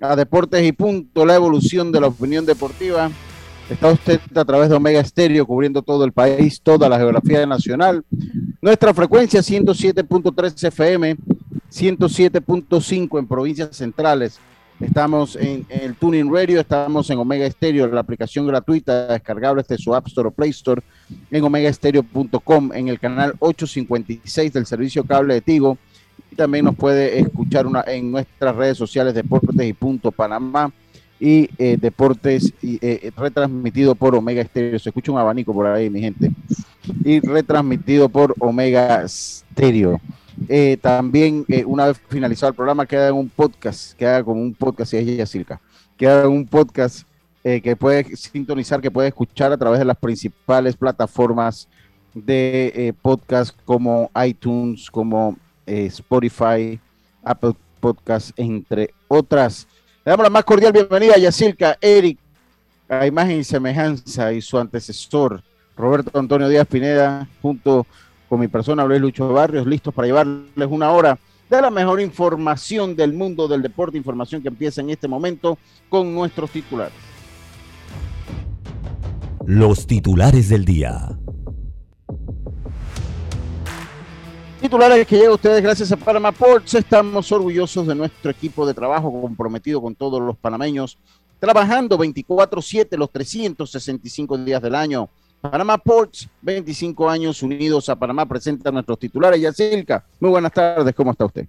a 0.00 0.16
Deportes 0.16 0.64
y 0.64 0.72
Punto, 0.72 1.26
la 1.26 1.34
evolución 1.34 1.90
de 1.90 2.00
la 2.00 2.08
opinión 2.08 2.46
deportiva. 2.46 3.10
Está 3.68 3.88
usted 3.88 4.20
a 4.34 4.44
través 4.44 4.70
de 4.70 4.76
Omega 4.76 5.00
Estéreo 5.00 5.46
cubriendo 5.46 5.82
todo 5.82 6.04
el 6.04 6.12
país, 6.12 6.60
toda 6.62 6.88
la 6.88 6.96
geografía 6.96 7.44
nacional. 7.44 8.04
Nuestra 8.62 8.94
frecuencia 8.94 9.40
107.3 9.40 10.68
FM, 10.68 11.16
107.5 11.70 13.18
en 13.18 13.26
provincias 13.26 13.76
centrales. 13.76 14.40
Estamos 14.80 15.34
en, 15.34 15.66
el 15.68 15.96
Tuning 15.96 16.32
Radio, 16.32 16.60
estamos 16.60 17.10
en 17.10 17.18
Omega 17.18 17.50
Stereo, 17.50 17.88
la 17.88 18.00
aplicación 18.00 18.46
gratuita 18.46 19.08
descargable 19.08 19.62
desde 19.62 19.82
su 19.82 19.92
App 19.92 20.06
Store 20.06 20.28
o 20.28 20.30
Play 20.30 20.50
Store, 20.50 20.80
en 21.32 21.44
omegastereo.com, 21.44 22.72
en 22.72 22.86
el 22.86 23.00
canal 23.00 23.34
856 23.40 24.52
del 24.52 24.66
servicio 24.66 25.02
cable 25.04 25.34
de 25.34 25.40
Tigo. 25.40 25.76
También 26.36 26.64
nos 26.64 26.76
puede 26.76 27.18
escuchar 27.18 27.66
una, 27.66 27.82
en 27.86 28.10
nuestras 28.10 28.54
redes 28.54 28.78
sociales 28.78 29.14
Deportes 29.14 29.66
y 29.66 29.72
Punto 29.72 30.12
Panamá 30.12 30.72
y 31.20 31.48
eh, 31.58 31.76
Deportes 31.80 32.52
y, 32.62 32.78
eh, 32.80 33.10
retransmitido 33.16 33.94
por 33.94 34.14
Omega 34.14 34.44
Stereo. 34.44 34.78
Se 34.78 34.90
escucha 34.90 35.12
un 35.12 35.18
abanico 35.18 35.52
por 35.52 35.66
ahí, 35.66 35.90
mi 35.90 36.00
gente. 36.00 36.30
Y 37.04 37.20
retransmitido 37.20 38.08
por 38.08 38.34
Omega 38.38 39.06
Stereo. 39.08 40.00
Eh, 40.48 40.78
también, 40.80 41.44
una 41.66 41.86
vez 41.86 42.00
finalizado 42.08 42.50
el 42.50 42.56
programa, 42.56 42.86
queda 42.86 43.08
en 43.08 43.14
un 43.14 43.28
podcast, 43.28 43.96
queda 43.96 44.22
como 44.22 44.40
un 44.40 44.54
podcast, 44.54 44.94
y 44.94 44.98
es 44.98 45.08
ella 45.08 45.26
circa, 45.26 45.60
queda 45.96 46.28
un 46.28 46.46
podcast 46.46 47.06
que 47.42 47.76
puede 47.76 48.14
sintonizar, 48.14 48.80
que 48.80 48.90
puede 48.90 49.08
escuchar 49.08 49.50
a 49.52 49.56
través 49.56 49.78
de 49.78 49.84
las 49.86 49.96
principales 49.96 50.76
plataformas 50.76 51.66
de 52.12 52.94
podcast 53.00 53.56
como 53.64 54.10
iTunes, 54.22 54.90
como 54.90 55.34
Spotify, 55.68 56.80
Apple 57.22 57.52
Podcast, 57.80 58.30
entre 58.36 58.94
otras. 59.08 59.66
Le 60.04 60.10
damos 60.10 60.24
la 60.24 60.30
más 60.30 60.44
cordial 60.44 60.72
bienvenida 60.72 61.14
a 61.14 61.18
Yacirca, 61.18 61.76
Eric, 61.80 62.18
a 62.88 63.06
imagen 63.06 63.40
y 63.40 63.44
semejanza, 63.44 64.32
y 64.32 64.40
su 64.40 64.58
antecesor, 64.58 65.42
Roberto 65.76 66.18
Antonio 66.18 66.48
Díaz 66.48 66.66
Pineda, 66.66 67.28
junto 67.42 67.86
con 68.28 68.40
mi 68.40 68.48
persona, 68.48 68.84
Luis 68.84 69.00
Lucho 69.00 69.32
Barrios, 69.32 69.66
listos 69.66 69.94
para 69.94 70.06
llevarles 70.06 70.68
una 70.68 70.90
hora 70.90 71.18
de 71.48 71.62
la 71.62 71.70
mejor 71.70 72.00
información 72.00 72.94
del 72.94 73.12
mundo 73.12 73.48
del 73.48 73.62
deporte, 73.62 73.96
información 73.96 74.42
que 74.42 74.48
empieza 74.48 74.80
en 74.80 74.90
este 74.90 75.08
momento 75.08 75.58
con 75.88 76.14
nuestros 76.14 76.50
titulares. 76.50 76.92
Los 79.46 79.86
titulares 79.86 80.50
del 80.50 80.64
día. 80.66 81.18
Titulares 84.60 85.06
que 85.06 85.16
llega 85.16 85.28
a 85.28 85.34
ustedes 85.34 85.62
gracias 85.62 85.92
a 85.92 85.96
Panama 85.96 86.32
Ports. 86.32 86.74
Estamos 86.74 87.30
orgullosos 87.30 87.86
de 87.86 87.94
nuestro 87.94 88.32
equipo 88.32 88.66
de 88.66 88.74
trabajo 88.74 89.08
comprometido 89.22 89.80
con 89.80 89.94
todos 89.94 90.20
los 90.20 90.36
panameños, 90.36 90.98
trabajando 91.38 91.96
24/7 91.96 92.96
los 92.96 93.12
365 93.12 94.36
días 94.38 94.60
del 94.60 94.74
año 94.74 95.08
Panamá 95.40 95.78
Ports, 95.78 96.28
25 96.42 97.08
años 97.08 97.40
unidos 97.44 97.88
a 97.88 97.94
Panamá, 97.94 98.26
presenta 98.26 98.70
a 98.70 98.72
nuestros 98.72 98.98
titulares. 98.98 99.40
Yacilca, 99.40 100.04
muy 100.18 100.30
buenas 100.30 100.52
tardes, 100.52 100.92
¿cómo 100.92 101.12
está 101.12 101.26
usted? 101.26 101.46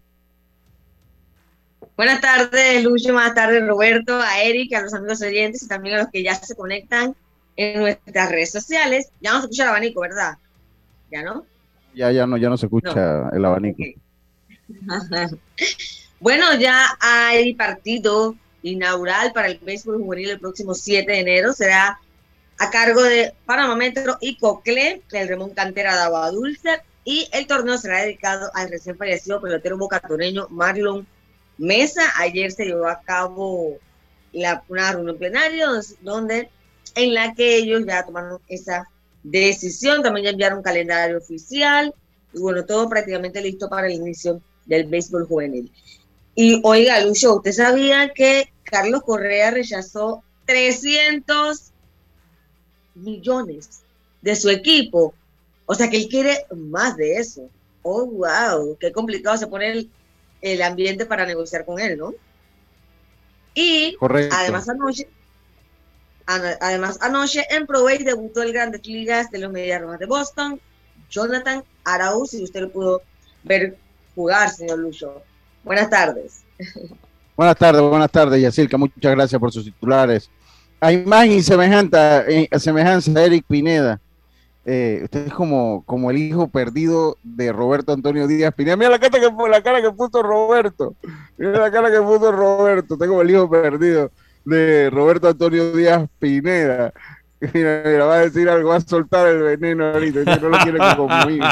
Buenas 1.98 2.22
tardes, 2.22 2.84
Lucho, 2.84 3.12
buenas 3.12 3.34
tardes, 3.34 3.66
Roberto, 3.66 4.22
a 4.22 4.40
Eric, 4.44 4.72
a 4.76 4.82
los 4.82 4.94
amigos 4.94 5.20
oyentes 5.24 5.64
y 5.64 5.68
también 5.68 5.96
a 5.96 5.98
los 6.04 6.10
que 6.10 6.22
ya 6.22 6.36
se 6.36 6.56
conectan 6.56 7.16
en 7.56 7.80
nuestras 7.80 8.30
redes 8.30 8.52
sociales. 8.52 9.10
Ya 9.20 9.32
no 9.32 9.40
se 9.40 9.46
escucha 9.46 9.64
el 9.64 9.70
abanico, 9.70 10.02
¿verdad? 10.02 10.38
¿Ya 11.12 11.24
no? 11.24 11.46
Ya, 11.94 12.12
ya 12.12 12.28
no, 12.28 12.38
ya 12.38 12.50
no 12.50 12.58
se 12.58 12.68
escucha 12.68 13.30
el 13.34 13.46
abanico. 13.46 13.84
bueno, 16.20 16.56
ya 16.56 16.86
hay 17.00 17.54
partido 17.56 18.36
inaugural 18.62 19.32
para 19.34 19.48
el 19.48 19.60
béisbol 19.60 19.98
juvenil 19.98 20.32
el 20.32 20.40
próximo 20.40 20.74
7 20.74 21.12
de 21.12 21.20
enero. 21.20 21.54
Será 21.54 22.00
a 22.58 22.70
cargo 22.70 23.02
de 23.04 23.34
Panamá 23.46 23.76
Metro 23.76 24.18
y 24.22 24.38
Cocle, 24.38 25.02
el 25.12 25.28
Remón 25.28 25.52
Cantera 25.52 25.96
de 25.96 26.02
Agua 26.04 26.32
Dulce, 26.32 26.82
y 27.06 27.28
el 27.32 27.48
torneo 27.48 27.78
será 27.78 28.02
dedicado 28.02 28.52
al 28.54 28.70
recién 28.70 28.98
fallecido 28.98 29.42
pelotero 29.42 29.78
bocatoneño 29.78 30.48
Marlon 30.50 31.08
Mesa. 31.58 32.02
Ayer 32.18 32.52
se 32.52 32.66
llevó 32.66 32.88
a 32.88 33.02
cabo 33.02 33.78
la, 34.34 34.64
una 34.68 34.92
reunión 34.92 35.18
plenaria 35.18 35.68
donde, 36.02 36.50
en 36.96 37.14
la 37.14 37.34
que 37.34 37.56
ellos 37.56 37.84
ya 37.88 38.06
tomaron 38.06 38.40
esa 38.48 38.88
decisión, 39.24 40.02
también 40.02 40.26
ya 40.26 40.32
enviaron 40.32 40.60
un 40.60 40.64
calendario 40.64 41.18
oficial, 41.18 41.94
y 42.34 42.40
bueno, 42.40 42.66
todo 42.66 42.88
prácticamente 42.90 43.42
listo 43.42 43.70
para 43.70 43.88
el 43.88 43.94
inicio 43.94 44.42
del 44.66 44.86
béisbol 44.86 45.26
juvenil. 45.28 45.72
Y 46.36 46.62
oiga, 46.64 47.00
Lucho, 47.02 47.36
¿usted 47.36 47.52
sabía 47.52 48.12
que 48.14 48.52
Carlos 48.64 49.02
Correa 49.04 49.52
rechazó 49.52 50.24
300 50.46 51.72
millones 52.96 53.84
de 54.22 54.36
su 54.36 54.50
equipo. 54.50 55.14
O 55.66 55.76
sea 55.76 55.90
que 55.90 55.98
él 55.98 56.08
quiere 56.10 56.46
más 56.56 56.98
de 56.98 57.18
eso. 57.18 57.50
Oh, 57.82 58.06
wow, 58.06 58.78
qué 58.80 58.92
complicado 58.92 59.38
se 59.38 59.48
pone 59.48 59.88
el, 60.42 60.62
ambiente 60.62 61.06
para 61.06 61.26
negociar 61.26 61.66
con 61.66 61.80
él, 61.80 61.98
¿no? 61.98 62.14
Y 63.54 63.96
además 64.32 64.70
anoche, 64.70 65.08
además 66.30 67.00
anoche 67.02 67.46
en 67.50 67.66
Pro 67.66 67.86
debutó 67.86 68.42
el 68.42 68.54
Grandes 68.54 68.86
Ligas 68.86 69.32
de 69.32 69.40
los 69.40 69.52
Medias 69.52 69.82
de 70.00 70.06
Boston, 70.06 70.60
Jonathan 71.10 71.64
Arauz, 71.84 72.32
si 72.32 72.44
usted 72.44 72.62
lo 72.62 72.72
pudo 72.72 73.02
ver 73.44 73.78
jugar, 74.16 74.50
señor 74.50 74.80
Lucho. 74.80 75.24
Buenas 75.64 75.90
tardes. 75.90 76.44
Buenas 77.36 77.56
tardes, 77.56 77.82
buenas 77.82 78.12
tardes, 78.12 78.42
Yacirca. 78.42 78.78
Muchas 78.78 79.16
gracias 79.16 79.40
por 79.40 79.50
sus 79.50 79.64
titulares 79.64 80.30
a 80.82 80.92
imagen 80.92 81.32
y 81.34 81.40
eh, 81.40 82.50
semejanza 82.58 83.12
a 83.20 83.24
Eric 83.24 83.46
Pineda. 83.48 84.00
Eh, 84.66 85.02
usted 85.04 85.28
es 85.28 85.34
como, 85.34 85.84
como 85.86 86.12
el 86.12 86.18
hijo 86.18 86.48
perdido 86.48 87.18
de 87.24 87.52
Roberto 87.52 87.92
Antonio 87.92 88.28
Díaz 88.28 88.54
Pineda. 88.54 88.76
Mira 88.76 88.90
la 88.90 89.00
cara 89.00 89.20
que, 89.20 89.50
la 89.50 89.64
cara 89.64 89.82
que 89.82 89.92
puso 89.92 90.22
Roberto. 90.22 90.96
Mira 91.38 91.60
la 91.60 91.72
cara 91.72 91.92
que 91.92 92.02
puso 92.02 92.32
Roberto. 92.32 92.98
Tengo 92.98 93.22
el 93.22 93.32
hijo 93.32 93.50
perdido 93.50 94.12
de 94.46 94.90
Roberto 94.90 95.28
Antonio 95.28 95.72
Díaz 95.72 96.08
Pineda. 96.20 96.94
Mira, 97.54 97.84
mira, 97.86 98.04
va 98.04 98.16
a 98.16 98.20
decir 98.20 98.50
algo, 98.50 98.70
va 98.70 98.76
a 98.76 98.82
soltar 98.82 99.26
el 99.28 99.42
veneno 99.42 99.86
ahorita. 99.86 100.38
No 100.42 100.50
lo 100.50 100.58
quiere 100.58 100.78
conmigo. 100.98 101.46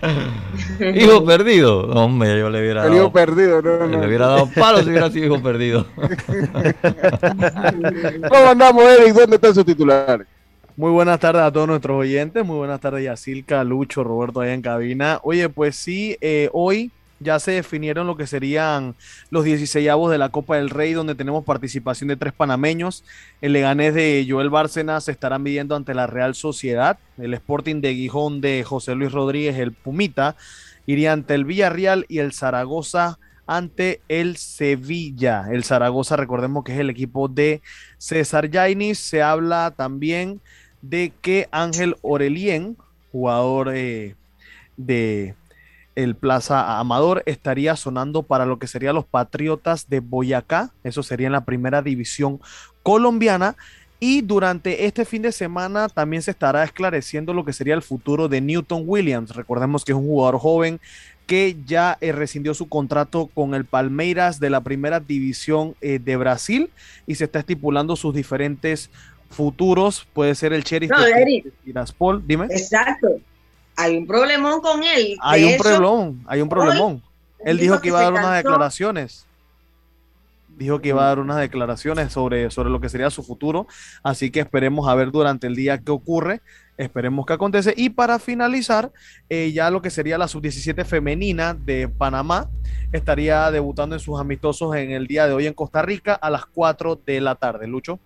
hijo 0.94 1.24
perdido. 1.24 1.80
Hombre, 1.90 2.38
yo 2.38 2.48
le 2.48 2.60
hubiera 2.60 2.82
dado. 2.82 2.96
hijo 2.96 3.12
perdido, 3.12 3.60
no, 3.60 3.86
Le 3.86 4.06
hubiera 4.06 4.26
dado 4.26 4.48
palos 4.54 4.84
si 4.84 4.90
hubiera 4.90 5.10
sido 5.10 5.26
hijo 5.26 5.42
perdido. 5.42 5.86
¿Cómo 8.30 8.48
andamos, 8.48 8.84
Eric? 8.84 9.14
¿Dónde 9.14 9.36
están 9.36 9.54
sus 9.54 9.66
titulares? 9.66 10.26
Muy 10.76 10.90
buenas 10.90 11.20
tardes 11.20 11.42
a 11.42 11.52
todos 11.52 11.68
nuestros 11.68 11.98
oyentes. 11.98 12.44
Muy 12.44 12.56
buenas 12.56 12.80
tardes, 12.80 13.04
Yacilca, 13.04 13.64
Lucho, 13.64 14.04
Roberto, 14.04 14.40
allá 14.40 14.54
en 14.54 14.62
cabina. 14.62 15.20
Oye, 15.22 15.48
pues 15.48 15.76
sí, 15.76 16.16
eh, 16.20 16.48
hoy 16.52 16.90
ya 17.18 17.38
se 17.38 17.52
definieron 17.52 18.06
lo 18.06 18.16
que 18.16 18.26
serían 18.26 18.94
los 19.30 19.44
16 19.44 19.88
avos 19.88 20.10
de 20.10 20.18
la 20.18 20.28
Copa 20.28 20.56
del 20.56 20.70
Rey, 20.70 20.92
donde 20.92 21.14
tenemos 21.14 21.44
participación 21.44 22.08
de 22.08 22.16
tres 22.16 22.32
panameños. 22.32 23.04
El 23.40 23.52
Leganés 23.52 23.94
de 23.94 24.26
Joel 24.28 24.50
Bárcenas 24.50 25.04
se 25.04 25.12
estará 25.12 25.38
midiendo 25.38 25.76
ante 25.76 25.94
la 25.94 26.06
Real 26.06 26.34
Sociedad. 26.34 26.98
El 27.18 27.34
Sporting 27.34 27.80
de 27.80 27.94
Gijón 27.94 28.40
de 28.40 28.64
José 28.64 28.94
Luis 28.94 29.12
Rodríguez, 29.12 29.56
el 29.56 29.72
Pumita, 29.72 30.36
iría 30.84 31.12
ante 31.12 31.34
el 31.34 31.44
Villarreal 31.44 32.04
y 32.08 32.18
el 32.18 32.32
Zaragoza 32.32 33.18
ante 33.46 34.00
el 34.08 34.36
Sevilla. 34.36 35.46
El 35.50 35.64
Zaragoza, 35.64 36.16
recordemos 36.16 36.64
que 36.64 36.72
es 36.72 36.80
el 36.80 36.90
equipo 36.90 37.28
de 37.28 37.62
César 37.98 38.50
Yainis. 38.50 38.98
Se 38.98 39.22
habla 39.22 39.72
también 39.76 40.40
de 40.82 41.12
que 41.22 41.48
Ángel 41.52 41.96
Orelien, 42.02 42.76
jugador 43.12 43.72
eh, 43.74 44.16
de 44.76 45.34
el 45.96 46.14
Plaza 46.14 46.78
Amador, 46.78 47.22
estaría 47.26 47.74
sonando 47.74 48.22
para 48.22 48.46
lo 48.46 48.58
que 48.58 48.68
serían 48.68 48.94
los 48.94 49.04
Patriotas 49.04 49.88
de 49.88 50.00
Boyacá. 50.00 50.70
Eso 50.84 51.02
sería 51.02 51.26
en 51.26 51.32
la 51.32 51.44
primera 51.44 51.82
división 51.82 52.40
colombiana. 52.82 53.56
Y 53.98 54.20
durante 54.20 54.84
este 54.84 55.06
fin 55.06 55.22
de 55.22 55.32
semana 55.32 55.88
también 55.88 56.22
se 56.22 56.30
estará 56.30 56.62
esclareciendo 56.62 57.32
lo 57.32 57.44
que 57.46 57.54
sería 57.54 57.74
el 57.74 57.82
futuro 57.82 58.28
de 58.28 58.42
Newton 58.42 58.82
Williams. 58.86 59.34
Recordemos 59.34 59.84
que 59.84 59.92
es 59.92 59.98
un 59.98 60.06
jugador 60.06 60.38
joven 60.38 60.80
que 61.26 61.56
ya 61.66 61.98
eh, 62.00 62.12
rescindió 62.12 62.54
su 62.54 62.68
contrato 62.68 63.28
con 63.34 63.54
el 63.54 63.64
Palmeiras 63.64 64.38
de 64.38 64.50
la 64.50 64.60
primera 64.60 65.00
división 65.00 65.74
eh, 65.80 65.98
de 65.98 66.16
Brasil 66.16 66.70
y 67.06 67.16
se 67.16 67.24
está 67.24 67.40
estipulando 67.40 67.96
sus 67.96 68.14
diferentes 68.14 68.90
futuros. 69.30 70.06
Puede 70.12 70.34
ser 70.34 70.52
el 70.52 70.62
Sheriff 70.62 70.90
No, 70.90 71.02
de 71.02 71.10
Eric. 71.10 71.52
Tiraspol. 71.64 72.22
Dime. 72.26 72.46
Exacto. 72.50 73.18
Hay 73.76 73.96
un 73.96 74.06
problemón 74.06 74.60
con 74.60 74.82
él. 74.82 75.16
Hay 75.20 75.44
un 75.44 75.58
problemón, 75.58 76.24
hay 76.26 76.40
un 76.40 76.48
problemón. 76.48 77.02
Él 77.44 77.58
dijo 77.58 77.80
que 77.80 77.88
iba 77.88 78.00
a 78.00 78.04
dar 78.04 78.12
unas 78.12 78.36
declaraciones. 78.36 79.26
Dijo 80.56 80.80
que 80.80 80.88
iba 80.88 81.04
a 81.04 81.08
dar 81.08 81.18
unas 81.18 81.36
declaraciones 81.36 82.12
sobre, 82.12 82.50
sobre 82.50 82.70
lo 82.70 82.80
que 82.80 82.88
sería 82.88 83.10
su 83.10 83.22
futuro. 83.22 83.66
Así 84.02 84.30
que 84.30 84.40
esperemos 84.40 84.88
a 84.88 84.94
ver 84.94 85.10
durante 85.10 85.46
el 85.46 85.54
día 85.54 85.78
qué 85.78 85.90
ocurre. 85.90 86.40
Esperemos 86.78 87.26
que 87.26 87.34
acontece. 87.34 87.74
Y 87.76 87.90
para 87.90 88.18
finalizar, 88.18 88.90
eh, 89.28 89.52
ya 89.52 89.70
lo 89.70 89.82
que 89.82 89.90
sería 89.90 90.16
la 90.16 90.28
sub-17 90.28 90.84
femenina 90.84 91.54
de 91.54 91.88
Panamá 91.88 92.48
estaría 92.92 93.50
debutando 93.50 93.94
en 93.94 94.00
sus 94.00 94.18
amistosos 94.18 94.74
en 94.76 94.92
el 94.92 95.06
día 95.06 95.26
de 95.26 95.34
hoy 95.34 95.46
en 95.46 95.54
Costa 95.54 95.82
Rica 95.82 96.14
a 96.14 96.30
las 96.30 96.46
4 96.46 97.00
de 97.06 97.20
la 97.20 97.34
tarde. 97.34 97.66
Lucho. 97.66 97.98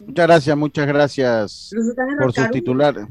Muchas 0.00 0.26
gracias, 0.26 0.56
muchas 0.56 0.86
gracias 0.86 1.70
por 2.18 2.32
sus 2.32 2.50
titulares. 2.50 3.06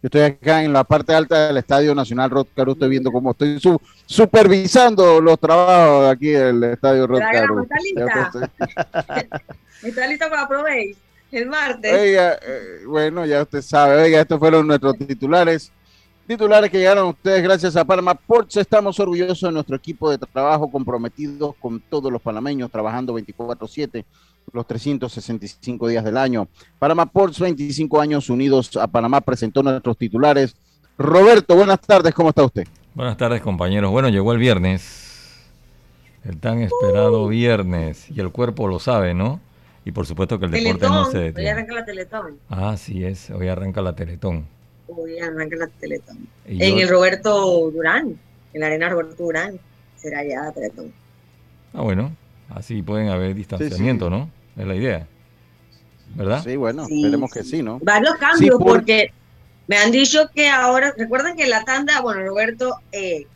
Yo 0.00 0.06
estoy 0.06 0.20
acá 0.22 0.62
en 0.62 0.72
la 0.72 0.84
parte 0.84 1.12
alta 1.12 1.48
del 1.48 1.56
Estadio 1.56 1.92
Nacional 1.94 2.30
Rotcaru, 2.30 2.72
estoy 2.72 2.88
viendo 2.88 3.10
cómo 3.10 3.32
estoy 3.32 3.58
su- 3.58 3.80
supervisando 4.06 5.20
los 5.20 5.38
trabajos 5.40 6.08
aquí 6.10 6.28
del 6.28 6.62
Estadio 6.64 7.06
Rotcaru. 7.06 7.62
está 7.62 7.76
lista. 7.82 8.50
Está 9.82 10.06
lista 10.08 10.28
para 10.28 10.48
probéis 10.48 10.96
el 11.30 11.46
martes. 11.46 11.92
Oiga, 11.92 12.34
eh, 12.34 12.82
bueno, 12.86 13.24
ya 13.26 13.42
usted 13.42 13.62
sabe, 13.62 14.02
oiga, 14.02 14.20
estos 14.20 14.38
fueron 14.38 14.66
nuestros 14.66 14.96
titulares. 14.98 15.70
Titulares 16.26 16.70
que 16.70 16.78
llegaron 16.78 17.06
a 17.06 17.10
ustedes 17.10 17.42
gracias 17.42 17.76
a 17.76 17.84
Panama 17.84 18.14
Ports. 18.14 18.56
Estamos 18.56 18.98
orgullosos 19.00 19.48
de 19.48 19.52
nuestro 19.52 19.76
equipo 19.76 20.10
de 20.10 20.18
trabajo 20.18 20.70
comprometidos 20.70 21.54
con 21.60 21.80
todos 21.80 22.12
los 22.12 22.20
panameños, 22.20 22.70
trabajando 22.70 23.14
24/7, 23.14 24.04
los 24.52 24.66
365 24.66 25.88
días 25.88 26.04
del 26.04 26.16
año. 26.16 26.48
Panama 26.78 27.06
Ports, 27.06 27.38
25 27.40 28.00
años 28.00 28.28
unidos 28.30 28.76
a 28.76 28.86
Panamá, 28.86 29.20
presentó 29.20 29.62
nuestros 29.62 29.96
titulares. 29.96 30.54
Roberto, 30.96 31.54
buenas 31.56 31.80
tardes, 31.80 32.12
¿cómo 32.14 32.30
está 32.30 32.44
usted? 32.44 32.66
Buenas 32.94 33.16
tardes, 33.16 33.40
compañeros. 33.40 33.90
Bueno, 33.90 34.08
llegó 34.08 34.32
el 34.32 34.38
viernes. 34.38 35.04
El 36.24 36.38
tan 36.38 36.60
esperado 36.62 37.28
viernes. 37.28 38.10
Y 38.10 38.20
el 38.20 38.30
cuerpo 38.30 38.66
lo 38.66 38.78
sabe, 38.80 39.14
¿no? 39.14 39.40
Y 39.84 39.92
por 39.92 40.06
supuesto 40.06 40.38
que 40.38 40.46
el 40.46 40.50
deporte 40.50 40.80
Teletón. 40.80 40.92
no 40.92 41.10
se 41.10 41.18
Hoy 41.18 41.24
detiene. 41.24 41.50
arranca 41.50 41.74
la 41.74 41.84
Teletón. 41.84 42.38
Ah, 42.50 42.76
sí 42.76 43.04
es. 43.04 43.30
Hoy 43.30 43.48
arranca 43.48 43.80
la 43.80 43.94
Teletón. 43.94 44.46
Hoy 44.88 45.18
arranca 45.18 45.56
la 45.56 45.66
Teletón. 45.68 46.18
Y 46.46 46.62
En 46.62 46.74
yo- 46.76 46.82
el 46.82 46.88
Roberto 46.88 47.70
Durán. 47.70 48.18
En 48.52 48.60
la 48.60 48.66
arena 48.66 48.88
Roberto 48.88 49.22
Durán. 49.22 49.58
Será 49.96 50.24
ya 50.24 50.42
la 50.42 50.52
Teletón. 50.52 50.92
Ah, 51.72 51.82
bueno. 51.82 52.12
Así 52.50 52.82
pueden 52.82 53.08
haber 53.08 53.34
distanciamiento, 53.34 54.10
¿no? 54.10 54.30
Es 54.58 54.66
la 54.66 54.74
idea. 54.74 55.06
¿Verdad? 56.14 56.42
Sí, 56.42 56.56
bueno, 56.56 56.84
Sí, 56.86 56.96
esperemos 57.04 57.30
que 57.30 57.44
sí, 57.44 57.62
¿no? 57.62 57.78
Varios 57.80 58.16
cambios 58.16 58.56
por- 58.58 58.66
porque 58.66 59.12
me 59.66 59.76
han 59.76 59.90
dicho 59.92 60.28
que 60.34 60.48
ahora, 60.48 60.92
recuerden 60.96 61.36
que 61.36 61.46
la 61.46 61.64
tanda, 61.64 62.00
bueno, 62.00 62.24
Roberto, 62.26 62.80
eh, 62.92 63.26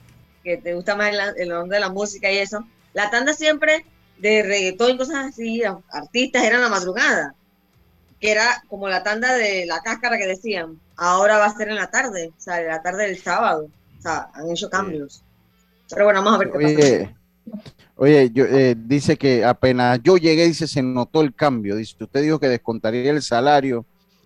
que 0.43 0.57
te 0.57 0.75
gusta 0.75 0.97
más 0.97 1.13
el, 1.37 1.53
onda 1.53 1.77
de 1.77 1.81
la 1.81 1.91
música 1.91 2.31
y 2.33 2.39
eso, 2.39 2.67
la 2.95 3.11
tanda 3.11 3.35
siempre 3.35 3.85
de 4.19 4.43
reggaetón 4.43 4.93
y 4.93 4.97
cosas 4.99 5.27
así, 5.27 5.63
artistas 5.91 6.43
era 6.45 6.57
en 6.57 6.63
la 6.63 6.69
madrugada, 6.69 7.35
que 8.21 8.31
era 8.33 8.63
como 8.69 8.89
la 8.89 9.03
tanda 9.03 9.35
de 9.35 9.67
la 9.67 9.81
cáscara 9.81 10.17
que 10.19 10.27
decían, 10.27 10.81
ahora 10.97 11.39
va 11.39 11.47
a 11.47 11.57
ser 11.57 11.69
en 11.69 11.77
la 11.77 11.91
tarde, 11.91 12.33
o 12.37 12.41
sea, 12.41 12.61
en 12.61 12.69
la 12.69 12.83
tarde 12.83 13.05
del 13.07 13.19
sábado, 13.23 13.69
o 13.99 14.03
sea, 14.03 14.29
han 14.35 14.51
hecho 14.51 14.69
cambios. 14.71 15.23
Pero 15.91 16.05
bueno, 16.07 16.23
vamos 16.25 16.35
a 16.37 16.39
ver 16.39 16.51
qué 16.51 17.13
pasa. 17.53 17.65
Oye, 18.03 18.31
yo, 18.35 18.45
eh, 18.47 18.75
dice 18.77 19.17
que 19.17 19.45
apenas 19.45 20.01
yo 20.03 20.17
llegué, 20.17 20.45
dice, 20.47 20.67
se 20.67 20.83
notó 20.83 21.21
el 21.21 21.33
cambio. 21.33 21.77
Dice, 21.77 21.95
usted 22.03 22.21
dijo 22.23 22.41
que 22.41 22.49
descontaría 22.49 23.09
el 23.13 23.23
salario 23.23 23.85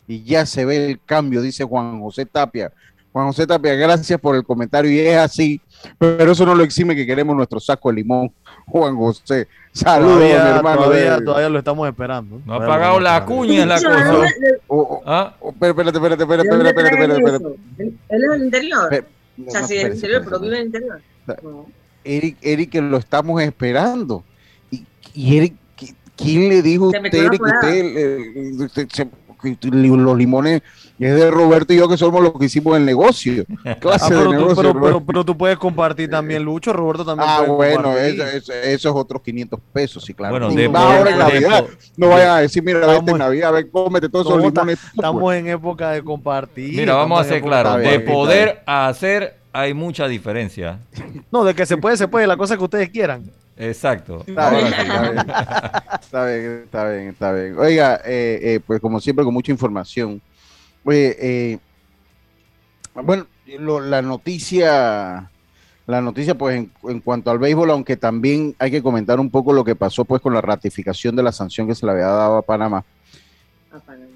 y 0.09 0.23
ya 0.25 0.47
se 0.47 0.65
ve 0.65 0.87
el 0.91 0.99
cambio, 1.05 1.43
dice 1.43 1.63
Juan 1.63 2.01
José 2.01 2.25
Tapia. 2.25 2.73
Juan 3.13 3.27
José 3.27 3.47
Tapia, 3.47 3.75
gracias 3.75 4.19
por 4.19 4.35
el 4.35 4.45
comentario 4.45 4.91
y 4.91 4.99
es 5.01 5.17
así, 5.19 5.61
pero 5.99 6.33
eso 6.33 6.47
no 6.47 6.55
lo 6.55 6.65
exime 6.65 6.97
que 6.97 7.05
queremos 7.07 7.37
nuestro 7.37 7.61
saco 7.61 7.91
de 7.91 7.97
limón, 7.97 8.33
Juan 8.67 8.97
José. 8.97 9.47
Saludos, 9.73 10.23
mi 10.23 10.29
Todavía, 10.31 10.57
hermano. 10.57 10.83
todavía, 10.85 11.17
de- 11.19 11.25
todavía 11.27 11.49
lo 11.51 11.59
estamos 11.59 11.87
esperando. 11.89 12.41
No 12.47 12.55
ha 12.55 12.59
lo 12.61 12.67
pagado 12.67 12.99
la 12.99 13.25
cuña, 13.27 13.61
es 13.61 13.67
la 13.67 13.77
Dicho, 13.77 13.91
¿de 13.91 14.05
cosa. 14.05 14.31
Oh, 14.69 14.77
oh, 14.79 15.03
Ah, 15.05 15.35
oh, 15.41 15.51
espérate, 15.51 15.99
espérate, 15.99 16.23
espérate, 16.23 16.49
espérate? 16.49 17.47
Él 18.09 18.25
es 18.25 18.31
del 18.31 18.45
interior. 18.45 18.83
espérate. 18.93 19.09
O 19.47 19.51
sea, 19.51 19.61
No, 19.61 19.67
del 19.69 19.77
espérate, 19.77 19.95
interior, 19.97 20.23
pero 20.25 20.41
vive 20.41 20.55
en 20.55 20.61
el 20.61 20.67
interior. 20.67 21.01
No. 21.43 21.67
Eric, 22.07 22.37
Eric, 22.43 22.71
que 22.71 22.81
lo 22.83 22.97
estamos 22.97 23.43
esperando. 23.43 24.23
Y, 24.71 24.85
y 25.15 25.37
Eric, 25.37 25.55
¿qui- 25.79 25.95
¿quién 26.17 26.49
le 26.49 26.63
dijo 26.63 26.85
a 26.87 26.89
usted, 26.89 27.15
Eric, 27.15 27.43
que 27.43 27.53
usted, 27.53 27.97
eh, 27.97 28.53
usted 28.65 28.89
se- 28.93 29.09
que 29.43 29.57
los 29.71 30.17
limones 30.17 30.63
es 30.99 31.15
de 31.15 31.31
Roberto 31.31 31.75
y 31.75 31.77
yo 31.77 31.87
que 31.91 31.99
somos 31.99 32.23
los 32.23 32.33
que 32.39 32.47
hicimos 32.47 32.75
el 32.77 32.85
negocio? 32.87 33.45
¿Qué 33.63 33.71
Ah, 33.71 33.75
clase 33.79 34.07
pero, 34.09 34.21
de 34.21 34.25
tú, 34.27 34.33
negocio, 34.33 34.57
pero, 34.63 34.81
pero- 34.81 35.05
pero 35.05 35.25
tú 35.25 35.37
puedes 35.37 35.59
compartir 35.59 36.09
también, 36.09 36.43
Lucho. 36.43 36.73
Roberto 36.73 37.05
también 37.05 37.29
Ah, 37.31 37.43
bueno, 37.43 37.97
eso, 37.99 38.25
eso- 38.25 38.53
eso 38.53 38.89
es 38.89 38.95
otros 38.95 39.21
500 39.23 39.61
pesos, 39.73 40.05
sí, 40.05 40.15
claro. 40.15 40.33
bueno, 40.33 40.51
Y 40.51 40.57
de 40.57 40.67
ahora 40.75 41.11
en 41.11 41.19
Navidad. 41.19 41.67
No 41.99 42.09
vayan 42.09 42.31
a 42.31 42.39
decir, 42.41 42.63
mira, 42.63 42.81
vete 42.87 43.11
en 43.11 43.19
Navidad, 43.19 43.53
ven, 43.53 43.69
cómete 43.71 44.09
todos 44.09 44.27
esos 44.27 44.43
limones. 44.43 44.79
Estamos 44.95 45.35
en 45.35 45.47
época 45.49 45.91
de 45.91 46.03
compartir. 46.03 46.75
Mira, 46.75 46.95
vamos 46.95 47.21
a 47.21 47.25
ser 47.25 47.43
claros. 47.43 47.77
De 47.79 48.01
poder 48.01 48.63
a 48.67 48.89
hacer 48.89 49.37
hay 49.61 49.75
mucha 49.75 50.07
diferencia. 50.09 50.79
No, 51.33 51.45
de 51.45 51.55
que 51.55 51.67
se 51.67 51.77
puede, 51.77 51.97
se 51.97 52.09
puede. 52.09 52.27
La 52.27 52.37
cosa 52.37 52.57
que 52.57 52.65
ustedes 52.65 52.91
quieran. 52.91 53.25
Exacto. 53.57 54.23
Está 54.27 54.51
bien, 54.51 54.67
Ahora 54.67 54.69
sí. 54.69 54.83
está 54.83 55.11
bien. 55.11 55.19
Está 56.01 56.27
bien, 56.27 56.63
está 56.65 56.89
bien, 56.91 57.09
está 57.09 57.33
bien. 57.33 57.59
Oiga, 57.59 57.97
eh, 58.05 58.39
eh, 58.43 58.61
pues 58.67 58.81
como 58.81 59.01
siempre, 59.01 59.25
con 59.25 59.33
mucha 59.33 59.51
información. 59.53 60.21
Oye, 60.85 61.17
eh, 61.19 61.59
bueno, 62.95 63.27
lo- 63.59 63.81
la 63.81 64.03
noticia, 64.03 65.31
la 65.87 66.01
noticia, 66.01 66.37
pues 66.37 66.57
en, 66.59 66.71
en 66.85 67.01
cuanto 67.01 67.31
al 67.31 67.39
béisbol, 67.39 67.71
aunque 67.71 67.97
también 67.97 68.55
hay 68.59 68.71
que 68.71 68.83
comentar 68.83 69.19
un 69.21 69.31
poco 69.31 69.53
lo 69.53 69.65
que 69.65 69.75
pasó, 69.75 70.05
pues 70.05 70.21
con 70.23 70.35
la 70.35 70.41
ratificación 70.43 71.17
de 71.17 71.23
la 71.23 71.33
sanción 71.33 71.67
que 71.67 71.75
se 71.75 71.87
le 71.87 71.93
había 71.93 72.07
dado 72.07 72.37
a 72.37 72.43
Panamá. 72.43 72.85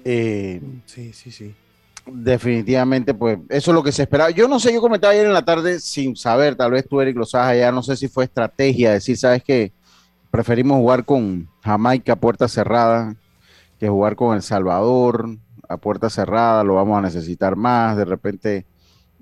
Eh, 0.05 0.61
Sí, 0.85 1.13
sí, 1.13 1.31
sí. 1.31 1.53
Definitivamente, 2.05 3.13
pues 3.13 3.37
eso 3.49 3.71
es 3.71 3.75
lo 3.75 3.83
que 3.83 3.91
se 3.91 4.03
esperaba. 4.03 4.31
Yo 4.31 4.47
no 4.47 4.59
sé, 4.59 4.73
yo 4.73 4.81
comentaba 4.81 5.13
ayer 5.13 5.27
en 5.27 5.33
la 5.33 5.45
tarde 5.45 5.79
sin 5.79 6.15
saber, 6.15 6.55
tal 6.55 6.71
vez 6.71 6.87
tú, 6.87 6.99
Eric, 6.99 7.15
lo 7.15 7.25
sabes 7.25 7.49
allá, 7.49 7.71
no 7.71 7.83
sé 7.83 7.95
si 7.95 8.07
fue 8.07 8.23
estrategia, 8.23 8.91
decir, 8.91 9.17
sabes 9.17 9.43
que 9.43 9.71
preferimos 10.31 10.77
jugar 10.77 11.05
con 11.05 11.47
Jamaica 11.63 12.13
a 12.13 12.15
puerta 12.15 12.47
cerrada 12.47 13.15
que 13.79 13.89
jugar 13.89 14.15
con 14.15 14.35
El 14.35 14.41
Salvador 14.41 15.37
a 15.67 15.77
puerta 15.77 16.09
cerrada, 16.09 16.63
lo 16.63 16.75
vamos 16.75 16.97
a 16.97 17.01
necesitar 17.01 17.55
más, 17.55 17.95
de 17.95 18.05
repente, 18.05 18.65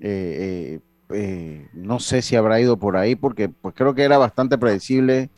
eh, 0.00 0.80
eh, 1.10 1.68
no 1.72 2.00
sé 2.00 2.22
si 2.22 2.34
habrá 2.34 2.60
ido 2.60 2.76
por 2.76 2.96
ahí, 2.96 3.14
porque 3.14 3.48
pues 3.48 3.74
creo 3.74 3.94
que 3.94 4.02
era 4.02 4.18
bastante 4.18 4.58
predecible 4.58 5.30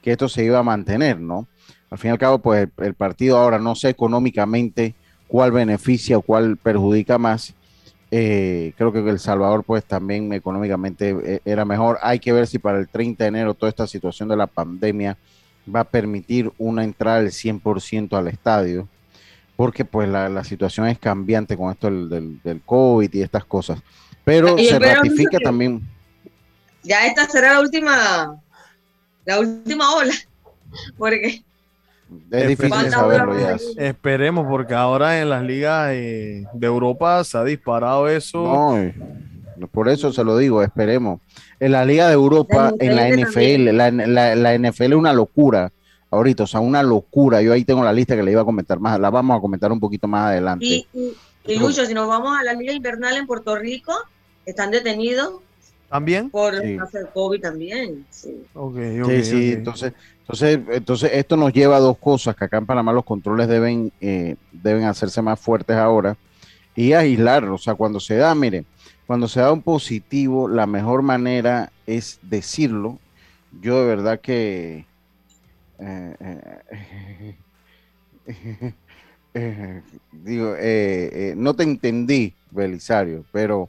que 0.00 0.12
esto 0.12 0.28
se 0.28 0.44
iba 0.44 0.58
a 0.58 0.62
mantener, 0.62 1.20
¿no? 1.20 1.48
Al 1.90 1.98
fin 1.98 2.10
y 2.10 2.12
al 2.12 2.18
cabo, 2.18 2.38
pues 2.38 2.62
el, 2.62 2.84
el 2.86 2.94
partido 2.94 3.36
ahora 3.36 3.58
no 3.58 3.74
sé 3.74 3.88
económicamente 3.88 4.94
cuál 5.30 5.52
beneficia 5.52 6.18
o 6.18 6.22
cuál 6.22 6.56
perjudica 6.56 7.16
más. 7.18 7.54
Eh, 8.10 8.72
creo 8.76 8.92
que 8.92 8.98
El 8.98 9.20
Salvador, 9.20 9.62
pues 9.64 9.84
también 9.84 10.32
económicamente 10.32 11.16
eh, 11.24 11.40
era 11.44 11.64
mejor. 11.64 11.98
Hay 12.02 12.18
que 12.18 12.32
ver 12.32 12.46
si 12.48 12.58
para 12.58 12.78
el 12.78 12.88
30 12.88 13.22
de 13.24 13.28
enero 13.28 13.54
toda 13.54 13.70
esta 13.70 13.86
situación 13.86 14.28
de 14.28 14.36
la 14.36 14.48
pandemia 14.48 15.16
va 15.72 15.80
a 15.80 15.84
permitir 15.84 16.50
una 16.58 16.82
entrada 16.82 17.20
del 17.22 17.30
100% 17.30 18.18
al 18.18 18.26
estadio, 18.26 18.88
porque 19.54 19.84
pues 19.84 20.08
la, 20.08 20.28
la 20.28 20.42
situación 20.42 20.88
es 20.88 20.98
cambiante 20.98 21.56
con 21.56 21.70
esto 21.70 21.86
del, 21.88 22.08
del, 22.08 22.42
del 22.42 22.60
COVID 22.62 23.14
y 23.14 23.22
estas 23.22 23.44
cosas. 23.44 23.80
Pero 24.24 24.58
Y 24.58 24.66
se 24.66 24.78
ratifica 24.78 25.38
que- 25.38 25.44
también. 25.44 25.80
Ya 26.82 27.06
esta 27.06 27.28
será 27.28 27.52
la 27.54 27.60
última, 27.60 28.40
la 29.26 29.38
última 29.38 29.94
ola, 29.94 30.14
porque 30.98 31.44
Es 32.30 32.48
difícil 32.48 32.70
¿Cuántas 32.70 32.92
saberlo 32.92 33.38
ya. 33.38 33.56
Esperemos, 33.76 34.46
porque 34.48 34.74
ahora 34.74 35.20
en 35.20 35.30
las 35.30 35.42
ligas 35.42 35.90
eh, 35.92 36.44
de 36.52 36.66
Europa 36.66 37.22
se 37.24 37.38
ha 37.38 37.44
disparado 37.44 38.08
eso. 38.08 38.42
No, 39.56 39.66
Por 39.68 39.88
eso 39.88 40.12
se 40.12 40.24
lo 40.24 40.36
digo, 40.36 40.62
esperemos. 40.62 41.20
En 41.58 41.72
la 41.72 41.84
Liga 41.84 42.08
de 42.08 42.14
Europa, 42.14 42.72
en 42.78 42.96
la 42.96 43.08
NFL, 43.08 43.76
la, 43.76 43.90
la, 43.90 44.58
NFL 44.58 44.82
es 44.84 44.92
una 44.94 45.12
locura 45.12 45.70
ahorita, 46.10 46.44
o 46.44 46.46
sea, 46.46 46.60
una 46.60 46.82
locura. 46.82 47.42
Yo 47.42 47.52
ahí 47.52 47.64
tengo 47.64 47.84
la 47.84 47.92
lista 47.92 48.16
que 48.16 48.22
le 48.22 48.32
iba 48.32 48.42
a 48.42 48.46
comentar 48.46 48.80
más, 48.80 48.98
la 48.98 49.10
vamos 49.10 49.38
a 49.38 49.40
comentar 49.40 49.70
un 49.70 49.78
poquito 49.78 50.08
más 50.08 50.28
adelante. 50.28 50.64
Y, 50.64 50.86
y, 51.46 51.58
Lucho, 51.58 51.84
si 51.84 51.94
nos 51.94 52.08
vamos 52.08 52.36
a 52.36 52.42
la 52.42 52.54
Liga 52.54 52.72
Invernal 52.72 53.16
en 53.16 53.26
Puerto 53.26 53.56
Rico, 53.56 53.92
están 54.46 54.70
detenidos. 54.70 55.34
¿También? 55.88 56.30
Por 56.30 56.54
hacer 56.54 57.10
COVID 57.12 57.40
también, 57.40 58.06
sí. 58.10 58.44
sí, 59.06 59.24
sí, 59.24 59.52
entonces, 59.52 59.92
entonces, 60.30 60.60
entonces 60.76 61.10
esto 61.14 61.36
nos 61.36 61.52
lleva 61.52 61.76
a 61.76 61.80
dos 61.80 61.98
cosas, 61.98 62.36
que 62.36 62.44
acá 62.44 62.58
en 62.58 62.66
Panamá 62.66 62.92
los 62.92 63.04
controles 63.04 63.48
deben, 63.48 63.92
eh, 64.00 64.36
deben 64.52 64.84
hacerse 64.84 65.20
más 65.22 65.40
fuertes 65.40 65.76
ahora 65.76 66.16
y 66.76 66.92
aislar, 66.92 67.44
o 67.46 67.58
sea, 67.58 67.74
cuando 67.74 67.98
se 67.98 68.14
da, 68.14 68.32
mire, 68.36 68.64
cuando 69.08 69.26
se 69.26 69.40
da 69.40 69.52
un 69.52 69.62
positivo, 69.62 70.46
la 70.46 70.66
mejor 70.66 71.02
manera 71.02 71.72
es 71.84 72.20
decirlo. 72.22 73.00
Yo 73.60 73.80
de 73.80 73.86
verdad 73.88 74.20
que 74.20 74.86
eh, 75.80 76.16
eh, 79.34 79.82
digo, 80.12 80.54
no 81.42 81.54
te 81.54 81.64
entendí, 81.64 82.34
Belisario, 82.52 83.24
pero 83.32 83.68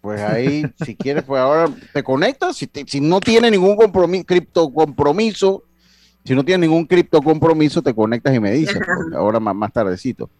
pues 0.00 0.20
ahí, 0.20 0.64
si 0.84 0.96
quieres, 0.96 1.24
pues 1.24 1.40
ahora 1.40 1.68
te 1.92 2.02
conectas. 2.02 2.56
Si, 2.56 2.68
si 2.86 3.00
no 3.00 3.20
tiene 3.20 3.50
ningún 3.50 3.76
compromiso, 3.76 4.24
cripto 4.24 4.72
compromiso, 4.72 5.64
si 6.24 6.34
no 6.34 6.44
tiene 6.44 6.66
ningún 6.66 6.86
cripto 6.86 7.20
compromiso, 7.20 7.82
te 7.82 7.94
conectas 7.94 8.34
y 8.34 8.40
me 8.40 8.52
dices, 8.52 8.78
ahora 9.14 9.40
más, 9.40 9.54
más 9.54 9.72
tardecito. 9.72 10.30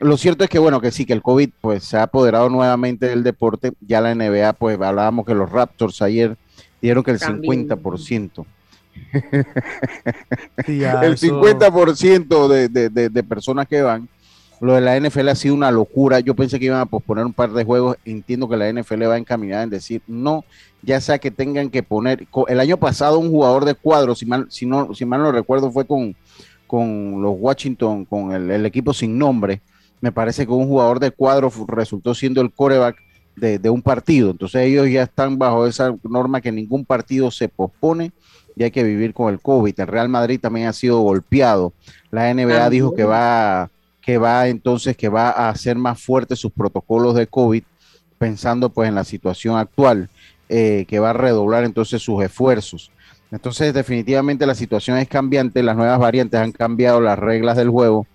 Lo 0.00 0.16
cierto 0.16 0.44
es 0.44 0.50
que, 0.50 0.58
bueno, 0.58 0.80
que 0.80 0.90
sí, 0.90 1.04
que 1.06 1.12
el 1.12 1.22
COVID 1.22 1.50
pues 1.60 1.84
se 1.84 1.96
ha 1.96 2.02
apoderado 2.04 2.48
nuevamente 2.48 3.06
del 3.08 3.22
deporte. 3.22 3.72
Ya 3.80 4.00
la 4.00 4.14
NBA, 4.14 4.54
pues 4.54 4.80
hablábamos 4.80 5.24
que 5.24 5.34
los 5.34 5.50
Raptors 5.50 6.02
ayer 6.02 6.36
dieron 6.82 7.02
que 7.02 7.12
el 7.12 7.20
50%. 7.20 8.44
el 10.66 11.16
50% 11.16 12.48
de, 12.48 12.68
de, 12.68 13.08
de, 13.08 13.22
personas 13.22 13.66
que 13.66 13.82
van. 13.82 14.08
Lo 14.64 14.74
de 14.74 14.80
la 14.80 14.98
NFL 14.98 15.28
ha 15.28 15.34
sido 15.34 15.54
una 15.54 15.70
locura. 15.70 16.20
Yo 16.20 16.34
pensé 16.34 16.58
que 16.58 16.66
iban 16.66 16.80
a 16.80 16.86
posponer 16.86 17.24
un 17.24 17.32
par 17.32 17.52
de 17.52 17.64
juegos. 17.64 17.96
Entiendo 18.04 18.48
que 18.48 18.56
la 18.56 18.72
NFL 18.72 19.02
va 19.08 19.18
encaminada 19.18 19.62
en 19.62 19.70
decir 19.70 20.02
no, 20.06 20.44
ya 20.82 21.00
sea 21.00 21.18
que 21.18 21.30
tengan 21.30 21.70
que 21.70 21.82
poner. 21.82 22.26
El 22.48 22.60
año 22.60 22.76
pasado, 22.76 23.18
un 23.18 23.30
jugador 23.30 23.64
de 23.64 23.74
cuadro, 23.74 24.14
si 24.14 24.26
mal, 24.26 24.46
si 24.50 24.66
no, 24.66 24.94
si 24.94 25.04
mal 25.04 25.20
no 25.20 25.32
recuerdo, 25.32 25.70
fue 25.70 25.86
con, 25.86 26.16
con 26.66 27.20
los 27.20 27.34
Washington, 27.38 28.04
con 28.04 28.32
el 28.32 28.66
equipo 28.66 28.92
sin 28.92 29.18
nombre 29.18 29.60
me 30.04 30.12
parece 30.12 30.44
que 30.44 30.52
un 30.52 30.66
jugador 30.66 31.00
de 31.00 31.12
cuadro 31.12 31.50
resultó 31.66 32.14
siendo 32.14 32.42
el 32.42 32.52
coreback 32.52 32.94
de, 33.36 33.70
un 33.70 33.80
partido. 33.80 34.32
Entonces 34.32 34.60
ellos 34.60 34.86
ya 34.90 35.04
están 35.04 35.38
bajo 35.38 35.66
esa 35.66 35.96
norma 36.02 36.42
que 36.42 36.52
ningún 36.52 36.84
partido 36.84 37.30
se 37.30 37.48
pospone 37.48 38.12
y 38.54 38.64
hay 38.64 38.70
que 38.70 38.84
vivir 38.84 39.14
con 39.14 39.32
el 39.32 39.40
COVID. 39.40 39.80
El 39.80 39.86
Real 39.86 40.10
Madrid 40.10 40.38
también 40.38 40.66
ha 40.66 40.74
sido 40.74 41.00
golpeado. 41.00 41.72
La 42.10 42.34
NBA 42.34 42.68
dijo 42.68 42.94
que 42.94 43.04
va, 43.04 43.70
que 44.04 44.18
va 44.18 44.48
entonces 44.48 44.96
que 44.96 45.08
va 45.08 45.30
a 45.30 45.48
hacer 45.48 45.76
más 45.76 46.00
fuertes 46.00 46.38
sus 46.38 46.52
protocolos 46.52 47.14
de 47.14 47.26
COVID, 47.26 47.62
pensando 48.18 48.68
pues 48.68 48.88
en 48.88 48.94
la 48.94 49.04
situación 49.04 49.56
actual, 49.56 50.10
eh, 50.48 50.84
que 50.88 50.98
va 50.98 51.10
a 51.10 51.14
redoblar 51.14 51.64
entonces 51.64 52.02
sus 52.02 52.22
esfuerzos. 52.22 52.90
Entonces 53.30 53.72
definitivamente 53.72 54.46
la 54.46 54.54
situación 54.54 54.98
es 54.98 55.08
cambiante, 55.08 55.62
las 55.62 55.76
nuevas 55.76 55.98
variantes 55.98 56.38
han 56.38 56.52
cambiado 56.52 57.00
las 57.00 57.18
reglas 57.18 57.56
del 57.56 57.70
juego 57.70 58.06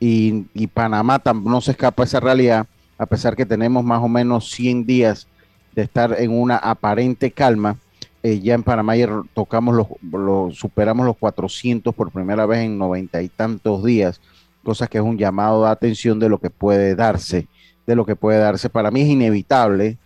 y, 0.00 0.66
Panamá 0.68 1.22
no 1.42 1.60
se 1.60 1.72
escapa 1.72 2.04
esa 2.04 2.20
realidad, 2.20 2.66
a 2.98 3.06
pesar 3.06 3.34
que 3.34 3.46
tenemos 3.46 3.84
más 3.84 4.02
o 4.02 4.08
menos 4.08 4.50
100 4.50 4.86
días 4.86 5.26
de 5.74 5.82
estar 5.82 6.16
en 6.18 6.32
una 6.32 6.56
aparente 6.56 7.30
calma. 7.30 7.76
Eh, 8.22 8.40
ya 8.40 8.54
en 8.54 8.64
Panamá 8.64 8.96
ya 8.96 9.08
tocamos 9.32 9.74
los, 9.74 10.56
superamos 10.56 11.06
los 11.06 11.16
400 11.16 11.94
por 11.94 12.10
primera 12.10 12.46
vez 12.46 12.60
en 12.60 12.76
noventa 12.76 13.22
y 13.22 13.28
tantos 13.28 13.84
días, 13.84 14.20
cosa 14.68 14.86
que 14.86 14.98
es 14.98 15.04
un 15.04 15.16
llamado 15.16 15.64
de 15.64 15.70
atención 15.70 16.18
de 16.18 16.28
lo 16.28 16.38
que 16.38 16.50
puede 16.50 16.94
darse, 16.94 17.46
de 17.86 17.96
lo 17.96 18.04
que 18.04 18.16
puede 18.16 18.38
darse. 18.38 18.68
Para 18.68 18.90
mí 18.90 19.00
es 19.00 19.08
inevitable 19.08 19.96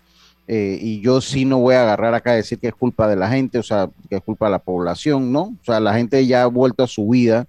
eh, 0.47 0.78
y 0.81 1.00
yo 1.00 1.21
sí 1.21 1.45
no 1.45 1.59
voy 1.59 1.75
a 1.75 1.83
agarrar 1.83 2.14
acá 2.14 2.31
a 2.31 2.37
decir 2.37 2.61
que 2.61 2.69
es 2.69 2.75
culpa 2.75 3.09
de 3.09 3.16
la 3.16 3.28
gente, 3.28 3.59
o 3.59 3.64
sea, 3.64 3.90
que 4.09 4.14
es 4.14 4.23
culpa 4.23 4.47
de 4.47 4.52
la 4.52 4.61
población, 4.61 5.33
¿no? 5.33 5.42
O 5.61 5.64
sea, 5.64 5.81
la 5.81 5.95
gente 5.95 6.25
ya 6.28 6.45
ha 6.45 6.47
vuelto 6.47 6.85
a 6.85 6.87
su 6.87 7.09
vida, 7.09 7.49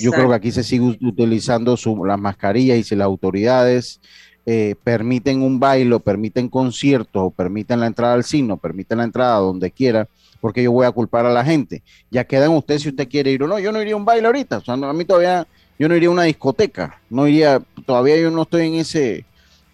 yo 0.00 0.10
creo 0.10 0.30
que 0.30 0.36
aquí 0.36 0.50
se 0.50 0.64
sigue 0.64 0.96
utilizando 1.02 1.76
las 2.06 2.18
mascarillas 2.18 2.78
y 2.78 2.82
si 2.82 2.96
las 2.96 3.04
autoridades 3.04 4.00
eh, 4.46 4.74
permiten 4.82 5.42
un 5.42 5.60
baile, 5.60 6.00
permiten 6.00 6.48
conciertos, 6.48 7.24
o 7.24 7.30
permiten 7.30 7.80
la 7.80 7.88
entrada 7.88 8.14
al 8.14 8.24
cine, 8.24 8.54
o 8.54 8.56
permiten 8.56 8.96
la 8.96 9.04
entrada 9.04 9.36
donde 9.36 9.70
quiera, 9.70 10.08
porque 10.40 10.62
yo 10.62 10.72
voy 10.72 10.86
a 10.86 10.92
culpar 10.92 11.26
a 11.26 11.30
la 11.30 11.44
gente. 11.44 11.82
Ya 12.10 12.24
queda 12.24 12.46
en 12.46 12.52
usted 12.52 12.78
si 12.78 12.88
usted 12.88 13.06
quiere 13.06 13.32
ir 13.32 13.42
o 13.42 13.46
no. 13.46 13.58
Yo 13.58 13.70
no 13.70 13.82
iría 13.82 13.92
a 13.92 13.98
un 13.98 14.06
baile 14.06 14.26
ahorita, 14.26 14.56
o 14.56 14.60
sea, 14.62 14.72
a 14.72 14.92
mí 14.94 15.04
todavía, 15.04 15.46
yo 15.78 15.88
no 15.88 15.96
iría 15.96 16.08
a 16.08 16.12
una 16.12 16.24
discoteca, 16.24 17.00
no 17.08 17.28
iría, 17.28 17.62
todavía 17.86 18.16
yo 18.18 18.30
no 18.30 18.42
estoy 18.42 18.66
en 18.66 18.74
ese 18.74 19.24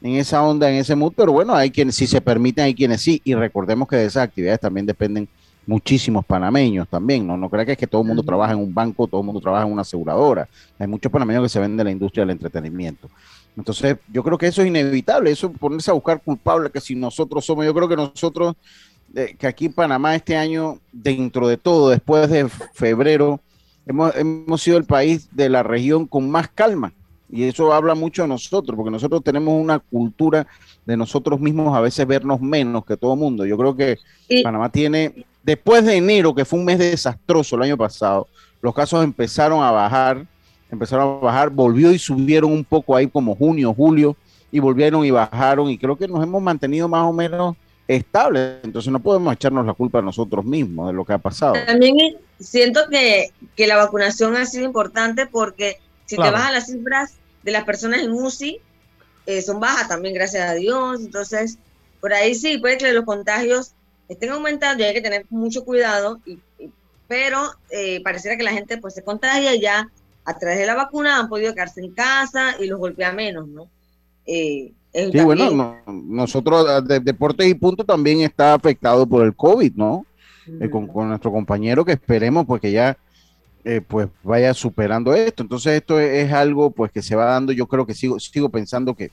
en 0.04 0.16
esa 0.16 0.42
onda, 0.42 0.68
en 0.70 0.76
ese 0.76 0.94
mood, 0.94 1.14
pero 1.16 1.32
bueno, 1.32 1.54
hay 1.54 1.70
quienes, 1.70 1.94
si 1.94 2.06
se 2.06 2.20
permiten, 2.20 2.66
hay 2.66 2.74
quienes 2.74 3.00
sí, 3.00 3.22
y 3.24 3.34
recordemos 3.34 3.88
que 3.88 3.96
de 3.96 4.04
esas 4.04 4.24
actividades 4.24 4.60
también 4.60 4.84
dependen 4.84 5.26
muchísimos 5.66 6.26
panameños 6.26 6.86
también, 6.88 7.26
¿no? 7.26 7.38
No 7.38 7.48
crea 7.48 7.64
que 7.64 7.72
es 7.72 7.78
que 7.78 7.86
todo 7.86 8.02
el 8.02 8.08
mundo 8.08 8.22
trabaja 8.22 8.52
en 8.52 8.58
un 8.58 8.74
banco, 8.74 9.06
todo 9.06 9.22
el 9.22 9.24
mundo 9.24 9.40
trabaja 9.40 9.64
en 9.64 9.72
una 9.72 9.80
aseguradora. 9.80 10.46
Hay 10.78 10.86
muchos 10.86 11.10
panameños 11.10 11.44
que 11.44 11.48
se 11.48 11.58
venden 11.58 11.78
de 11.78 11.84
la 11.84 11.90
industria 11.90 12.22
del 12.22 12.32
entretenimiento. 12.32 13.08
Entonces, 13.56 13.96
yo 14.12 14.22
creo 14.22 14.36
que 14.36 14.46
eso 14.46 14.60
es 14.60 14.68
inevitable, 14.68 15.30
eso 15.30 15.50
ponerse 15.52 15.90
a 15.90 15.94
buscar 15.94 16.20
culpables, 16.20 16.70
que 16.70 16.82
si 16.82 16.94
nosotros 16.94 17.44
somos, 17.44 17.64
yo 17.64 17.72
creo 17.72 17.88
que 17.88 17.96
nosotros, 17.96 18.56
eh, 19.14 19.34
que 19.38 19.46
aquí 19.46 19.66
en 19.66 19.72
Panamá 19.72 20.14
este 20.14 20.36
año, 20.36 20.80
dentro 20.92 21.48
de 21.48 21.56
todo, 21.56 21.88
después 21.88 22.28
de 22.28 22.48
febrero, 22.74 23.40
hemos, 23.86 24.14
hemos 24.16 24.62
sido 24.62 24.76
el 24.76 24.84
país 24.84 25.28
de 25.32 25.48
la 25.48 25.62
región 25.62 26.06
con 26.06 26.30
más 26.30 26.48
calma. 26.48 26.92
Y 27.30 27.44
eso 27.44 27.72
habla 27.72 27.94
mucho 27.94 28.22
de 28.22 28.28
nosotros, 28.28 28.76
porque 28.76 28.90
nosotros 28.90 29.24
tenemos 29.24 29.60
una 29.60 29.78
cultura 29.78 30.46
de 30.86 30.96
nosotros 30.96 31.40
mismos 31.40 31.76
a 31.76 31.80
veces 31.80 32.06
vernos 32.06 32.40
menos 32.40 32.84
que 32.84 32.96
todo 32.96 33.14
el 33.14 33.18
mundo. 33.18 33.44
Yo 33.44 33.56
creo 33.56 33.74
que 33.74 33.98
Panamá 34.42 34.70
tiene 34.70 35.24
Después 35.44 35.84
de 35.84 35.96
enero, 35.96 36.34
que 36.34 36.46
fue 36.46 36.58
un 36.58 36.64
mes 36.64 36.78
desastroso 36.78 37.56
el 37.56 37.62
año 37.62 37.76
pasado, 37.76 38.26
los 38.62 38.74
casos 38.74 39.04
empezaron 39.04 39.62
a 39.62 39.70
bajar, 39.70 40.24
empezaron 40.70 41.18
a 41.18 41.20
bajar, 41.20 41.50
volvió 41.50 41.92
y 41.92 41.98
subieron 41.98 42.50
un 42.50 42.64
poco 42.64 42.96
ahí 42.96 43.08
como 43.08 43.36
junio, 43.36 43.74
julio, 43.74 44.16
y 44.50 44.58
volvieron 44.58 45.04
y 45.04 45.10
bajaron, 45.10 45.68
y 45.68 45.76
creo 45.76 45.96
que 45.96 46.08
nos 46.08 46.22
hemos 46.22 46.40
mantenido 46.40 46.88
más 46.88 47.04
o 47.04 47.12
menos 47.12 47.56
estables. 47.86 48.60
Entonces 48.62 48.90
no 48.90 49.00
podemos 49.00 49.34
echarnos 49.34 49.66
la 49.66 49.74
culpa 49.74 49.98
a 49.98 50.02
nosotros 50.02 50.46
mismos 50.46 50.86
de 50.86 50.94
lo 50.94 51.04
que 51.04 51.12
ha 51.12 51.18
pasado. 51.18 51.52
También 51.66 52.16
siento 52.40 52.80
que, 52.90 53.30
la 53.56 53.76
vacunación 53.76 54.36
ha 54.36 54.46
sido 54.46 54.64
importante 54.64 55.26
porque 55.26 55.78
si 56.06 56.16
te 56.16 56.30
vas 56.30 56.48
a 56.48 56.52
las 56.52 56.66
cifras 56.66 57.14
de 57.42 57.52
las 57.52 57.64
personas 57.64 58.02
en 58.02 58.12
UCI, 58.12 58.60
eh, 59.26 59.42
son 59.42 59.60
bajas 59.60 59.88
también, 59.88 60.14
gracias 60.14 60.48
a 60.48 60.54
Dios. 60.54 61.00
Entonces, 61.00 61.58
por 62.00 62.12
ahí 62.12 62.34
sí, 62.34 62.58
puede 62.58 62.78
que 62.78 62.92
los 62.92 63.04
contagios 63.04 63.72
estén 64.08 64.30
aumentando 64.30 64.82
y 64.82 64.86
hay 64.86 64.94
que 64.94 65.00
tener 65.00 65.26
mucho 65.30 65.64
cuidado, 65.64 66.20
y, 66.26 66.38
pero 67.08 67.38
eh, 67.70 68.02
pareciera 68.02 68.36
que 68.36 68.42
la 68.42 68.52
gente 68.52 68.78
pues 68.78 68.94
se 68.94 69.02
contagia 69.02 69.54
y 69.54 69.60
ya 69.60 69.90
a 70.24 70.38
través 70.38 70.58
de 70.58 70.66
la 70.66 70.74
vacuna 70.74 71.18
han 71.18 71.28
podido 71.28 71.54
quedarse 71.54 71.80
en 71.80 71.92
casa 71.92 72.56
y 72.58 72.66
los 72.66 72.78
golpea 72.78 73.12
menos, 73.12 73.46
¿no? 73.48 73.68
Eh, 74.26 74.72
sí, 74.92 75.20
bueno, 75.20 75.82
nosotros 75.86 76.66
ah, 76.68 76.80
de 76.80 77.00
Deportes 77.00 77.46
y 77.46 77.54
Punto 77.54 77.84
también 77.84 78.20
está 78.20 78.54
afectado 78.54 79.06
por 79.06 79.24
el 79.24 79.34
COVID, 79.34 79.74
¿no? 79.74 80.06
Eh, 80.60 80.68
con, 80.68 80.90
nuestro 81.08 81.32
compañero 81.32 81.84
que 81.84 81.92
esperemos 81.92 82.44
pues 82.46 82.60
que 82.60 82.70
ya 83.64 83.80
pues 83.80 84.08
vaya 84.22 84.52
superando 84.54 85.14
esto. 85.14 85.42
Entonces 85.42 85.74
esto 85.74 85.98
es, 85.98 86.26
es, 86.26 86.32
algo 86.32 86.70
pues 86.70 86.92
que 86.92 87.02
se 87.02 87.16
va 87.16 87.24
dando, 87.24 87.52
yo 87.52 87.66
creo 87.66 87.86
que 87.86 87.94
sigo, 87.94 88.20
sigo 88.20 88.48
pensando 88.48 88.94
que 88.94 89.10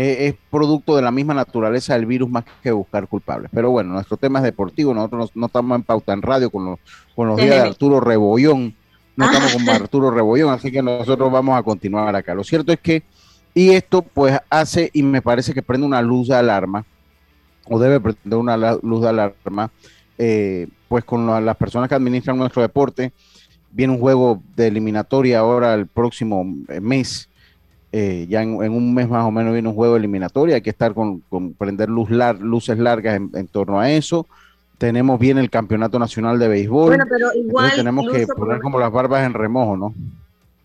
es 0.00 0.34
producto 0.48 0.94
de 0.94 1.02
la 1.02 1.10
misma 1.10 1.34
naturaleza 1.34 1.94
del 1.94 2.06
virus 2.06 2.30
más 2.30 2.44
que 2.62 2.70
buscar 2.70 3.08
culpables. 3.08 3.50
Pero 3.52 3.70
bueno, 3.70 3.94
nuestro 3.94 4.16
tema 4.16 4.38
es 4.38 4.44
deportivo, 4.44 4.94
nosotros 4.94 5.32
no, 5.34 5.46
estamos 5.46 5.74
en 5.76 5.82
pauta 5.82 6.12
en 6.12 6.22
radio 6.22 6.50
con 6.50 6.64
los, 6.64 6.78
con 7.16 7.26
los 7.26 7.36
días 7.36 7.50
de 7.50 7.60
Arturo 7.70 7.98
Rebollón, 7.98 8.76
no 9.16 9.24
estamos 9.24 9.52
con 9.52 9.68
Arturo 9.68 10.10
Rebollón, 10.12 10.54
así 10.54 10.70
que 10.70 10.82
nosotros 10.82 11.32
vamos 11.32 11.58
a 11.58 11.64
continuar 11.64 12.14
acá. 12.14 12.32
Lo 12.32 12.44
cierto 12.44 12.72
es 12.72 12.78
que, 12.78 13.02
y 13.54 13.70
esto 13.70 14.02
pues 14.02 14.38
hace, 14.48 14.88
y 14.92 15.02
me 15.02 15.20
parece 15.20 15.52
que 15.52 15.62
prende 15.62 15.84
una 15.84 16.00
luz 16.00 16.28
de 16.28 16.36
alarma, 16.36 16.84
o 17.64 17.80
debe 17.80 17.98
prender 17.98 18.38
una 18.38 18.56
luz 18.56 19.02
de 19.02 19.08
alarma, 19.08 19.72
eh, 20.16 20.68
pues 20.86 21.02
con 21.02 21.26
las 21.44 21.56
personas 21.56 21.88
que 21.88 21.96
administran 21.96 22.38
nuestro 22.38 22.62
deporte, 22.62 23.12
viene 23.70 23.92
un 23.92 24.00
juego 24.00 24.42
de 24.56 24.68
eliminatoria 24.68 25.40
ahora 25.40 25.74
el 25.74 25.86
próximo 25.86 26.44
mes 26.80 27.28
eh, 27.90 28.26
ya 28.28 28.42
en, 28.42 28.54
un 28.54 28.92
mes 28.92 29.08
más 29.08 29.24
o 29.24 29.30
menos 29.30 29.54
viene 29.54 29.68
un 29.68 29.74
juego 29.74 29.96
eliminatorio, 29.96 30.54
hay 30.54 30.60
que 30.60 30.70
estar 30.70 30.92
con, 30.92 31.22
prender 31.56 31.88
luz 31.88 32.10
luces 32.10 32.78
largas 32.78 33.16
en, 33.16 33.48
torno 33.48 33.80
a 33.80 33.90
eso. 33.90 34.26
Tenemos 34.76 35.18
bien 35.18 35.38
el 35.38 35.50
campeonato 35.50 35.98
nacional 35.98 36.38
de 36.38 36.48
béisbol. 36.48 36.88
Bueno, 36.88 37.04
pero 37.08 37.34
igual. 37.34 37.72
tenemos 37.74 38.12
que 38.12 38.26
poner 38.26 38.60
como 38.60 38.78
las 38.78 38.92
barbas 38.92 39.24
en 39.24 39.34
remojo, 39.34 39.76
¿no? 39.76 39.94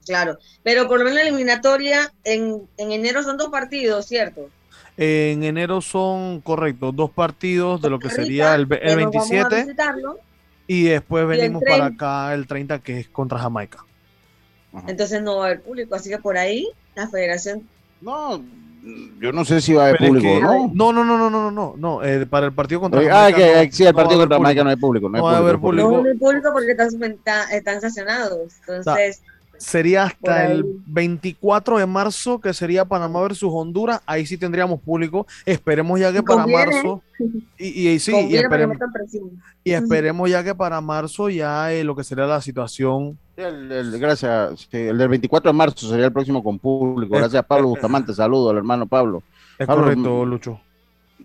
Claro, 0.06 0.38
pero 0.64 0.88
por 0.88 1.00
lo 1.00 1.06
menos 1.06 1.16
la 1.16 1.22
eliminatoria 1.22 2.12
en, 2.26 2.62
en 2.78 2.92
enero 2.92 3.24
son 3.24 3.38
dos 3.38 3.48
partidos, 3.50 4.06
¿cierto? 4.06 4.50
En 4.98 5.44
enero 5.44 5.80
son, 5.80 6.42
correctos, 6.42 6.94
dos 6.94 7.10
partidos 7.10 7.82
de 7.82 7.90
lo 7.90 8.00
que 8.00 8.10
sería 8.10 8.54
el, 8.54 8.64
el 8.64 8.68
que 8.68 8.86
nos 8.86 9.14
vamos 9.14 9.32
a 9.32 9.50
27 9.50 9.64
visitarlo. 9.64 10.20
Y 10.68 10.84
después 10.86 11.28
venimos 11.28 11.62
y 11.62 11.66
para 11.66 11.86
acá 11.86 12.34
el 12.34 12.48
30, 12.48 12.80
que 12.80 13.00
es 13.02 13.10
contra 13.10 13.40
Jamaica. 13.40 13.86
Ajá. 14.74 14.86
Entonces 14.88 15.22
no 15.22 15.38
va 15.38 15.44
a 15.44 15.48
haber 15.48 15.62
público, 15.62 15.96
así 15.96 16.10
que 16.10 16.18
por 16.18 16.38
ahí 16.38 16.68
la 16.96 17.08
federación. 17.08 17.68
No, 18.02 18.44
yo 19.20 19.32
no 19.32 19.46
sé 19.46 19.62
si 19.62 19.74
va 19.74 19.86
a 19.86 19.88
haber 19.90 20.00
público, 20.00 20.28
es 20.28 20.34
que, 20.34 20.42
¿no? 20.42 20.72
No, 20.74 20.92
no, 20.92 21.06
no, 21.06 21.18
no, 21.18 21.30
no, 21.30 21.52
no, 21.52 21.74
no. 21.78 22.04
Eh, 22.04 22.26
para 22.26 22.48
el 22.48 22.54
partido 22.54 22.82
contra 22.82 23.02
eh, 23.02 23.06
Jamaica. 23.06 23.28
Ah, 23.28 23.38
que, 23.38 23.62
eh, 23.62 23.70
sí, 23.72 23.84
el 23.84 23.92
no 23.92 23.96
partido 23.96 24.20
contra 24.22 24.38
Jamaica 24.38 24.64
no 24.64 24.70
hay 24.70 24.76
público. 24.76 25.10
No, 25.10 25.18
no 25.18 25.28
hay 25.28 25.32
va 25.32 25.38
a 25.38 25.42
haber 25.42 25.60
público. 25.60 25.92
No 25.92 26.10
hay 26.10 26.18
público 26.18 26.50
porque 26.52 26.72
están, 26.72 26.90
están 27.52 27.82
sancionados. 27.82 28.54
Entonces. 28.60 29.22
Está 29.22 29.33
Sería 29.64 30.04
hasta 30.04 30.52
el 30.52 30.66
24 30.88 31.78
de 31.78 31.86
marzo, 31.86 32.40
que 32.42 32.54
sería 32.54 32.84
Panamá 32.84 33.22
versus 33.22 33.50
Honduras. 33.52 34.02
Ahí 34.06 34.26
sí 34.26 34.38
tendríamos 34.38 34.82
público. 34.82 35.26
Esperemos 35.46 36.00
ya 36.00 36.12
que 36.12 36.22
para 36.22 36.42
Conviene. 36.42 36.66
marzo. 36.66 37.02
Y, 37.58 37.88
y, 37.88 38.00
sí, 38.00 38.12
y 38.12 38.14
conviene 38.16 38.42
esperemos, 38.44 38.78
y 39.64 39.72
esperemos 39.72 40.30
ya 40.30 40.44
que 40.44 40.54
para 40.54 40.82
marzo 40.82 41.30
ya 41.30 41.72
eh, 41.72 41.86
lo 41.86 41.96
que 41.96 42.04
sería 42.04 42.26
la 42.26 42.42
situación. 42.42 43.18
El, 43.38 43.72
el- 43.72 44.00
gracias. 44.00 44.68
el 44.74 44.98
del 44.98 45.08
24 45.08 45.50
de 45.50 45.58
marzo 45.58 45.88
sería 45.88 46.08
el 46.08 46.12
próximo 46.12 46.44
con 46.44 46.60
público. 46.60 47.16
Gracias, 47.16 47.46
Pablo 47.46 47.68
Bustamante. 47.70 48.14
Saludos 48.14 48.52
al 48.52 48.58
hermano 48.58 48.88
Pablo. 48.88 49.24
Es 49.58 49.66
Pablo, 49.66 49.84
correcto, 49.84 50.26
mm, 50.26 50.30
Lucho. 50.30 50.60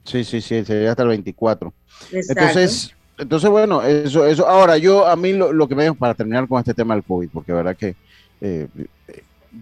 Sí, 0.05 0.23
sí, 0.23 0.41
sí, 0.41 0.65
sería 0.65 0.91
hasta 0.91 1.03
el 1.03 1.09
24. 1.09 1.73
Exacto. 2.13 2.41
Entonces, 2.43 2.95
entonces 3.19 3.51
bueno, 3.51 3.83
eso, 3.83 4.25
eso. 4.27 4.47
Ahora, 4.47 4.79
yo, 4.79 5.05
a 5.09 5.17
mí 5.17 5.33
lo, 5.33 5.53
lo 5.53 5.67
que 5.67 5.75
me 5.75 5.83
deja 5.83 5.95
para 5.95 6.15
terminar 6.15 6.47
con 6.47 6.61
este 6.61 6.75
tema 6.75 6.95
del 6.95 7.03
COVID, 7.03 7.31
porque 7.33 7.53
verdad 7.53 7.77
que 7.77 7.97
eh, 8.41 8.69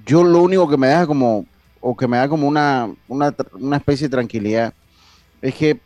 yo 0.05 0.25
lo 0.25 0.43
único 0.43 0.69
que 0.69 0.77
me 0.77 0.89
deja 0.89 1.07
como, 1.07 1.47
o 1.81 1.97
que 1.97 2.09
me 2.09 2.17
da 2.17 2.29
como 2.29 2.47
una, 2.49 2.93
una, 3.09 3.35
una 3.59 3.77
especie 3.77 4.09
de 4.09 4.13
tranquilidad, 4.13 4.75
es 5.43 5.55
que 5.55 5.81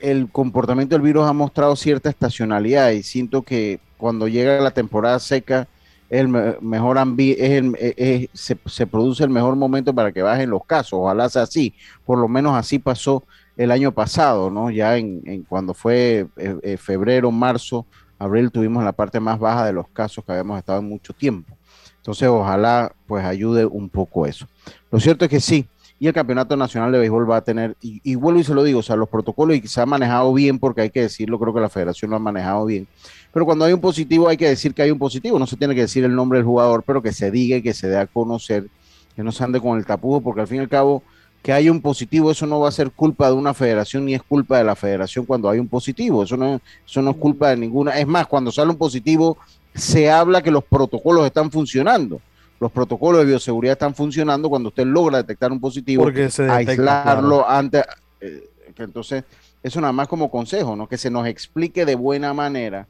el 0.00 0.30
comportamiento 0.30 0.94
del 0.94 1.02
virus 1.02 1.26
ha 1.26 1.32
mostrado 1.32 1.76
cierta 1.76 2.08
estacionalidad 2.08 2.90
y 2.90 3.02
siento 3.02 3.42
que 3.42 3.80
cuando 3.98 4.28
llega 4.28 4.60
la 4.60 4.70
temporada 4.70 5.18
seca 5.18 5.68
el 6.08 6.28
me- 6.28 6.56
mejor 6.60 6.98
ambi 6.98 7.32
es 7.38 7.50
el- 7.50 7.76
es- 7.78 7.94
es- 7.96 8.28
se, 8.66 8.86
produce 8.86 9.22
el 9.24 9.30
mejor 9.30 9.54
momento 9.56 9.94
para 9.94 10.10
que 10.12 10.22
bajen 10.22 10.50
los 10.50 10.64
casos. 10.66 10.94
Ojalá 10.94 11.28
sea 11.28 11.42
así. 11.42 11.74
Por 12.04 12.18
lo 12.18 12.26
menos 12.28 12.54
así 12.56 12.78
pasó 12.78 13.22
el 13.56 13.70
año 13.70 13.92
pasado, 13.92 14.50
¿no? 14.50 14.70
Ya 14.70 14.96
en, 14.96 15.20
en 15.24 15.44
cuando 15.44 15.74
fue 15.74 16.26
eh, 16.36 16.76
febrero, 16.78 17.30
marzo, 17.30 17.86
abril 18.18 18.50
tuvimos 18.50 18.82
la 18.84 18.92
parte 18.92 19.20
más 19.20 19.38
baja 19.38 19.66
de 19.66 19.72
los 19.72 19.88
casos 19.90 20.24
que 20.24 20.32
habíamos 20.32 20.58
estado 20.58 20.80
en 20.80 20.88
mucho 20.88 21.12
tiempo. 21.12 21.54
Entonces, 22.00 22.28
ojalá 22.28 22.92
pues 23.06 23.24
ayude 23.24 23.66
un 23.66 23.88
poco 23.88 24.26
eso. 24.26 24.46
Lo 24.90 24.98
cierto 24.98 25.26
es 25.26 25.30
que 25.30 25.40
sí, 25.40 25.66
y 25.98 26.06
el 26.06 26.14
Campeonato 26.14 26.56
Nacional 26.56 26.90
de 26.92 26.98
Béisbol 26.98 27.30
va 27.30 27.36
a 27.36 27.44
tener, 27.44 27.76
y, 27.82 28.14
vuelvo 28.14 28.40
y 28.40 28.44
se 28.44 28.54
lo 28.54 28.64
digo, 28.64 28.78
o 28.78 28.82
sea, 28.82 28.96
los 28.96 29.10
protocolos 29.10 29.54
y 29.54 29.68
se 29.68 29.82
ha 29.82 29.86
manejado 29.86 30.32
bien, 30.32 30.58
porque 30.58 30.80
hay 30.80 30.90
que 30.90 31.02
decirlo, 31.02 31.38
creo 31.38 31.52
que 31.52 31.60
la 31.60 31.68
federación 31.68 32.10
lo 32.10 32.16
ha 32.16 32.20
manejado 32.20 32.64
bien. 32.64 32.88
Pero 33.34 33.44
cuando 33.44 33.66
hay 33.66 33.74
un 33.74 33.82
positivo, 33.82 34.26
hay 34.26 34.38
que 34.38 34.48
decir 34.48 34.72
que 34.72 34.80
hay 34.80 34.90
un 34.90 34.98
positivo, 34.98 35.38
no 35.38 35.46
se 35.46 35.58
tiene 35.58 35.74
que 35.74 35.82
decir 35.82 36.02
el 36.04 36.14
nombre 36.14 36.38
del 36.38 36.46
jugador, 36.46 36.82
pero 36.86 37.02
que 37.02 37.12
se 37.12 37.30
diga 37.30 37.58
y 37.58 37.62
que 37.62 37.74
se 37.74 37.86
dé 37.86 37.98
a 37.98 38.06
conocer, 38.06 38.66
que 39.14 39.22
no 39.22 39.30
se 39.30 39.44
ande 39.44 39.60
con 39.60 39.76
el 39.76 39.84
tapujo, 39.84 40.22
porque 40.22 40.40
al 40.40 40.46
fin 40.46 40.56
y 40.56 40.60
al 40.60 40.70
cabo, 40.70 41.02
que 41.42 41.52
haya 41.52 41.70
un 41.70 41.82
positivo, 41.82 42.30
eso 42.30 42.46
no 42.46 42.60
va 42.60 42.70
a 42.70 42.72
ser 42.72 42.90
culpa 42.90 43.26
de 43.26 43.34
una 43.34 43.52
federación 43.52 44.06
ni 44.06 44.14
es 44.14 44.22
culpa 44.22 44.56
de 44.56 44.64
la 44.64 44.76
federación 44.76 45.26
cuando 45.26 45.50
hay 45.50 45.58
un 45.58 45.68
positivo, 45.68 46.22
eso 46.22 46.36
no, 46.38 46.62
eso 46.86 47.02
no 47.02 47.10
es 47.10 47.16
culpa 47.18 47.50
de 47.50 47.58
ninguna. 47.58 47.98
Es 47.98 48.06
más, 48.06 48.26
cuando 48.26 48.50
sale 48.50 48.70
un 48.70 48.76
positivo, 48.78 49.36
se 49.74 50.10
habla 50.10 50.42
que 50.42 50.50
los 50.50 50.64
protocolos 50.64 51.26
están 51.26 51.50
funcionando. 51.50 52.20
Los 52.58 52.70
protocolos 52.70 53.20
de 53.20 53.26
bioseguridad 53.26 53.72
están 53.72 53.94
funcionando 53.94 54.50
cuando 54.50 54.68
usted 54.68 54.84
logra 54.84 55.18
detectar 55.18 55.50
un 55.50 55.60
positivo, 55.60 56.02
Porque 56.02 56.28
se 56.30 56.42
detecta, 56.42 56.72
aislarlo 56.72 57.48
antes. 57.48 57.84
eh, 58.20 58.50
que 58.74 58.82
entonces, 58.82 59.24
eso 59.62 59.80
nada 59.80 59.92
más 59.92 60.08
como 60.08 60.30
consejo, 60.30 60.76
¿no? 60.76 60.86
Que 60.86 60.98
se 60.98 61.10
nos 61.10 61.26
explique 61.26 61.86
de 61.86 61.94
buena 61.94 62.34
manera, 62.34 62.86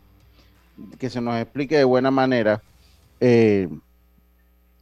que 0.98 1.08
se 1.08 1.20
nos 1.20 1.40
explique 1.40 1.76
de 1.76 1.84
buena 1.84 2.10
manera, 2.10 2.62
eh, 3.20 3.68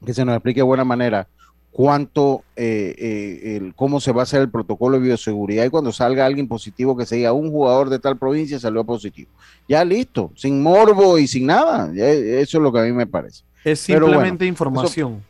que 0.04 0.14
se 0.14 0.24
nos 0.24 0.34
explique 0.34 0.60
de 0.60 0.64
buena 0.64 0.84
manera 0.84 1.26
cuánto, 1.70 2.44
eh, 2.56 2.94
eh, 2.98 3.56
el, 3.56 3.74
cómo 3.74 4.00
se 4.00 4.12
va 4.12 4.22
a 4.22 4.24
hacer 4.24 4.40
el 4.40 4.50
protocolo 4.50 4.98
de 4.98 5.04
bioseguridad 5.04 5.64
y 5.64 5.70
cuando 5.70 5.92
salga 5.92 6.26
alguien 6.26 6.48
positivo 6.48 6.96
que 6.96 7.06
se 7.06 7.16
diga 7.16 7.32
un 7.32 7.50
jugador 7.50 7.88
de 7.88 7.98
tal 7.98 8.18
provincia 8.18 8.58
salió 8.58 8.84
positivo. 8.84 9.30
Ya 9.68 9.84
listo, 9.84 10.32
sin 10.34 10.62
morbo 10.62 11.18
y 11.18 11.26
sin 11.26 11.46
nada. 11.46 11.92
Ya, 11.94 12.08
eso 12.08 12.58
es 12.58 12.62
lo 12.62 12.72
que 12.72 12.80
a 12.80 12.82
mí 12.82 12.92
me 12.92 13.06
parece. 13.06 13.44
Es 13.64 13.86
bueno, 13.88 14.06
simplemente 14.06 14.46
información. 14.46 15.22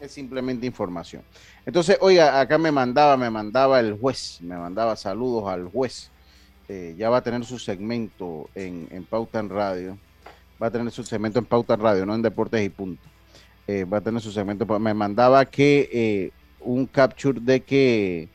Es 0.00 0.12
simplemente 0.12 0.66
información. 0.66 1.22
Entonces, 1.64 1.96
oiga, 2.00 2.40
acá 2.40 2.58
me 2.58 2.70
mandaba, 2.70 3.16
me 3.16 3.30
mandaba 3.30 3.80
el 3.80 3.94
juez, 3.98 4.38
me 4.42 4.56
mandaba 4.56 4.96
saludos 4.96 5.48
al 5.48 5.68
juez. 5.68 6.10
Eh, 6.68 6.94
ya 6.98 7.10
va 7.10 7.18
a 7.18 7.22
tener 7.22 7.44
su 7.44 7.58
segmento 7.58 8.48
en, 8.54 8.88
en 8.90 9.04
Pauta 9.04 9.38
en 9.38 9.48
Radio. 9.48 9.98
Va 10.62 10.66
a 10.66 10.70
tener 10.70 10.90
su 10.90 11.04
segmento 11.04 11.38
en 11.38 11.44
Pauta 11.46 11.74
en 11.74 11.80
Radio, 11.80 12.06
no 12.06 12.14
en 12.14 12.22
Deportes 12.22 12.64
y 12.64 12.68
Punto. 12.68 13.13
Eh, 13.66 13.84
va 13.84 13.98
a 13.98 14.00
tener 14.00 14.20
su 14.20 14.30
segmento. 14.30 14.66
pa- 14.66 14.78
Me 14.78 14.92
mandaba 14.94 15.44
que 15.44 15.88
eh, 15.92 16.30
un 16.60 16.86
capture 16.86 17.40
de 17.40 17.60
que 17.60 18.28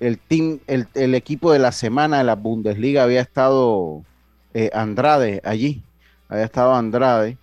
el 0.00 0.18
team, 0.18 0.58
el, 0.66 0.86
el 0.94 1.14
equipo 1.14 1.52
de 1.52 1.58
la 1.58 1.72
semana 1.72 2.18
de 2.18 2.24
la 2.24 2.34
Bundesliga 2.34 3.02
había 3.04 3.22
estado 3.22 4.02
eh, 4.54 4.70
Andrade 4.74 5.40
allí. 5.44 5.82
Había 6.28 6.44
estado 6.44 6.74
Andrade. 6.74 7.38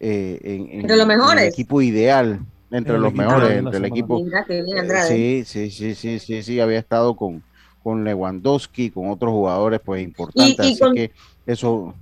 eh, 0.00 0.40
en, 0.42 0.62
en- 0.70 0.80
Entre 0.80 0.96
los 0.96 1.06
en 1.06 1.10
el 1.12 1.18
mejores. 1.18 1.52
equipo 1.52 1.80
ideal, 1.80 2.40
entre 2.70 2.96
el 2.96 3.02
los 3.02 3.14
mejores, 3.14 3.50
entre 3.58 3.78
el 3.78 3.84
equipo. 3.84 4.20
Mira. 4.48 5.02
Sí, 5.06 5.44
sí, 5.46 5.70
sí, 5.70 5.94
sí, 5.94 6.18
sí, 6.18 6.42
sí, 6.42 6.60
había 6.60 6.78
estado 6.78 7.14
con, 7.14 7.42
con 7.82 8.02
Lewandowski, 8.04 8.90
con 8.90 9.08
otros 9.08 9.32
jugadores 9.32 9.80
pues 9.84 10.02
importantes, 10.02 10.66
y 10.66 10.72
así 10.72 10.80
con- 10.80 10.94
que 10.94 11.10
eso, 11.46 11.94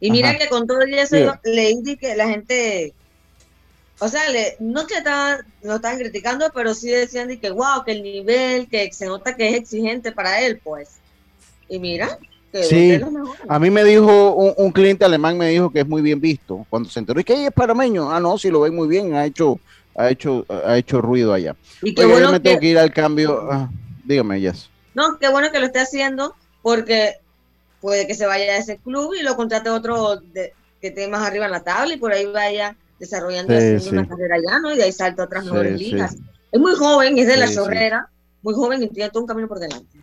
Y 0.00 0.10
mira 0.10 0.30
Ajá. 0.30 0.38
que 0.38 0.48
con 0.48 0.66
todo 0.66 0.80
eso 0.82 1.16
leí 1.44 1.96
que 1.96 2.14
la 2.14 2.28
gente, 2.28 2.92
o 4.00 4.08
sea, 4.08 4.28
le- 4.30 4.56
no 4.60 4.86
que 4.86 4.94
estaban, 4.96 5.40
lo 5.62 5.76
estaban 5.76 5.98
criticando, 5.98 6.50
pero 6.54 6.74
sí 6.74 6.90
decían 6.90 7.28
de 7.28 7.40
que 7.40 7.50
wow, 7.50 7.84
que 7.84 7.92
el 7.92 8.02
nivel, 8.02 8.68
que 8.68 8.90
se 8.92 9.06
nota 9.06 9.36
que 9.36 9.48
es 9.48 9.54
exigente 9.56 10.12
para 10.12 10.40
él, 10.42 10.60
pues. 10.62 11.00
Y 11.68 11.78
mira, 11.78 12.18
que 12.52 12.62
Sí. 12.68 12.98
los 12.98 13.10
mejores. 13.12 13.40
a 13.48 13.58
mí 13.58 13.70
me 13.70 13.84
dijo 13.84 14.34
un, 14.34 14.54
un 14.56 14.72
cliente 14.72 15.04
alemán 15.04 15.36
me 15.38 15.48
dijo 15.48 15.70
que 15.72 15.80
es 15.80 15.88
muy 15.88 16.02
bien 16.02 16.20
visto, 16.20 16.66
cuando 16.68 16.88
se 16.88 16.98
enteró, 17.00 17.20
y 17.20 17.24
que 17.24 17.34
"Ey, 17.34 17.46
es 17.46 17.52
panameño, 17.52 18.10
ah 18.10 18.20
no, 18.20 18.38
si 18.38 18.50
lo 18.50 18.60
ven 18.60 18.74
muy 18.74 18.88
bien, 18.88 19.14
ha 19.14 19.24
hecho, 19.26 19.60
ha 19.96 20.10
hecho, 20.10 20.44
ha 20.48 20.76
hecho 20.78 21.00
ruido 21.00 21.32
allá. 21.32 21.56
Y 21.82 21.94
qué 21.94 22.04
Oiga, 22.04 22.14
yo 22.20 22.28
bueno 22.28 22.32
me 22.32 22.40
tengo 22.40 22.56
que, 22.56 22.60
que 22.60 22.66
ir 22.68 22.78
al 22.78 22.92
cambio, 22.92 23.40
ah, 23.50 23.68
dígame, 24.04 24.40
Jess. 24.40 24.70
no, 24.94 25.18
qué 25.18 25.28
bueno 25.28 25.50
que 25.50 25.58
lo 25.60 25.66
esté 25.66 25.80
haciendo, 25.80 26.34
porque 26.62 27.14
puede 27.80 28.06
que 28.06 28.14
se 28.14 28.26
vaya 28.26 28.52
a 28.54 28.56
ese 28.58 28.78
club 28.78 29.14
y 29.14 29.22
lo 29.22 29.36
contrate 29.36 29.70
otro 29.70 30.16
de- 30.16 30.54
que 30.80 30.88
esté 30.88 31.08
más 31.08 31.26
arriba 31.26 31.46
en 31.46 31.52
la 31.52 31.64
tabla 31.64 31.94
y 31.94 31.98
por 31.98 32.12
ahí 32.12 32.26
vaya 32.26 32.76
desarrollando 33.04 33.58
Sí, 33.58 33.80
sí. 33.80 33.88
una 33.90 34.06
carrera 34.08 34.36
ya, 34.46 34.58
¿no? 34.58 34.72
Y 34.72 34.76
de 34.76 34.84
ahí 34.84 34.92
salta 34.92 35.22
a 35.22 35.26
otras 35.26 35.44
Sí, 35.44 35.50
mejores 35.50 35.78
sí. 35.78 35.90
ligas. 35.90 36.16
Es 36.52 36.60
muy 36.60 36.74
joven, 36.74 37.18
es 37.18 37.26
de 37.26 37.36
la 37.36 37.52
chorrera, 37.52 38.08
muy 38.42 38.54
joven 38.54 38.82
y 38.82 38.88
tiene 38.88 39.10
todo 39.10 39.22
un 39.22 39.26
camino 39.28 39.48
por 39.48 39.58
delante. 39.58 39.98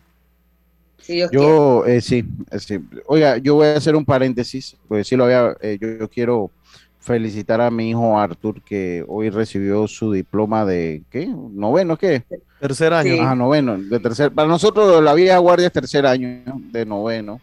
Si 1.01 1.15
Dios. 1.15 1.31
Yo, 1.31 1.85
eh, 1.85 2.01
sí, 2.01 2.23
eh, 2.51 2.59
sí. 2.59 2.79
Oiga, 3.07 3.37
yo 3.37 3.55
voy 3.55 3.67
a 3.67 3.75
hacer 3.77 3.95
un 3.95 4.05
paréntesis, 4.05 4.75
porque 4.87 5.03
sí 5.03 5.15
lo 5.15 5.23
había, 5.25 5.55
eh, 5.61 5.77
yo, 5.81 5.87
yo 5.97 6.09
quiero 6.09 6.51
felicitar 6.99 7.59
a 7.61 7.71
mi 7.71 7.89
hijo 7.89 8.19
Arthur, 8.19 8.61
que 8.61 9.03
hoy 9.07 9.31
recibió 9.31 9.87
su 9.87 10.11
diploma 10.11 10.65
de, 10.65 11.01
¿qué? 11.09 11.25
¿Noveno? 11.27 11.97
¿Qué? 11.97 12.23
Tercer 12.59 12.93
año. 12.93 13.13
Sí. 13.13 13.19
Ajá, 13.19 13.33
noveno, 13.33 13.77
de 13.79 13.99
tercer, 13.99 14.31
para 14.31 14.47
nosotros 14.47 15.03
la 15.03 15.15
vieja 15.15 15.39
guardia 15.39 15.67
es 15.67 15.73
tercer 15.73 16.05
año 16.05 16.43
de 16.71 16.85
noveno. 16.85 17.41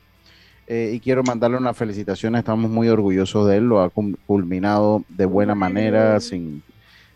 Eh, 0.69 0.93
y 0.95 1.01
quiero 1.01 1.23
mandarle 1.23 1.57
una 1.57 1.73
felicitación, 1.73 2.37
estamos 2.37 2.71
muy 2.71 2.89
orgullosos 2.89 3.49
de 3.49 3.57
él, 3.57 3.65
lo 3.65 3.81
ha 3.81 3.91
culminado 4.27 5.03
de 5.09 5.25
buena 5.25 5.55
manera, 5.55 6.21
sin, 6.21 6.63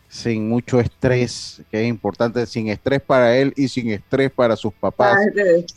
sin 0.08 0.48
mucho 0.48 0.80
estrés, 0.80 1.62
que 1.70 1.82
es 1.82 1.88
importante, 1.88 2.46
sin 2.46 2.68
estrés 2.68 3.02
para 3.02 3.36
él 3.36 3.52
y 3.54 3.68
sin 3.68 3.90
estrés 3.90 4.30
para 4.30 4.56
sus 4.56 4.72
papás 4.72 5.18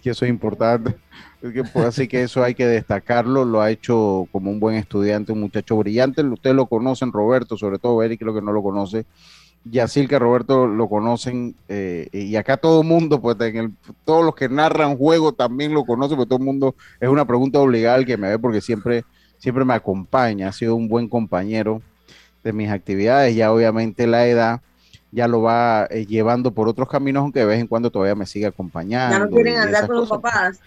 que 0.02 0.10
eso 0.10 0.26
es 0.26 0.30
importante. 0.30 0.96
Pues, 1.42 1.86
así 1.86 2.08
que 2.08 2.24
eso 2.24 2.44
hay 2.44 2.56
que 2.56 2.66
destacarlo. 2.66 3.46
Lo 3.46 3.62
ha 3.62 3.70
hecho 3.70 4.28
como 4.32 4.50
un 4.50 4.60
buen 4.60 4.78
estudiante, 4.78 5.32
un 5.32 5.42
muchacho 5.42 5.78
brillante. 5.78 6.24
Ustedes 6.24 6.56
lo 6.56 6.66
conocen, 6.66 7.12
Roberto, 7.12 7.56
sobre 7.58 7.78
todo 7.78 8.02
Eric, 8.02 8.20
creo 8.20 8.34
que 8.34 8.42
no 8.42 8.52
lo 8.52 8.64
conoce. 8.64 9.06
Yacilca, 9.66 10.20
Roberto 10.20 10.68
lo 10.68 10.88
conocen. 10.88 11.56
eh, 11.68 12.08
y 12.14 12.36
acá 12.36 12.58
todo 12.58 12.82
el 12.82 12.88
mundo, 12.88 13.20
pues 13.22 13.36
en 13.42 13.58
el- 13.58 13.72
todos 14.06 14.24
los 14.24 14.36
que 14.36 14.48
narran 14.48 14.96
juego 14.98 15.34
también 15.34 15.74
lo 15.74 15.84
conocen, 15.86 16.18
porque 16.18 16.30
todo 16.30 16.40
el 16.40 16.46
mundo 16.46 16.76
es 17.00 17.10
una 17.10 17.26
pregunta 17.26 17.60
obligada 17.60 17.98
el 17.98 18.06
que 18.06 18.16
me 18.18 18.30
ve, 18.30 18.38
porque 18.40 18.62
siempre, 18.62 19.04
siempre 19.38 19.66
me 19.66 19.74
acompaña. 19.74 20.50
Ha 20.50 20.52
sido 20.52 20.76
un 20.76 20.88
buen 20.88 21.10
compañero 21.10 21.82
de 22.44 22.54
mis 22.54 22.70
actividades. 22.70 23.36
Ya 23.36 23.52
obviamente 23.52 24.06
la 24.06 24.28
edad 24.28 24.62
ya 25.12 25.28
lo 25.28 25.42
va 25.42 25.88
eh, 25.90 26.06
llevando 26.06 26.52
por 26.52 26.68
otros 26.68 26.88
caminos, 26.90 27.22
aunque 27.22 27.40
de 27.40 27.46
vez 27.46 27.60
en 27.60 27.68
cuando 27.68 27.90
todavía 27.90 28.16
me 28.16 28.26
sigue 28.26 28.46
acompañando. 28.46 29.18
ya 29.18 29.24
no 29.26 29.30
quieren 29.32 29.58
andar 29.58 29.88
con 29.88 29.96
los 29.96 30.10
papás. 30.10 30.60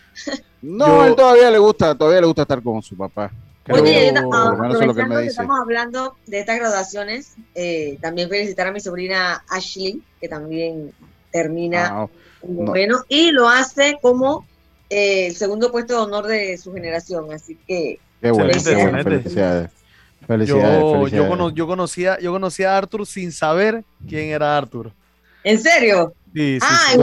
No, 0.60 0.86
Yo- 0.86 1.04
él 1.06 1.14
todavía 1.14 1.50
le 1.52 1.58
gusta, 1.58 1.94
todavía 1.94 2.20
le 2.20 2.26
gusta 2.26 2.42
estar 2.42 2.60
con 2.62 2.82
su 2.82 2.96
papá. 2.96 3.30
Creo- 3.68 3.82
Oye, 3.82 4.10
Pero- 4.14 4.30
ah, 4.32 4.50
que 4.58 4.66
aprovechando 4.66 5.04
me 5.04 5.14
que 5.16 5.20
dice. 5.20 5.30
estamos 5.30 5.60
hablando 5.60 6.16
de 6.26 6.40
estas 6.40 6.58
graduaciones, 6.58 7.36
eh, 7.54 7.98
también 8.00 8.28
felicitar 8.28 8.66
a 8.66 8.72
mi 8.72 8.80
sobrina 8.80 9.44
Ashley, 9.48 10.02
que 10.20 10.28
también 10.28 10.92
termina 11.30 11.86
Ah, 11.86 12.08
no. 12.42 12.64
bueno 12.64 13.04
y 13.08 13.30
lo 13.30 13.48
hace 13.48 13.98
como 14.00 14.46
eh, 14.90 15.26
el 15.26 15.36
segundo 15.36 15.70
puesto 15.70 15.94
de 15.94 16.00
honor 16.00 16.26
de 16.26 16.56
su 16.56 16.72
generación. 16.72 17.30
Así 17.32 17.56
que 17.66 17.98
Qué 18.22 18.30
bueno, 18.30 18.46
qué 18.50 18.52
Excelente, 18.56 18.82
bueno. 18.84 18.98
excelente. 18.98 19.22
Felicidades. 19.24 19.70
Felicidades, 20.26 20.80
Yo, 20.80 20.86
yo, 20.92 20.98
felicidades. 20.98 21.28
cono- 21.30 21.50
yo 21.50 21.66
conocía, 21.66 22.18
yo 22.20 22.32
conocía 22.32 22.74
a 22.74 22.78
Arthur 22.78 23.06
sin 23.06 23.30
saber 23.32 23.84
quién 24.08 24.30
era 24.30 24.56
Arthur. 24.56 24.92
¿En 25.44 25.58
serio? 25.58 26.12
Sí, 26.34 26.58
sí, 26.58 26.66
ah, 26.68 26.92
sí. 26.94 27.00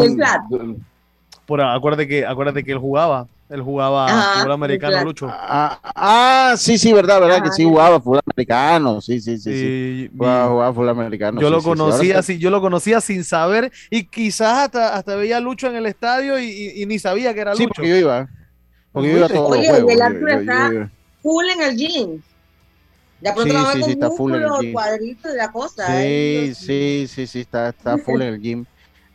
en 0.56 0.86
Por, 1.46 1.62
acuérdate 1.62 2.08
que, 2.08 2.26
acuérdate 2.26 2.64
que 2.64 2.72
él 2.72 2.80
jugaba. 2.80 3.28
Él 3.56 3.62
jugaba 3.62 4.08
Ajá, 4.10 4.40
fútbol 4.40 4.52
americano, 4.52 4.92
claro. 4.92 5.06
Lucho. 5.08 5.28
Ah, 5.28 5.80
ah, 5.96 6.56
sí, 6.58 6.78
sí, 6.78 6.92
verdad, 6.94 7.22
verdad, 7.22 7.42
que 7.42 7.52
sí 7.52 7.64
ya. 7.64 7.70
jugaba 7.70 8.02
fútbol 8.02 8.20
americano, 8.26 9.02
sí, 9.02 9.22
sí, 9.22 9.38
sí, 9.38 9.54
sí. 9.54 10.10
Jugaba, 10.18 10.50
jugaba 10.50 10.74
fútbol 10.74 10.90
americano. 10.90 11.42
yo 11.42 11.48
sí, 11.48 11.54
lo 11.54 11.58
sí, 11.58 11.64
sí. 11.64 11.70
Conocía 11.70 12.20
así, 12.20 12.38
yo 12.38 12.50
lo 12.50 12.62
conocía 12.62 13.00
sin 13.02 13.24
saber 13.24 13.72
y 13.90 14.08
quizás 14.08 14.58
hasta, 14.66 14.94
hasta 14.96 15.16
veía 15.16 15.38
a 15.38 15.40
Lucho 15.40 15.68
en 15.68 15.76
el 15.78 15.86
estadio 15.86 16.38
y, 16.40 16.46
y- 16.46 16.84
y 16.84 16.86
ni 16.86 17.00
sabía 17.00 17.34
que 17.34 17.40
era 17.40 17.56
Sí, 17.56 17.64
Lucho. 17.64 17.74
porque 17.76 17.90
yo 17.90 17.96
iba. 17.98 18.28
Porque 18.92 19.10
yo 19.10 19.18
iba 19.18 19.26
a 19.26 19.30
todos 19.30 19.50
Oye, 19.52 19.68
los 19.68 19.78
juegos. 19.78 19.92
el 19.92 20.42
está- 20.42 20.90
Full 21.22 21.46
en 21.50 21.62
el 21.62 21.76
gym. 21.76 22.22
De 23.22 23.32
pronto 23.34 23.44
Sí, 23.54 23.60
sí, 23.60 23.80
con 23.80 23.84
sí, 23.84 23.92
está 23.92 24.12
full 24.12 24.36
en 24.36 24.44
el 24.44 24.52
gym. 24.60 24.74
cuadritos 24.74 25.34
y 25.34 25.38
la 25.38 25.52
cosa. 25.52 25.84
Sí, 25.88 26.04
¿eh? 26.04 26.56
sí, 26.56 27.08
sí, 27.08 27.28
sí, 27.28 27.40
está, 27.40 27.70
está 27.70 27.98
full 27.98 28.22
en 28.22 28.28
el 28.34 28.40
gym. 28.42 28.66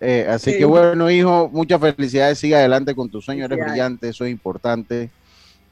Eh, 0.01 0.27
así 0.29 0.53
Sí. 0.53 0.59
que 0.59 0.65
bueno, 0.65 1.11
hijo, 1.11 1.51
muchas 1.53 1.81
felicidades, 1.81 2.39
sigue 2.39 2.57
adelante 2.57 2.95
con 2.95 3.11
tu 3.11 3.21
sueño, 3.21 3.45
eres 3.45 3.59
brillante, 3.65 4.09
eso 4.09 4.25
es 4.25 4.31
importante, 4.31 5.11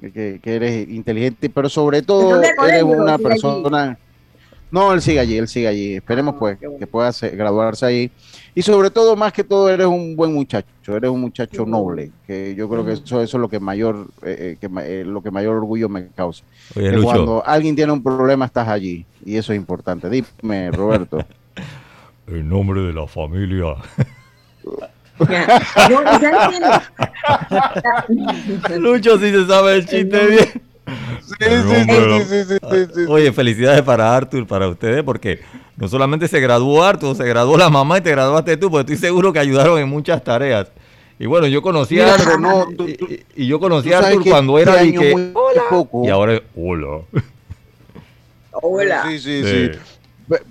que, 0.01 0.39
que 0.43 0.55
eres 0.55 0.89
inteligente, 0.89 1.49
pero 1.49 1.69
sobre 1.69 2.03
todo 2.03 2.31
¿Dónde 2.33 2.49
eres 2.49 2.57
colegio? 2.59 2.87
una 2.87 3.19
persona... 3.19 3.99
No, 4.71 4.93
él 4.93 5.01
sigue 5.01 5.19
allí, 5.19 5.39
él 5.39 5.49
sigue 5.49 5.67
allí, 5.67 5.95
esperemos 5.95 6.35
Ah, 6.35 6.39
pues 6.41 6.61
bueno. 6.61 6.77
que 6.79 6.87
pueda 6.87 7.11
se- 7.11 7.31
graduarse 7.31 7.87
allí. 7.87 8.11
Y 8.55 8.61
sobre 8.61 8.91
todo, 8.91 9.17
más 9.17 9.33
que 9.33 9.43
todo, 9.43 9.71
eres 9.71 9.87
un 9.87 10.15
buen 10.15 10.35
muchacho, 10.35 10.67
eres 10.95 11.09
un 11.11 11.23
muchacho 11.23 11.65
Sí. 11.65 11.71
noble, 11.71 12.11
que 12.27 12.55
yo 12.55 12.69
creo 12.69 12.85
que 12.85 12.93
eso, 12.93 13.23
eso 13.23 13.37
es 13.39 13.41
lo 13.41 13.49
que 13.49 13.61
mayor, 13.61 14.09
eh, 14.23 14.37
eh, 14.37 14.57
que, 14.61 14.69
eh, 14.83 15.05
lo 15.07 15.23
que 15.23 15.31
mayor 15.31 15.57
orgullo 15.57 15.89
me 15.89 16.09
causa. 16.09 16.45
Oye, 16.77 16.91
Que 16.91 16.97
Lucho, 16.97 17.07
cuando 17.09 17.43
alguien 17.47 17.75
tiene 17.77 17.93
un 17.93 18.03
problema, 18.03 18.45
estás 18.45 18.69
allí, 18.69 19.07
y 19.25 19.37
eso 19.37 19.55
es 19.55 19.57
importante. 19.59 20.11
Dime, 20.11 20.71
Roberto. 20.71 21.17
en 22.27 22.47
nombre 22.47 22.83
de 22.83 22.93
la 22.93 23.07
familia. 23.07 23.69
Lucho 28.79 29.19
sí 29.19 29.31
se 29.31 29.47
sabe 29.47 29.75
el 29.77 29.87
chiste 29.87 30.27
bien. 30.27 30.63
Sí, 31.27 31.35
En 31.41 31.63
sí, 31.63 31.69
nombre 31.69 32.01
de 32.01 32.07
la- 32.07 32.19
sí, 32.25 32.25
sí, 32.25 32.45
sí, 32.49 32.59
sí, 32.71 32.93
sí. 32.95 33.01
Oye, 33.09 33.33
felicidades 33.33 33.83
para 33.83 34.17
Arthur, 34.17 34.47
para 34.47 34.69
ustedes, 34.69 35.03
porque 35.03 35.41
no 35.77 35.87
solamente 35.89 36.27
se 36.29 36.41
graduó 36.41 36.83
Arthur, 36.83 37.15
se 37.15 37.25
graduó 37.27 37.59
la 37.59 37.69
mamá 37.69 37.99
y 37.99 38.01
te 38.01 38.11
graduaste 38.11 38.57
tú, 38.57 38.71
porque 38.71 38.93
estoy 38.95 39.09
seguro 39.09 39.33
que 39.33 39.39
ayudaron 39.39 39.79
en 39.79 39.89
muchas 39.89 40.25
tareas. 40.25 40.69
Y 41.19 41.27
bueno, 41.27 41.47
yo 41.47 41.61
conocí 41.61 42.01
a 42.01 42.15
Arthur, 42.15 42.41
no, 42.41 42.67
tú- 42.77 42.89
y, 42.89 42.95
tú- 42.95 43.07
y- 43.07 43.25
y 43.35 43.47
yo 43.47 43.61
conocí 43.61 43.93
a 43.93 43.99
Arthur 43.99 44.25
cuando 44.27 44.59
este 44.59 44.71
era 44.71 44.81
año 44.81 45.01
que, 45.01 45.13
muy 45.13 45.33
poco. 45.69 46.05
y 46.07 46.09
ahora 46.09 46.35
es 46.35 46.43
hola. 46.57 47.01
Hola. 48.53 49.03
Sí, 49.09 49.19
sí, 49.19 49.43
sí. 49.45 49.69
Pe- 49.69 49.79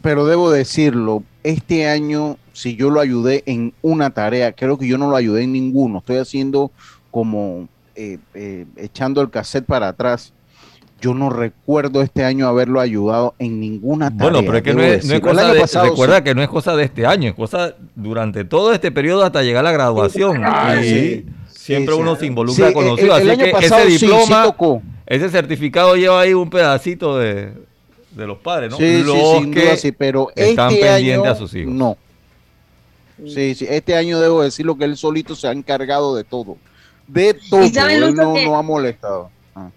Pero 0.01 0.25
debo 0.25 0.49
decirlo, 0.51 1.23
este 1.43 1.87
año, 1.87 2.37
si 2.53 2.75
yo 2.75 2.89
lo 2.89 2.99
ayudé 2.99 3.43
en 3.45 3.73
una 3.81 4.09
tarea, 4.09 4.51
creo 4.53 4.77
que 4.77 4.87
yo 4.87 4.97
no 4.97 5.09
lo 5.09 5.15
ayudé 5.15 5.43
en 5.43 5.51
ninguno. 5.53 5.99
Estoy 5.99 6.17
haciendo 6.17 6.71
como 7.11 7.67
eh, 7.95 8.17
eh, 8.33 8.65
echando 8.75 9.21
el 9.21 9.29
cassette 9.29 9.65
para 9.65 9.89
atrás. 9.89 10.33
Yo 10.99 11.13
no 11.13 11.29
recuerdo 11.29 12.01
este 12.01 12.23
año 12.25 12.47
haberlo 12.47 12.79
ayudado 12.79 13.35
en 13.37 13.59
ninguna 13.59 14.09
tarea. 14.09 14.31
Bueno, 14.31 14.39
pero 14.45 14.57
es 14.57 14.63
que 14.63 14.73
no 14.73 14.81
es, 14.81 14.87
no 14.89 14.93
es 14.95 15.01
decirlo. 15.03 15.15
El 15.17 15.35
cosa 15.37 15.53
de, 15.53 15.59
pasado 15.59 15.85
recuerda 15.85 16.17
sí. 16.17 16.23
que 16.23 16.35
no 16.35 16.41
es 16.41 16.49
cosa 16.49 16.75
de 16.75 16.83
este 16.85 17.05
año, 17.05 17.29
es 17.29 17.35
cosa 17.35 17.75
durante 17.95 18.43
todo 18.45 18.73
este 18.73 18.91
periodo 18.91 19.23
hasta 19.23 19.43
llegar 19.43 19.59
a 19.63 19.69
la 19.69 19.71
graduación. 19.73 20.41
Ah, 20.43 20.75
Y 20.81 20.83
sí. 20.89 21.25
Siempre 21.49 21.93
Sí, 21.95 22.01
uno 22.01 22.15
sí. 22.15 22.21
se 22.21 22.25
involucra 22.25 22.67
Sí, 22.69 22.73
con 22.73 22.85
los 22.85 22.97
el- 22.99 23.05
hijos. 23.05 23.21
el 23.21 23.29
Así 23.29 23.39
año 23.41 23.45
que 23.45 23.51
pasado 23.51 23.81
ese 23.83 23.91
sí, 23.91 23.97
sí 23.99 24.05
diploma, 24.07 24.43
tocó. 24.45 24.81
ese 25.05 25.29
certificado 25.29 25.95
lleva 25.95 26.21
ahí 26.21 26.33
un 26.33 26.49
pedacito 26.49 27.17
de, 27.19 27.51
de 28.17 28.27
los 28.27 28.39
padres, 28.39 28.71
¿no? 28.71 28.77
Sí, 28.77 29.03
sí, 29.03 29.12
sin 29.39 29.53
que 29.53 29.62
duda 29.62 29.77
sí, 29.77 29.91
pero 29.91 30.30
están 30.36 30.71
este 30.71 30.86
pendientes 30.86 31.23
año 31.25 31.32
a 31.32 31.36
sus 31.36 31.53
hijos. 31.56 31.73
no. 31.73 31.97
Sí, 33.25 33.56
sí, 33.56 33.65
este 33.67 33.95
año 33.95 34.19
debo 34.19 34.43
decirlo 34.43 34.77
que 34.77 34.86
él 34.86 34.95
solito 34.95 35.36
se 35.36 35.47
ha 35.47 35.51
encargado 35.51 36.15
de 36.15 36.23
todo. 36.23 36.58
De 37.08 37.34
todo, 37.49 37.67
saben, 37.69 38.03
él 38.03 38.13
no, 38.15 38.34
que- 38.36 38.45
no 38.45 38.58
ha 38.58 38.62
molestado. 38.62 39.32
Ah. 39.56 39.69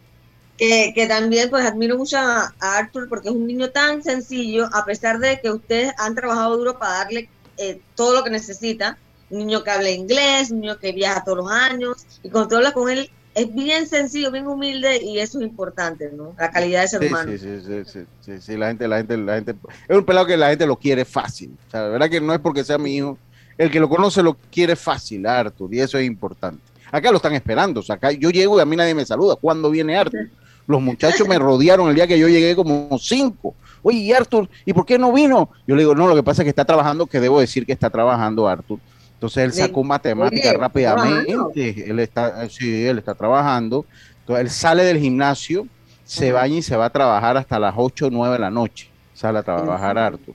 que, 0.58 0.92
que 0.94 1.06
también 1.06 1.48
pues 1.48 1.64
admiro 1.64 1.96
mucho 1.96 2.18
a, 2.18 2.52
a 2.60 2.78
Arthur 2.78 3.08
porque 3.08 3.28
es 3.28 3.34
un 3.34 3.46
niño 3.46 3.70
tan 3.70 4.02
sencillo, 4.02 4.68
a 4.74 4.84
pesar 4.84 5.18
de 5.20 5.40
que 5.40 5.50
ustedes 5.50 5.92
han 5.96 6.14
trabajado 6.14 6.56
duro 6.58 6.78
para 6.78 6.98
darle 6.98 7.30
eh, 7.56 7.80
todo 7.94 8.14
lo 8.14 8.24
que 8.24 8.30
necesita, 8.30 8.98
un 9.30 9.38
niño 9.38 9.64
que 9.64 9.70
habla 9.70 9.90
inglés, 9.90 10.50
un 10.50 10.60
niño 10.60 10.78
que 10.78 10.92
viaja 10.92 11.24
todos 11.24 11.38
los 11.38 11.50
años, 11.50 12.04
y 12.22 12.28
cuando 12.28 12.48
tú 12.48 12.56
hablas 12.56 12.72
con 12.74 12.90
él 12.90 13.10
es 13.42 13.54
bien 13.54 13.86
sencillo, 13.86 14.30
bien 14.30 14.46
humilde, 14.46 15.02
y 15.02 15.18
eso 15.18 15.38
es 15.38 15.46
importante, 15.46 16.10
¿no? 16.12 16.34
La 16.38 16.50
calidad 16.50 16.82
de 16.82 16.88
ser 16.88 17.00
Sí, 17.00 17.06
humano. 17.08 17.32
sí, 17.32 17.38
sí, 17.38 17.82
sí, 17.86 18.00
sí, 18.20 18.32
sí, 18.40 18.56
la 18.56 18.68
gente, 18.68 18.86
la 18.88 18.96
gente, 18.98 19.16
la 19.16 19.34
gente, 19.36 19.54
es 19.88 19.96
un 19.96 20.04
pelado 20.04 20.26
que 20.26 20.36
la 20.36 20.48
gente 20.50 20.66
lo 20.66 20.76
quiere 20.76 21.04
fácil. 21.04 21.56
O 21.68 21.70
sea, 21.70 21.82
la 21.82 21.88
verdad 21.88 22.10
que 22.10 22.20
no 22.20 22.32
es 22.34 22.40
porque 22.40 22.64
sea 22.64 22.78
mi 22.78 22.96
hijo, 22.96 23.18
el 23.58 23.70
que 23.70 23.80
lo 23.80 23.88
conoce 23.88 24.22
lo 24.22 24.36
quiere 24.50 24.76
fácil, 24.76 25.26
Arthur, 25.26 25.72
y 25.74 25.80
eso 25.80 25.98
es 25.98 26.06
importante. 26.06 26.62
Acá 26.92 27.10
lo 27.10 27.18
están 27.18 27.34
esperando, 27.34 27.80
o 27.80 27.82
sea, 27.82 27.96
acá 27.96 28.10
yo 28.12 28.30
llego 28.30 28.58
y 28.58 28.60
a 28.60 28.64
mí 28.64 28.74
nadie 28.76 28.94
me 28.94 29.04
saluda. 29.06 29.36
¿Cuándo 29.36 29.70
viene 29.70 29.96
Arthur? 29.96 30.28
Los 30.66 30.80
muchachos 30.82 31.26
me 31.28 31.38
rodearon 31.38 31.88
el 31.88 31.94
día 31.94 32.06
que 32.06 32.18
yo 32.18 32.28
llegué 32.28 32.54
como 32.56 32.96
cinco. 32.98 33.54
Oye, 33.82 33.98
¿y 33.98 34.12
Arthur? 34.12 34.48
¿Y 34.64 34.72
por 34.72 34.84
qué 34.84 34.98
no 34.98 35.12
vino? 35.12 35.50
Yo 35.66 35.74
le 35.74 35.82
digo, 35.82 35.94
no, 35.94 36.06
lo 36.06 36.14
que 36.14 36.22
pasa 36.22 36.42
es 36.42 36.44
que 36.44 36.50
está 36.50 36.64
trabajando, 36.64 37.06
que 37.06 37.18
debo 37.20 37.40
decir 37.40 37.64
que 37.64 37.72
está 37.72 37.90
trabajando 37.90 38.46
Arthur. 38.48 38.78
Entonces 39.20 39.44
él 39.44 39.52
sacó 39.52 39.84
matemáticas 39.84 40.54
rápidamente, 40.54 41.90
él 41.90 41.98
está, 41.98 42.48
sí, 42.48 42.86
él 42.86 42.96
está 42.96 43.14
trabajando. 43.14 43.84
Entonces 44.20 44.46
él 44.46 44.50
sale 44.50 44.82
del 44.82 44.98
gimnasio, 44.98 45.66
se 46.04 46.32
baña 46.32 46.56
y 46.56 46.62
se 46.62 46.74
va 46.74 46.86
a 46.86 46.90
trabajar 46.90 47.36
hasta 47.36 47.58
las 47.58 47.74
8 47.76 48.06
o 48.06 48.10
9 48.10 48.32
de 48.32 48.38
la 48.38 48.50
noche. 48.50 48.88
Sale 49.12 49.40
a 49.40 49.42
trabajar. 49.42 49.98
Arthur. 49.98 50.34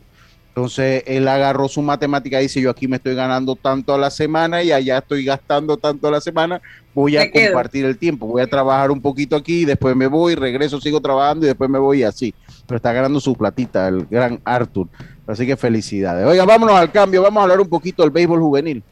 Entonces 0.50 1.02
él 1.08 1.28
agarró 1.28 1.68
su 1.68 1.82
matemática 1.82 2.40
y 2.40 2.44
dice, 2.44 2.62
yo 2.62 2.70
aquí 2.70 2.88
me 2.88 2.98
estoy 2.98 3.16
ganando 3.16 3.56
tanto 3.56 3.96
a 3.96 3.98
la 3.98 4.12
semana 4.12 4.62
y 4.62 4.72
allá 4.72 5.00
estoy 5.00 5.26
gastando 5.26 5.78
tanto 5.78 6.08
a 6.08 6.12
la 6.12 6.22
semana, 6.22 6.62
voy 6.94 7.18
a 7.18 7.32
quedo. 7.32 7.48
compartir 7.48 7.86
el 7.86 7.98
tiempo, 7.98 8.28
voy 8.28 8.44
a 8.44 8.48
trabajar 8.48 8.92
un 8.92 9.02
poquito 9.02 9.36
aquí, 9.36 9.66
después 9.66 9.96
me 9.96 10.06
voy, 10.06 10.36
regreso, 10.36 10.80
sigo 10.80 11.02
trabajando 11.02 11.48
y 11.48 11.48
después 11.48 11.72
me 11.72 11.80
voy 11.80 12.02
y 12.02 12.04
así. 12.04 12.36
Pero 12.68 12.78
está 12.78 12.94
ganando 12.94 13.20
su 13.20 13.36
platita 13.36 13.88
el 13.88 14.06
gran 14.06 14.40
Arthur. 14.46 14.88
Así 15.28 15.46
que 15.48 15.58
felicidades. 15.58 16.26
Oiga, 16.26 16.46
vámonos 16.46 16.76
al 16.76 16.92
cambio, 16.92 17.22
vamos 17.22 17.42
a 17.42 17.44
hablar 17.44 17.60
un 17.60 17.70
poquito 17.70 18.04
del 18.04 18.12
béisbol 18.12 18.40
juvenil. 18.40 18.84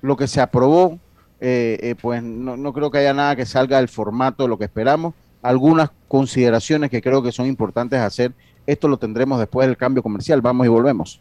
Lo 0.00 0.16
que 0.16 0.26
se 0.26 0.40
aprobó, 0.40 0.98
eh, 1.40 1.78
eh, 1.82 1.94
pues 2.00 2.22
no, 2.22 2.56
no 2.56 2.72
creo 2.72 2.90
que 2.90 2.98
haya 2.98 3.14
nada 3.14 3.34
que 3.34 3.46
salga 3.46 3.78
del 3.78 3.88
formato 3.88 4.44
de 4.44 4.48
lo 4.48 4.58
que 4.58 4.64
esperamos. 4.64 5.14
Algunas 5.42 5.90
consideraciones 6.06 6.90
que 6.90 7.02
creo 7.02 7.22
que 7.22 7.32
son 7.32 7.46
importantes 7.46 7.98
hacer. 7.98 8.32
Esto 8.66 8.86
lo 8.86 8.96
tendremos 8.96 9.40
después 9.40 9.66
del 9.66 9.76
cambio 9.76 10.02
comercial. 10.02 10.40
Vamos 10.40 10.66
y 10.66 10.68
volvemos. 10.68 11.20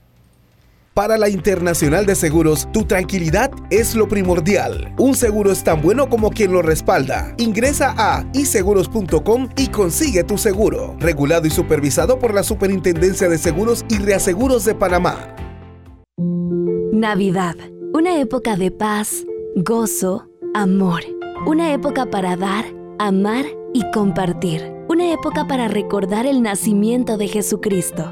Para 0.94 1.18
la 1.18 1.30
Internacional 1.30 2.06
de 2.06 2.16
Seguros, 2.16 2.68
tu 2.74 2.84
tranquilidad 2.84 3.50
es 3.70 3.96
lo 3.96 4.10
primordial. 4.10 4.94
Un 4.98 5.16
seguro 5.16 5.50
es 5.50 5.64
tan 5.64 5.82
bueno 5.82 6.10
como 6.10 6.32
quien 6.32 6.52
lo 6.52 6.62
respalda. 6.62 7.34
Ingresa 7.38 7.96
a 7.98 8.26
iseguros.com 8.34 9.48
y 9.56 9.68
consigue 9.68 10.26
tu 10.26 10.38
seguro. 10.38 10.98
Regulado 11.00 11.48
y 11.48 11.50
supervisado 11.50 12.20
por 12.20 12.34
la 12.34 12.44
Superintendencia 12.44 13.30
de 13.30 13.38
Seguros 13.38 13.86
y 13.88 14.00
Reaseguros 14.00 14.66
de 14.66 14.76
Panamá. 14.76 15.34
Navidad, 16.92 17.56
una 17.94 18.20
época 18.20 18.58
de 18.58 18.70
paz, 18.70 19.24
gozo, 19.56 20.28
amor. 20.54 21.04
Una 21.48 21.72
época 21.72 22.08
para 22.08 22.36
dar, 22.36 22.66
amar 23.00 23.46
y 23.74 23.90
compartir. 23.92 24.74
Una 24.90 25.14
época 25.14 25.48
para 25.48 25.70
recordar 25.70 26.26
el 26.26 26.42
nacimiento 26.42 27.16
de 27.16 27.30
Jesucristo, 27.30 28.12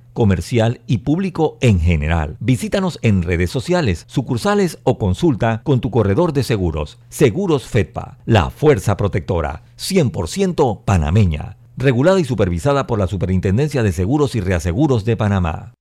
comercial 0.13 0.81
y 0.87 0.99
público 0.99 1.57
en 1.61 1.79
general. 1.79 2.37
Visítanos 2.39 2.99
en 3.01 3.23
redes 3.23 3.49
sociales, 3.49 4.05
sucursales 4.07 4.79
o 4.83 4.97
consulta 4.97 5.61
con 5.63 5.81
tu 5.81 5.91
corredor 5.91 6.33
de 6.33 6.43
seguros. 6.43 6.99
Seguros 7.09 7.65
Fedpa, 7.65 8.17
la 8.25 8.49
fuerza 8.49 8.97
protectora, 8.97 9.63
100% 9.77 10.83
panameña. 10.83 11.57
Regulada 11.77 12.19
y 12.19 12.25
supervisada 12.25 12.85
por 12.87 12.99
la 12.99 13.07
Superintendencia 13.07 13.83
de 13.83 13.91
Seguros 13.91 14.35
y 14.35 14.41
Reaseguros 14.41 15.05
de 15.05 15.17
Panamá. 15.17 15.73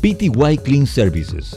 PTY 0.00 0.58
Clean 0.62 0.86
Services. 0.86 1.56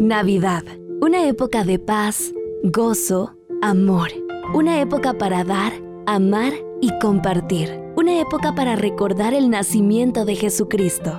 Navidad, 0.01 0.63
una 1.01 1.27
época 1.27 1.65
de 1.65 1.79
paz, 1.79 2.33
gozo, 2.63 3.35
amor. 3.63 4.11
Una 4.55 4.81
época 4.81 5.15
para 5.15 5.43
dar, 5.43 5.73
amar 6.07 6.53
y 6.81 6.97
compartir. 7.01 7.81
Una 7.97 8.21
época 8.21 8.55
para 8.55 8.77
recordar 8.77 9.35
el 9.35 9.51
nacimiento 9.51 10.25
de 10.25 10.37
Jesucristo, 10.37 11.19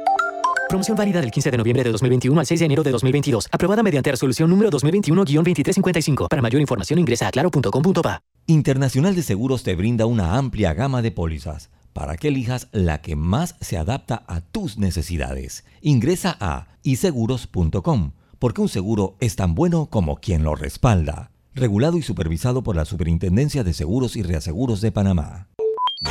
Promoción 0.71 0.95
válida 0.95 1.19
del 1.19 1.31
15 1.31 1.51
de 1.51 1.57
noviembre 1.57 1.83
de 1.83 1.91
2021 1.91 2.39
al 2.39 2.45
6 2.45 2.59
de 2.61 2.65
enero 2.65 2.81
de 2.81 2.91
2022. 2.91 3.49
Aprobada 3.51 3.83
mediante 3.83 4.09
resolución 4.09 4.49
número 4.49 4.69
2021-2355. 4.71 6.29
Para 6.29 6.41
mayor 6.41 6.61
información 6.61 6.97
ingresa 6.97 7.27
a 7.27 7.31
claro.com.pa. 7.31 8.21
Internacional 8.47 9.13
de 9.13 9.21
Seguros 9.21 9.63
te 9.63 9.75
brinda 9.75 10.05
una 10.05 10.37
amplia 10.37 10.73
gama 10.73 11.01
de 11.01 11.11
pólizas 11.11 11.71
para 11.91 12.15
que 12.15 12.29
elijas 12.29 12.69
la 12.71 13.01
que 13.01 13.17
más 13.17 13.57
se 13.59 13.77
adapta 13.77 14.23
a 14.27 14.39
tus 14.39 14.77
necesidades. 14.77 15.65
Ingresa 15.81 16.37
a 16.39 16.67
iseguros.com 16.83 18.13
porque 18.39 18.61
un 18.61 18.69
seguro 18.69 19.17
es 19.19 19.35
tan 19.35 19.55
bueno 19.55 19.87
como 19.87 20.21
quien 20.21 20.43
lo 20.43 20.55
respalda. 20.55 21.31
Regulado 21.53 21.97
y 21.97 22.01
supervisado 22.01 22.63
por 22.63 22.77
la 22.77 22.85
Superintendencia 22.85 23.65
de 23.65 23.73
Seguros 23.73 24.15
y 24.15 24.23
Reaseguros 24.23 24.79
de 24.79 24.93
Panamá. 24.93 25.49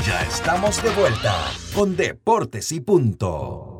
Ya 0.04 0.20
estamos 0.20 0.82
de 0.82 0.90
vuelta 0.90 1.34
con 1.74 1.96
Deportes 1.96 2.72
y 2.72 2.80
Punto. 2.80 3.79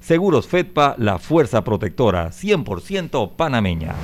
Seguros 0.00 0.46
Fedpa, 0.48 0.94
la 0.96 1.18
fuerza 1.18 1.62
protectora, 1.62 2.30
100% 2.30 3.36
panameña. 3.36 3.94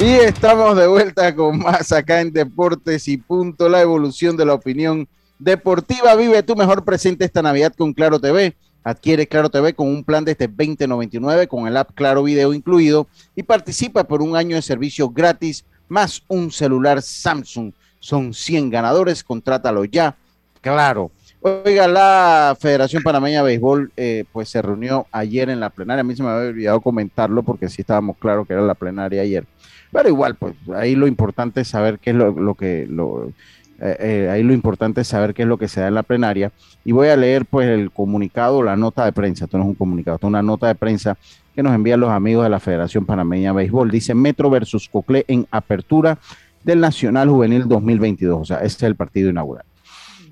Y 0.00 0.04
estamos 0.04 0.76
de 0.76 0.88
vuelta 0.88 1.34
con 1.36 1.58
más 1.58 1.92
acá 1.92 2.20
en 2.20 2.32
Deportes 2.32 3.06
y 3.06 3.18
Punto, 3.18 3.68
la 3.68 3.80
evolución 3.80 4.36
de 4.36 4.46
la 4.46 4.54
opinión 4.54 5.06
deportiva. 5.38 6.16
Vive 6.16 6.42
tu 6.42 6.56
mejor 6.56 6.84
presente 6.84 7.24
esta 7.24 7.42
Navidad 7.42 7.72
con 7.78 7.92
Claro 7.92 8.18
TV. 8.18 8.56
Adquiere 8.82 9.28
Claro 9.28 9.50
TV 9.50 9.72
con 9.74 9.86
un 9.86 10.02
plan 10.02 10.24
desde 10.24 10.48
2099 10.48 11.46
con 11.46 11.68
el 11.68 11.76
app 11.76 11.92
Claro 11.94 12.24
Video 12.24 12.52
incluido 12.54 13.06
y 13.36 13.42
participa 13.42 14.04
por 14.04 14.20
un 14.20 14.36
año 14.36 14.56
de 14.56 14.62
servicio 14.62 15.10
gratis 15.10 15.64
más 15.90 16.22
un 16.28 16.50
celular 16.50 17.02
Samsung. 17.02 17.72
Son 17.98 18.32
100 18.32 18.70
ganadores, 18.70 19.22
contrátalo 19.22 19.84
ya. 19.84 20.16
Claro. 20.62 21.10
Oiga, 21.42 21.88
la 21.88 22.56
Federación 22.58 23.02
Panameña 23.02 23.38
de 23.38 23.44
Béisbol 23.44 23.92
eh, 23.96 24.24
pues 24.30 24.48
se 24.48 24.62
reunió 24.62 25.06
ayer 25.10 25.50
en 25.50 25.58
la 25.58 25.70
plenaria. 25.70 26.00
A 26.00 26.04
mí 26.04 26.14
se 26.14 26.22
me 26.22 26.28
había 26.28 26.50
olvidado 26.50 26.80
comentarlo 26.80 27.42
porque 27.42 27.68
sí 27.68 27.82
estábamos 27.82 28.16
claros 28.18 28.46
que 28.46 28.52
era 28.52 28.62
la 28.62 28.74
plenaria 28.74 29.22
ayer. 29.22 29.46
Pero 29.90 30.08
igual, 30.08 30.36
pues 30.36 30.54
ahí 30.74 30.94
lo 30.94 31.06
importante 31.06 31.62
es 31.62 31.68
saber 31.68 31.98
qué 31.98 32.10
es 32.10 32.16
lo, 32.16 32.54
que... 32.54 32.86
Lo, 32.88 33.32
eh, 33.80 33.96
eh, 33.98 34.28
ahí 34.30 34.42
lo 34.42 34.52
importante 34.52 35.00
es 35.00 35.08
saber 35.08 35.34
qué 35.34 35.42
es 35.42 35.48
lo 35.48 35.58
que 35.58 35.68
se 35.68 35.80
da 35.80 35.88
en 35.88 35.94
la 35.94 36.02
plenaria. 36.02 36.52
Y 36.84 36.92
voy 36.92 37.08
a 37.08 37.16
leer 37.16 37.46
pues 37.46 37.68
el 37.68 37.90
comunicado, 37.90 38.62
la 38.62 38.76
nota 38.76 39.04
de 39.04 39.12
prensa. 39.12 39.46
Esto 39.46 39.56
no 39.56 39.64
es 39.64 39.70
un 39.70 39.74
comunicado, 39.74 40.16
esto 40.16 40.26
es 40.26 40.30
una 40.30 40.42
nota 40.42 40.68
de 40.68 40.74
prensa 40.74 41.16
que 41.60 41.64
nos 41.64 41.74
envían 41.74 42.00
los 42.00 42.08
amigos 42.08 42.44
de 42.44 42.48
la 42.48 42.58
Federación 42.58 43.04
Panameña 43.04 43.50
de 43.50 43.56
Béisbol. 43.56 43.90
Dice 43.90 44.14
Metro 44.14 44.48
versus 44.48 44.88
Coclé 44.88 45.26
en 45.28 45.46
apertura 45.50 46.18
del 46.64 46.80
Nacional 46.80 47.28
Juvenil 47.28 47.68
2022. 47.68 48.40
O 48.40 48.44
sea, 48.46 48.56
ese 48.60 48.78
es 48.78 48.82
el 48.84 48.96
partido 48.96 49.28
inaugural. 49.28 49.66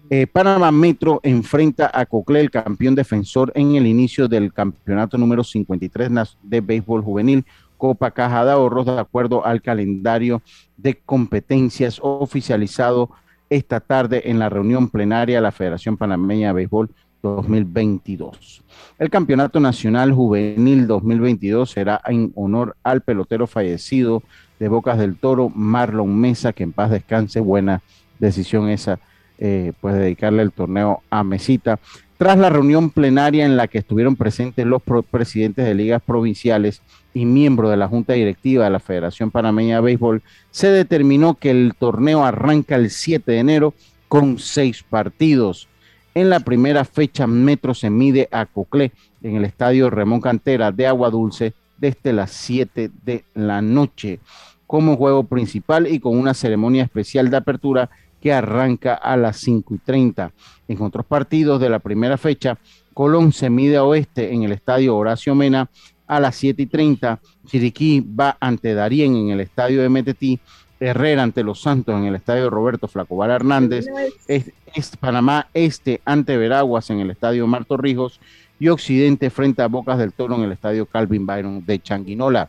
Eh, 0.09 0.27
Panamá 0.27 0.73
Metro 0.73 1.21
enfrenta 1.23 1.91
a 1.93 2.07
Coclé, 2.07 2.41
el 2.41 2.51
campeón 2.51 2.95
defensor, 2.95 3.53
en 3.55 3.75
el 3.77 3.87
inicio 3.87 4.27
del 4.27 4.55
campeonato 4.55 5.19
número 5.19 5.45
53 5.45 6.09
de 6.45 6.62
béisbol 6.62 7.03
juvenil, 7.03 7.45
Copa 7.77 8.11
Caja 8.11 8.47
de 8.47 8.53
Ahorros 8.53 8.87
de 8.87 8.99
acuerdo 8.99 9.45
al 9.45 9.61
calendario 9.61 10.41
de 10.79 10.95
competencias 10.95 11.99
oficializado 12.03 13.11
esta 13.51 13.81
tarde 13.81 14.31
en 14.31 14.38
la 14.38 14.49
reunión 14.49 14.88
plenaria 14.88 15.37
de 15.37 15.43
la 15.43 15.53
Federación 15.53 15.99
Panameña 15.99 16.49
de 16.49 16.55
Béisbol 16.55 16.88
2022. 17.22 18.62
El 18.98 19.11
Campeonato 19.11 19.61
Nacional 19.61 20.12
Juvenil 20.12 20.87
2022 20.87 21.70
será 21.70 22.00
en 22.07 22.33
honor 22.35 22.76
al 22.83 23.00
pelotero 23.02 23.46
fallecido 23.46 24.22
de 24.59 24.68
Bocas 24.68 24.98
del 24.98 25.16
Toro, 25.16 25.48
Marlon 25.48 26.18
Mesa, 26.18 26.52
que 26.52 26.64
en 26.64 26.72
paz 26.72 26.90
descanse. 26.90 27.40
Buena 27.40 27.83
decisión 28.18 28.68
esa, 28.68 28.98
eh, 29.38 29.72
pues 29.81 29.94
dedicarle 29.94 30.42
el 30.42 30.52
torneo 30.52 31.02
a 31.11 31.22
Mesita. 31.24 31.78
Tras 32.16 32.37
la 32.37 32.50
reunión 32.50 32.90
plenaria 32.90 33.46
en 33.46 33.57
la 33.57 33.68
que 33.68 33.78
estuvieron 33.78 34.16
presentes 34.16 34.66
los 34.66 34.83
presidentes 35.09 35.64
de 35.64 35.74
ligas 35.74 36.02
provinciales 36.02 36.83
y 37.14 37.24
miembros 37.24 37.70
de 37.70 37.76
la 37.76 37.87
Junta 37.87 38.14
Directiva 38.14 38.64
de 38.64 38.70
la 38.70 38.81
Federación 38.81 39.31
Panameña 39.31 39.76
de 39.76 39.83
Béisbol, 39.83 40.22
se 40.50 40.68
determinó 40.72 41.35
que 41.35 41.52
el 41.52 41.74
torneo 41.78 42.24
arranca 42.24 42.74
el 42.74 42.90
7 42.90 43.31
de 43.31 43.38
enero 43.38 43.74
con 44.09 44.38
seis 44.38 44.83
partidos. 44.83 45.67
En 46.18 46.31
la 46.31 46.40
primera 46.40 46.85
fecha, 46.85 47.28
Metro 47.28 47.74
se 47.74 47.90
mide 47.90 48.28
a 48.33 48.44
Coclé 48.44 48.90
en 49.22 49.37
el 49.37 49.44
estadio 49.44 49.88
Ramón 49.88 50.20
Cantera 50.20 50.72
de 50.72 50.85
Agua 50.85 51.11
Dulce 51.11 51.54
desde 51.76 52.12
las 52.12 52.33
7 52.33 52.90
de 53.04 53.24
la 53.35 53.62
noche 53.62 54.18
como 54.66 54.96
juego 54.96 55.22
principal 55.22 55.87
y 55.87 56.00
con 56.00 56.18
una 56.18 56.35
ceremonia 56.35 56.83
especial 56.83 57.31
de 57.31 57.37
apertura 57.37 57.88
que 58.20 58.33
arranca 58.33 58.94
a 58.94 59.16
las 59.16 59.37
5 59.37 59.76
y 59.76 59.78
30. 59.78 60.33
En 60.66 60.83
otros 60.83 61.07
partidos 61.07 61.61
de 61.61 61.70
la 61.70 61.78
primera 61.78 62.16
fecha, 62.16 62.59
Colón 62.94 63.33
se 63.33 63.48
mide 63.48 63.76
a 63.76 63.85
oeste 63.85 64.35
en 64.35 64.42
el 64.42 64.50
estadio 64.50 64.96
Horacio 64.96 65.37
Mena 65.37 65.70
a 66.09 66.18
las 66.18 66.35
7 66.35 66.62
y 66.62 66.66
30. 66.66 67.20
Chiriquí 67.46 68.00
va 68.00 68.37
ante 68.40 68.74
Darien 68.74 69.14
en 69.14 69.31
el 69.31 69.38
estadio 69.38 69.88
MTT. 69.88 70.40
Herrera 70.81 71.23
ante 71.23 71.43
Los 71.43 71.61
Santos 71.62 71.95
en 71.97 72.05
el 72.05 72.14
estadio 72.14 72.51
Roberto 72.51 72.88
Flacobar 72.88 73.31
Hernández. 73.31 73.87
Es, 74.27 74.53
Panamá 75.01 75.49
Este 75.55 76.01
ante 76.05 76.37
Veraguas 76.37 76.91
en 76.91 77.01
el 77.01 77.11
estadio 77.11 77.47
Marto 77.47 77.77
Rijos. 77.77 78.21
Y 78.61 78.69
Occidente 78.69 79.31
frente 79.31 79.62
a 79.62 79.69
Bocas 79.69 79.99
del 79.99 80.12
Toro 80.12 80.35
en 80.35 80.43
el 80.43 80.53
estadio 80.53 80.87
Calvin 80.87 81.27
Byron 81.27 81.64
de 81.64 81.81
Changuinola. 81.81 82.49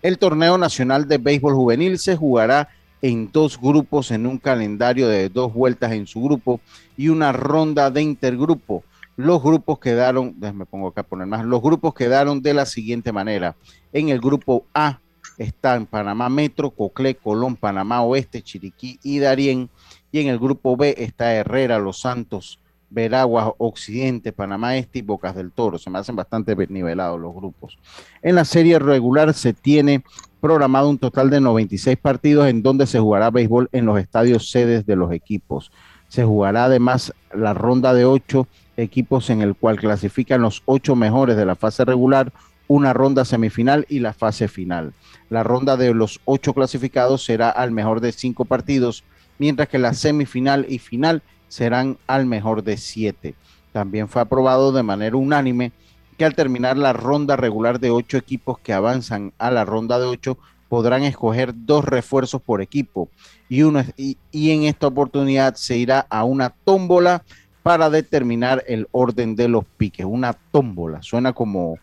El 0.00 0.18
torneo 0.18 0.58
nacional 0.58 1.08
de 1.08 1.18
béisbol 1.18 1.54
juvenil 1.54 1.98
se 1.98 2.16
jugará 2.16 2.68
en 3.02 3.30
dos 3.30 3.60
grupos 3.60 4.10
en 4.10 4.26
un 4.26 4.38
calendario 4.38 5.08
de 5.08 5.28
dos 5.28 5.52
vueltas 5.52 5.92
en 5.92 6.06
su 6.06 6.22
grupo 6.22 6.60
y 6.96 7.08
una 7.08 7.32
ronda 7.32 7.90
de 7.90 8.00
intergrupo. 8.00 8.82
Los 9.16 9.42
grupos 9.42 9.78
quedaron, 9.78 10.34
déjame 10.38 10.64
pongo 10.64 10.88
acá 10.88 11.02
a 11.02 11.04
poner 11.04 11.26
más, 11.26 11.44
los 11.44 11.60
grupos 11.60 11.92
quedaron 11.92 12.40
de 12.40 12.54
la 12.54 12.64
siguiente 12.66 13.12
manera. 13.12 13.56
En 13.92 14.08
el 14.08 14.20
grupo 14.20 14.64
A 14.72 15.00
están 15.38 15.86
Panamá 15.86 16.28
Metro, 16.28 16.70
Coclé, 16.70 17.14
Colón, 17.14 17.56
Panamá 17.56 18.02
Oeste, 18.02 18.42
Chiriquí 18.42 18.98
y 19.02 19.18
Darién. 19.18 19.70
Y 20.12 20.20
en 20.20 20.28
el 20.28 20.38
grupo 20.38 20.76
B 20.76 20.94
está 20.98 21.34
Herrera, 21.34 21.78
Los 21.78 22.00
Santos, 22.00 22.60
Veraguas, 22.90 23.50
Occidente, 23.58 24.32
Panamá 24.32 24.76
Este 24.76 25.00
y 25.00 25.02
Bocas 25.02 25.34
del 25.34 25.50
Toro. 25.50 25.78
Se 25.78 25.90
me 25.90 25.98
hacen 25.98 26.16
bastante 26.16 26.54
nivelados 26.68 27.20
los 27.20 27.34
grupos. 27.34 27.78
En 28.22 28.36
la 28.36 28.44
serie 28.44 28.78
regular 28.78 29.34
se 29.34 29.52
tiene 29.52 30.04
programado 30.40 30.88
un 30.90 30.98
total 30.98 31.30
de 31.30 31.40
96 31.40 31.96
partidos 31.96 32.46
en 32.48 32.62
donde 32.62 32.86
se 32.86 33.00
jugará 33.00 33.30
béisbol 33.30 33.68
en 33.72 33.86
los 33.86 33.98
estadios 33.98 34.50
sedes 34.50 34.86
de 34.86 34.94
los 34.94 35.10
equipos. 35.10 35.72
Se 36.08 36.22
jugará 36.22 36.66
además 36.66 37.12
la 37.32 37.54
ronda 37.54 37.94
de 37.94 38.04
ocho 38.04 38.46
equipos 38.76 39.30
en 39.30 39.40
el 39.40 39.56
cual 39.56 39.78
clasifican 39.78 40.42
los 40.42 40.62
ocho 40.66 40.96
mejores 40.96 41.36
de 41.36 41.46
la 41.46 41.56
fase 41.56 41.84
regular, 41.84 42.32
una 42.66 42.92
ronda 42.92 43.24
semifinal 43.24 43.86
y 43.88 44.00
la 44.00 44.12
fase 44.12 44.48
final. 44.48 44.92
La 45.30 45.42
ronda 45.42 45.76
de 45.76 45.92
los 45.94 46.20
ocho 46.24 46.54
clasificados 46.54 47.24
será 47.24 47.50
al 47.50 47.70
mejor 47.70 48.00
de 48.00 48.12
cinco 48.12 48.44
partidos, 48.44 49.04
mientras 49.38 49.68
que 49.68 49.78
la 49.78 49.94
semifinal 49.94 50.66
y 50.68 50.78
final 50.78 51.22
serán 51.48 51.98
al 52.06 52.26
mejor 52.26 52.62
de 52.62 52.76
siete. 52.76 53.34
También 53.72 54.08
fue 54.08 54.22
aprobado 54.22 54.72
de 54.72 54.82
manera 54.82 55.16
unánime 55.16 55.72
que 56.16 56.24
al 56.24 56.34
terminar 56.34 56.76
la 56.76 56.92
ronda 56.92 57.36
regular 57.36 57.80
de 57.80 57.90
ocho 57.90 58.16
equipos 58.16 58.58
que 58.58 58.72
avanzan 58.72 59.32
a 59.38 59.50
la 59.50 59.64
ronda 59.64 59.98
de 59.98 60.06
ocho, 60.06 60.38
podrán 60.68 61.02
escoger 61.02 61.52
dos 61.54 61.84
refuerzos 61.84 62.40
por 62.42 62.60
equipo 62.60 63.08
y, 63.48 63.62
uno, 63.62 63.84
y, 63.96 64.16
en 64.32 64.64
esta 64.64 64.86
oportunidad 64.86 65.54
se 65.54 65.76
irá 65.76 66.06
a 66.10 66.24
una 66.24 66.50
tómbola 66.50 67.22
para 67.62 67.90
determinar 67.90 68.64
el 68.66 68.88
orden 68.92 69.36
de 69.36 69.48
los 69.48 69.64
piques. 69.64 70.04
Una 70.04 70.32
tómbola, 70.32 71.02
suena 71.02 71.32
como, 71.32 71.78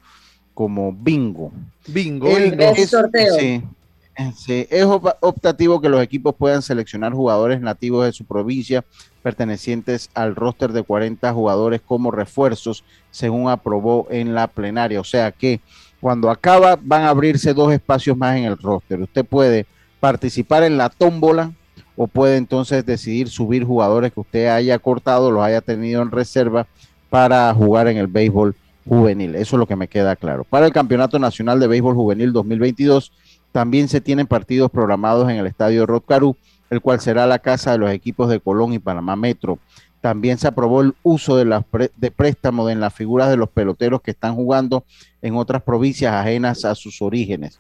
como 0.62 0.94
bingo. 0.94 1.52
Bingo. 1.88 2.28
El, 2.38 2.88
sorteo. 2.88 3.36
Sí, 3.36 4.68
es 4.70 4.86
optativo 4.86 5.82
que 5.82 5.90
los 5.90 6.04
equipos 6.04 6.36
puedan 6.36 6.62
seleccionar 6.62 7.14
jugadores 7.14 7.62
nativos 7.62 8.06
de 8.06 8.14
su 8.14 8.26
provincia 8.26 8.86
pertenecientes 9.24 10.12
al 10.14 10.36
roster 10.36 10.72
de 10.72 10.84
40 10.84 11.34
jugadores 11.34 11.82
como 11.84 12.12
refuerzos, 12.12 12.84
según 13.10 13.50
aprobó 13.50 14.06
en 14.12 14.36
la 14.36 14.46
plenaria. 14.46 15.00
O 15.00 15.04
sea 15.04 15.32
que 15.32 15.62
cuando 16.00 16.30
acaba 16.30 16.78
van 16.80 17.06
a 17.06 17.10
abrirse 17.10 17.56
dos 17.56 17.74
espacios 17.74 18.16
más 18.16 18.38
en 18.38 18.44
el 18.44 18.60
roster. 18.60 19.02
Usted 19.02 19.26
puede 19.26 19.66
participar 20.00 20.62
en 20.62 20.78
la 20.78 20.90
tómbola 20.90 21.54
o 21.96 22.06
puede 22.06 22.38
entonces 22.38 22.86
decidir 22.86 23.30
subir 23.30 23.64
jugadores 23.64 24.14
que 24.14 24.20
usted 24.20 24.46
haya 24.46 24.78
cortado, 24.78 25.32
los 25.32 25.44
haya 25.44 25.62
tenido 25.62 26.04
en 26.04 26.12
reserva 26.12 26.68
para 27.10 27.52
jugar 27.52 27.88
en 27.88 27.98
el 27.98 28.06
béisbol 28.06 28.56
juvenil. 28.86 29.36
Eso 29.36 29.56
es 29.56 29.60
lo 29.60 29.68
que 29.68 29.76
me 29.76 29.88
queda 29.88 30.16
claro. 30.16 30.44
Para 30.44 30.66
el 30.66 30.74
Campeonato 30.74 31.20
Nacional 31.20 31.60
de 31.60 31.68
Béisbol 31.68 31.96
Juvenil 31.96 32.34
2022 32.34 33.12
también 33.52 33.88
se 33.88 34.02
tienen 34.02 34.28
partidos 34.28 34.72
programados 34.72 35.30
en 35.30 35.38
el 35.38 35.48
Estadio 35.48 35.86
Rotcarú 35.86 36.36
el 36.72 36.82
cual 36.82 37.02
será 37.02 37.28
la 37.28 37.38
casa 37.38 37.74
de 37.74 37.78
los 37.78 37.92
equipos 37.92 38.30
de 38.30 38.40
Colón 38.40 38.74
y 38.74 38.80
Panamá 38.80 39.16
Metro. 39.16 39.60
También 40.00 40.38
se 40.40 40.48
aprobó 40.48 40.82
el 40.82 40.96
uso 41.04 41.36
de, 41.36 41.46
las 41.46 41.64
de 41.98 42.12
préstamo 42.12 42.70
en 42.70 42.80
las 42.80 42.94
figuras 42.94 43.30
de 43.30 43.38
los 43.38 43.50
peloteros 43.50 44.02
que 44.02 44.12
están 44.12 44.36
jugando 44.36 44.86
en 45.22 45.36
otras 45.36 45.62
provincias 45.62 46.14
ajenas 46.14 46.64
a 46.64 46.74
sus 46.74 47.02
orígenes. 47.02 47.60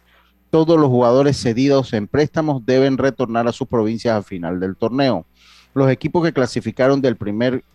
Todos 0.49 0.79
los 0.79 0.89
jugadores 0.89 1.39
cedidos 1.39 1.91
en 1.91 2.07
préstamos 2.07 2.65
deben 2.65 2.97
retornar 2.97 3.47
a 3.47 3.51
sus 3.51 3.67
provincias 3.67 4.15
al 4.15 4.23
final 4.23 4.61
del 4.61 4.77
torneo. 4.77 5.25
Los 5.73 5.91
equipos 5.91 6.23
que 6.23 6.33
clasificaron 6.33 7.01
del 7.01 7.17
primer, 7.17 7.65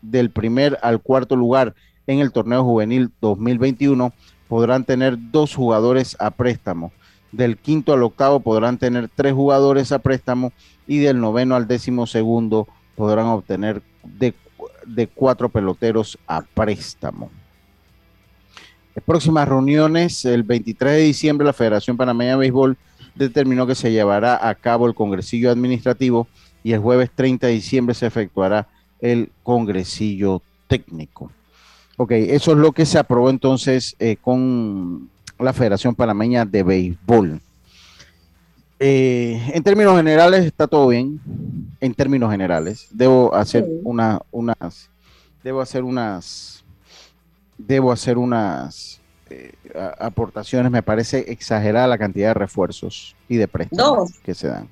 del 0.00 0.30
primer 0.30 0.78
al 0.80 1.00
cuarto 1.02 1.34
lugar 1.34 1.74
en 2.06 2.20
el 2.20 2.32
torneo 2.32 2.64
juvenil 2.64 3.10
2021 3.20 4.12
podrán 4.48 4.84
tener 4.84 5.16
dos 5.30 5.54
jugadores 5.54 6.16
a 6.20 6.30
préstamo. 6.30 6.92
Del 7.32 7.56
quinto 7.56 7.92
al 7.92 8.02
octavo 8.02 8.40
podrán 8.40 8.78
tener 8.78 9.08
tres 9.08 9.32
jugadores 9.32 9.90
a 9.90 9.98
préstamo 9.98 10.52
y 10.86 10.98
del 10.98 11.20
noveno 11.20 11.56
al 11.56 11.66
décimo 11.66 12.06
segundo 12.06 12.68
podrán 12.94 13.26
obtener 13.26 13.82
de, 14.04 14.34
cuatro 15.14 15.48
peloteros 15.48 16.18
a 16.26 16.42
préstamo. 16.42 17.30
En 18.94 19.02
próximas 19.04 19.48
reuniones, 19.48 20.24
el 20.24 20.44
23 20.44 20.92
de 20.92 21.02
diciembre, 21.02 21.44
la 21.44 21.52
Federación 21.52 21.96
Panameña 21.96 22.32
de 22.32 22.36
Béisbol 22.36 22.76
determinó 23.16 23.66
que 23.66 23.74
se 23.74 23.90
llevará 23.90 24.48
a 24.48 24.54
cabo 24.54 24.86
el 24.86 24.94
congresillo 24.94 25.50
administrativo 25.50 26.28
y 26.62 26.72
el 26.72 26.80
jueves 26.80 27.10
30 27.12 27.48
de 27.48 27.52
diciembre 27.54 27.94
se 27.94 28.06
efectuará 28.06 28.68
el 29.00 29.32
congresillo 29.42 30.42
técnico. 30.68 31.32
Ok, 31.96 32.10
eso 32.12 32.52
es 32.52 32.58
lo 32.58 32.72
que 32.72 32.86
se 32.86 32.98
aprobó 32.98 33.30
entonces 33.30 33.94
eh, 33.98 34.16
con 34.20 35.08
la 35.38 35.52
Federación 35.52 35.94
Panameña 35.94 36.44
de 36.44 36.62
Béisbol. 36.62 37.40
Eh, 38.80 39.40
en 39.54 39.62
términos 39.62 39.96
generales 39.96 40.44
está 40.44 40.66
todo 40.66 40.88
bien. 40.88 41.20
En 41.80 41.94
términos 41.94 42.30
generales, 42.30 42.88
debo 42.90 43.34
hacer 43.34 43.66
una, 43.84 44.20
unas, 44.32 44.90
debo 45.42 45.60
hacer 45.60 45.84
unas, 45.84 46.64
debo 47.58 47.92
hacer 47.92 48.18
unas 48.18 49.00
eh, 49.30 49.52
aportaciones. 50.00 50.72
Me 50.72 50.82
parece 50.82 51.30
exagerada 51.30 51.86
la 51.86 51.98
cantidad 51.98 52.28
de 52.28 52.34
refuerzos 52.34 53.14
y 53.28 53.36
de 53.36 53.46
préstamos 53.46 54.18
que 54.24 54.34
se 54.34 54.48
dan. 54.48 54.68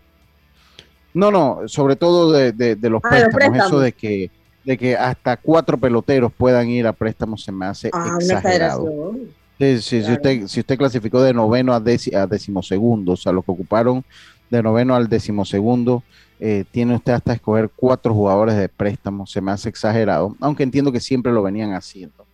No, 1.14 1.30
no, 1.30 1.60
sobre 1.66 1.94
todo 1.94 2.32
de, 2.32 2.76
los, 2.80 3.02
ah, 3.04 3.08
préstamos, 3.08 3.66
eso 3.66 3.78
de 3.78 3.92
que, 3.92 4.30
de 4.64 4.78
que 4.78 4.96
hasta 4.96 5.36
cuatro 5.36 5.78
peloteros 5.78 6.32
puedan 6.32 6.68
ir 6.68 6.86
a 6.86 6.92
préstamos 6.92 7.42
se 7.42 7.52
me 7.52 7.66
hace 7.66 7.90
ah, 7.92 8.16
exagerado. 8.18 9.16
si, 9.58 10.00
usted, 10.00 10.46
si 10.46 10.60
usted 10.60 10.78
clasificó 10.78 11.20
de 11.22 11.34
noveno 11.34 11.72
a, 11.72 11.76
a 11.76 12.26
decimosegundo, 12.26 13.12
o 13.12 13.16
sea, 13.16 13.32
los 13.32 13.44
que 13.44 13.52
ocuparon 13.52 14.04
de 14.50 14.62
noveno 14.62 14.94
al 14.94 15.08
decimosegundo, 15.08 16.02
eh, 16.38 16.64
tiene 16.70 16.94
usted 16.94 17.12
hasta 17.12 17.32
escoger 17.32 17.70
cuatro 17.74 18.12
jugadores 18.12 18.56
de 18.56 18.68
préstamo, 18.68 19.26
se 19.26 19.40
me 19.40 19.52
hace 19.52 19.68
exagerado, 19.68 20.36
aunque 20.40 20.62
entiendo 20.62 20.92
que 20.92 21.00
siempre 21.00 21.32
lo 21.32 21.42
venían 21.42 21.72
haciendo. 21.72 22.26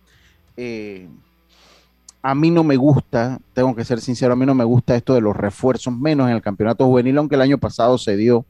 Eh, 0.57 1.07
a 2.21 2.35
mí 2.35 2.51
no 2.51 2.63
me 2.63 2.75
gusta, 2.75 3.39
tengo 3.53 3.75
que 3.75 3.85
ser 3.85 4.01
sincero, 4.01 4.33
a 4.33 4.35
mí 4.35 4.45
no 4.45 4.55
me 4.55 4.63
gusta 4.63 4.95
esto 4.95 5.13
de 5.13 5.21
los 5.21 5.35
refuerzos, 5.35 5.95
menos 5.95 6.27
en 6.27 6.35
el 6.35 6.41
campeonato 6.41 6.85
juvenil, 6.85 7.17
aunque 7.17 7.35
el 7.35 7.41
año 7.41 7.57
pasado 7.57 7.97
se 7.97 8.17
dio, 8.17 8.45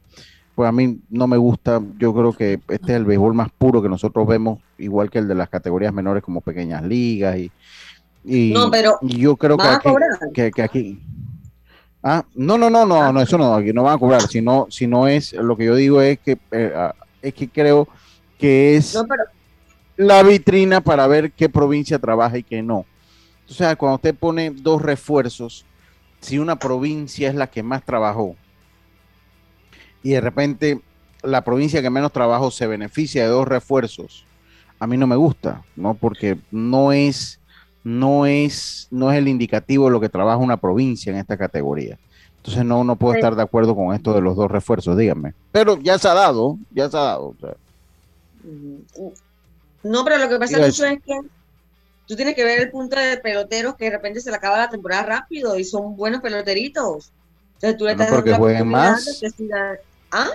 pues 0.60 0.68
a 0.68 0.72
mí 0.72 1.00
no 1.08 1.26
me 1.26 1.38
gusta, 1.38 1.80
yo 1.98 2.12
creo 2.12 2.34
que 2.34 2.60
este 2.68 2.92
es 2.92 2.98
el 2.98 3.06
béisbol 3.06 3.32
más 3.32 3.48
puro 3.48 3.80
que 3.80 3.88
nosotros 3.88 4.28
vemos, 4.28 4.58
igual 4.76 5.08
que 5.08 5.18
el 5.18 5.26
de 5.26 5.34
las 5.34 5.48
categorías 5.48 5.90
menores 5.90 6.22
como 6.22 6.42
pequeñas 6.42 6.82
ligas 6.82 7.38
y 7.38 7.50
Y, 8.26 8.52
No, 8.52 8.70
pero 8.70 8.98
y 9.00 9.20
yo 9.20 9.36
creo 9.36 9.56
que 9.56 9.64
¿van 9.64 9.72
a 9.72 9.76
aquí, 9.76 9.88
que, 10.34 10.50
que 10.50 10.62
aquí. 10.62 11.02
Ah, 12.02 12.26
no, 12.34 12.58
no, 12.58 12.68
no, 12.68 12.84
no, 12.84 13.10
no, 13.10 13.22
eso 13.22 13.38
no, 13.38 13.54
aquí 13.54 13.72
no 13.72 13.84
van 13.84 13.94
a 13.94 13.98
cobrar, 13.98 14.20
sino, 14.28 14.66
sino 14.68 15.08
es, 15.08 15.32
lo 15.32 15.56
que 15.56 15.64
yo 15.64 15.74
digo 15.74 16.02
es 16.02 16.18
que, 16.18 16.36
eh, 16.50 16.74
ah, 16.76 16.94
es 17.22 17.32
que 17.32 17.48
creo 17.48 17.88
que 18.36 18.76
es 18.76 18.94
No, 18.94 19.06
pero 19.06 19.22
la 19.96 20.22
vitrina 20.22 20.82
para 20.82 21.06
ver 21.06 21.32
qué 21.32 21.48
provincia 21.48 21.98
trabaja 21.98 22.36
y 22.36 22.42
qué 22.42 22.62
no. 22.62 22.84
O 23.48 23.52
sea, 23.54 23.76
cuando 23.76 23.94
usted 23.94 24.14
pone 24.14 24.50
dos 24.50 24.82
refuerzos, 24.82 25.64
si 26.20 26.38
una 26.38 26.56
provincia 26.56 27.30
es 27.30 27.34
la 27.34 27.46
que 27.46 27.62
más 27.62 27.82
trabajó 27.82 28.36
y 30.02 30.10
de 30.10 30.20
repente 30.20 30.80
la 31.22 31.42
provincia 31.44 31.82
que 31.82 31.90
menos 31.90 32.12
trabajó 32.12 32.50
se 32.50 32.66
beneficia 32.66 33.22
de 33.24 33.28
dos 33.28 33.46
refuerzos, 33.46 34.24
a 34.78 34.86
mí 34.86 34.96
no 34.96 35.06
me 35.06 35.16
gusta, 35.16 35.62
¿no? 35.76 35.94
Porque 35.94 36.38
no 36.50 36.92
es, 36.92 37.38
no 37.84 38.24
es, 38.26 38.88
no 38.90 39.12
es 39.12 39.18
el 39.18 39.28
indicativo 39.28 39.84
de 39.86 39.90
lo 39.92 40.00
que 40.00 40.08
trabaja 40.08 40.38
una 40.38 40.56
provincia 40.56 41.10
en 41.12 41.18
esta 41.18 41.36
categoría. 41.36 41.98
Entonces 42.38 42.64
no, 42.64 42.82
no 42.84 42.96
puedo 42.96 43.12
Sí. 43.14 43.18
estar 43.18 43.36
de 43.36 43.42
acuerdo 43.42 43.76
con 43.76 43.94
esto 43.94 44.14
de 44.14 44.22
los 44.22 44.34
dos 44.36 44.50
refuerzos, 44.50 44.96
díganme. 44.96 45.34
Pero 45.52 45.78
ya 45.78 45.98
se 45.98 46.08
ha 46.08 46.14
dado, 46.14 46.56
ya 46.70 46.88
se 46.88 46.96
ha 46.96 47.00
dado. 47.00 47.24
o 47.26 47.36
sea. 47.38 47.54
No, 49.82 50.04
pero 50.04 50.18
lo 50.18 50.28
que 50.28 50.38
pasa 50.38 50.66
es 50.66 50.78
que 50.78 51.20
tú 52.06 52.16
tienes 52.16 52.34
que 52.34 52.44
ver 52.44 52.60
el 52.60 52.70
punto 52.70 52.96
de 52.98 53.18
peloteros 53.18 53.76
que 53.76 53.84
de 53.86 53.90
repente 53.92 54.20
se 54.20 54.30
le 54.30 54.36
acaba 54.36 54.58
la 54.58 54.70
temporada 54.70 55.02
rápido 55.02 55.58
y 55.58 55.64
son 55.64 55.96
buenos 55.96 56.20
peloteritos. 56.20 57.10
Entonces 57.54 57.76
tú 57.76 57.84
le 57.84 57.92
estás 57.92 58.08
dando 58.08 58.24
que 58.24 58.30
la 58.30 58.36
jueguen 58.38 58.62
oportunidad 58.62 58.90
más. 58.92 59.04
de 59.04 59.12
que 59.20 59.30
sigan- 59.36 59.76
¿Ah? 60.10 60.30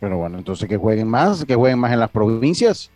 Pero 0.00 0.18
bueno, 0.18 0.38
entonces 0.38 0.68
que 0.68 0.76
jueguen 0.76 1.08
más, 1.08 1.44
que 1.44 1.54
jueguen 1.54 1.78
más 1.78 1.92
en 1.92 2.00
las 2.00 2.10
provincias. 2.10 2.90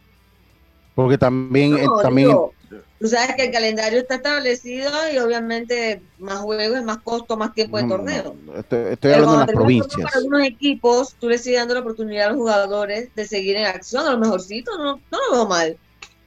Porque 0.94 1.16
también, 1.16 1.76
eh, 1.76 1.84
No, 1.84 1.99
también 1.99 2.28
digo, 2.28 2.53
tú 2.99 3.07
sabes 3.07 3.36
que 3.36 3.44
el 3.44 3.53
calendario 3.53 4.01
está 4.01 4.16
establecido 4.16 4.90
y 5.12 5.18
obviamente 5.18 6.03
más 6.18 6.38
juegos 6.40 6.82
más 6.82 6.99
costo, 6.99 7.36
más 7.36 7.55
tiempo 7.55 7.76
de 7.76 7.84
No, 7.84 7.88
no, 7.88 7.96
torneo. 7.96 8.36
estoy, 8.57 8.78
estoy 8.92 9.12
hablando 9.12 9.32
de 9.32 9.38
las 9.38 9.46
torneo 9.46 9.61
provincias. 9.62 10.03
Para 10.03 10.18
algunos 10.18 10.42
equipos, 10.42 11.14
tú 11.20 11.28
le 11.28 11.38
sigues 11.38 11.61
dando 11.61 11.74
la 11.74 11.80
oportunidad 11.80 12.26
a 12.26 12.28
los 12.30 12.38
jugadores 12.38 13.14
de 13.14 13.24
seguir 13.26 13.57
en 13.57 13.66
acción. 13.66 14.07
A 14.07 14.11
lo 14.12 14.18
mejorcito, 14.18 14.76
no, 14.76 15.01
no 15.11 15.18
lo 15.28 15.32
veo 15.32 15.46
mal. 15.46 15.78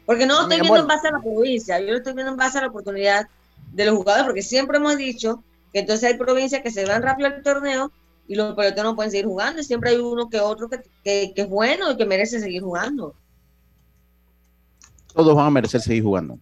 Porque 0.05 0.25
no 0.25 0.35
lo 0.35 0.41
estoy 0.43 0.61
viendo 0.61 0.79
en 0.79 0.87
base 0.87 1.07
a 1.07 1.11
la 1.11 1.19
provincia, 1.19 1.79
yo 1.79 1.91
lo 1.91 1.97
estoy 1.97 2.13
viendo 2.13 2.31
en 2.31 2.37
base 2.37 2.57
a 2.57 2.61
la 2.61 2.67
oportunidad 2.67 3.27
de 3.71 3.85
los 3.85 3.95
jugadores, 3.95 4.25
porque 4.25 4.41
siempre 4.41 4.77
hemos 4.77 4.97
dicho 4.97 5.43
que 5.71 5.79
entonces 5.79 6.11
hay 6.11 6.17
provincias 6.17 6.61
que 6.61 6.71
se 6.71 6.85
van 6.85 7.01
rápido 7.03 7.27
al 7.27 7.43
torneo 7.43 7.91
y 8.27 8.35
los 8.35 8.55
peloteros 8.55 8.91
no 8.91 8.95
pueden 8.95 9.11
seguir 9.11 9.25
jugando, 9.25 9.61
y 9.61 9.63
siempre 9.63 9.91
hay 9.91 9.97
uno 9.97 10.29
que 10.29 10.39
otro 10.39 10.69
que, 10.69 10.81
que, 11.03 11.33
que 11.35 11.41
es 11.41 11.49
bueno 11.49 11.91
y 11.91 11.97
que 11.97 12.05
merece 12.05 12.39
seguir 12.39 12.61
jugando. 12.61 13.13
Todos 15.13 15.35
van 15.35 15.47
a 15.47 15.51
merecer 15.51 15.81
seguir 15.81 16.03
jugando. 16.03 16.39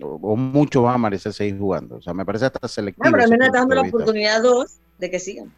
O, 0.00 0.18
o 0.22 0.36
muchos 0.36 0.82
van 0.82 0.94
a 0.94 0.98
merecer 0.98 1.32
seguir 1.32 1.58
jugando. 1.58 1.96
O 1.96 2.02
sea, 2.02 2.14
me 2.14 2.24
parece 2.24 2.46
hasta 2.46 2.66
selectivo. 2.66 3.02
Bueno, 3.02 3.16
pero 3.16 3.24
al 3.24 3.30
menos 3.30 3.46
está 3.48 3.58
dando 3.58 3.74
la 3.74 3.82
oportunidad 3.82 4.42
dos 4.42 4.78
de 4.98 5.10
que 5.10 5.18
sigan. 5.18 5.52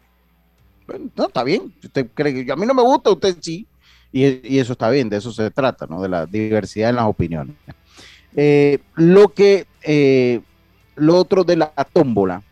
Bueno, 0.85 1.09
no, 1.15 1.27
está 1.27 1.43
bien. 1.43 1.73
Usted 1.83 2.07
cree 2.13 2.45
que 2.45 2.51
a 2.51 2.55
mí 2.55 2.65
no 2.65 2.73
me 2.73 2.83
gusta, 2.83 3.11
usted 3.11 3.37
sí. 3.39 3.65
Y, 4.11 4.55
y 4.55 4.59
eso 4.59 4.73
está 4.73 4.89
bien, 4.89 5.09
de 5.09 5.17
eso 5.17 5.31
se 5.31 5.49
trata, 5.51 5.87
¿no? 5.87 6.01
De 6.01 6.09
la 6.09 6.25
diversidad 6.25 6.89
en 6.89 6.97
las 6.97 7.05
opiniones. 7.05 7.55
Eh, 8.35 8.79
lo 8.95 9.29
que, 9.29 9.65
eh, 9.81 10.41
lo 10.95 11.15
otro 11.17 11.43
de 11.43 11.55
la 11.55 11.71
tómbola, 11.91 12.43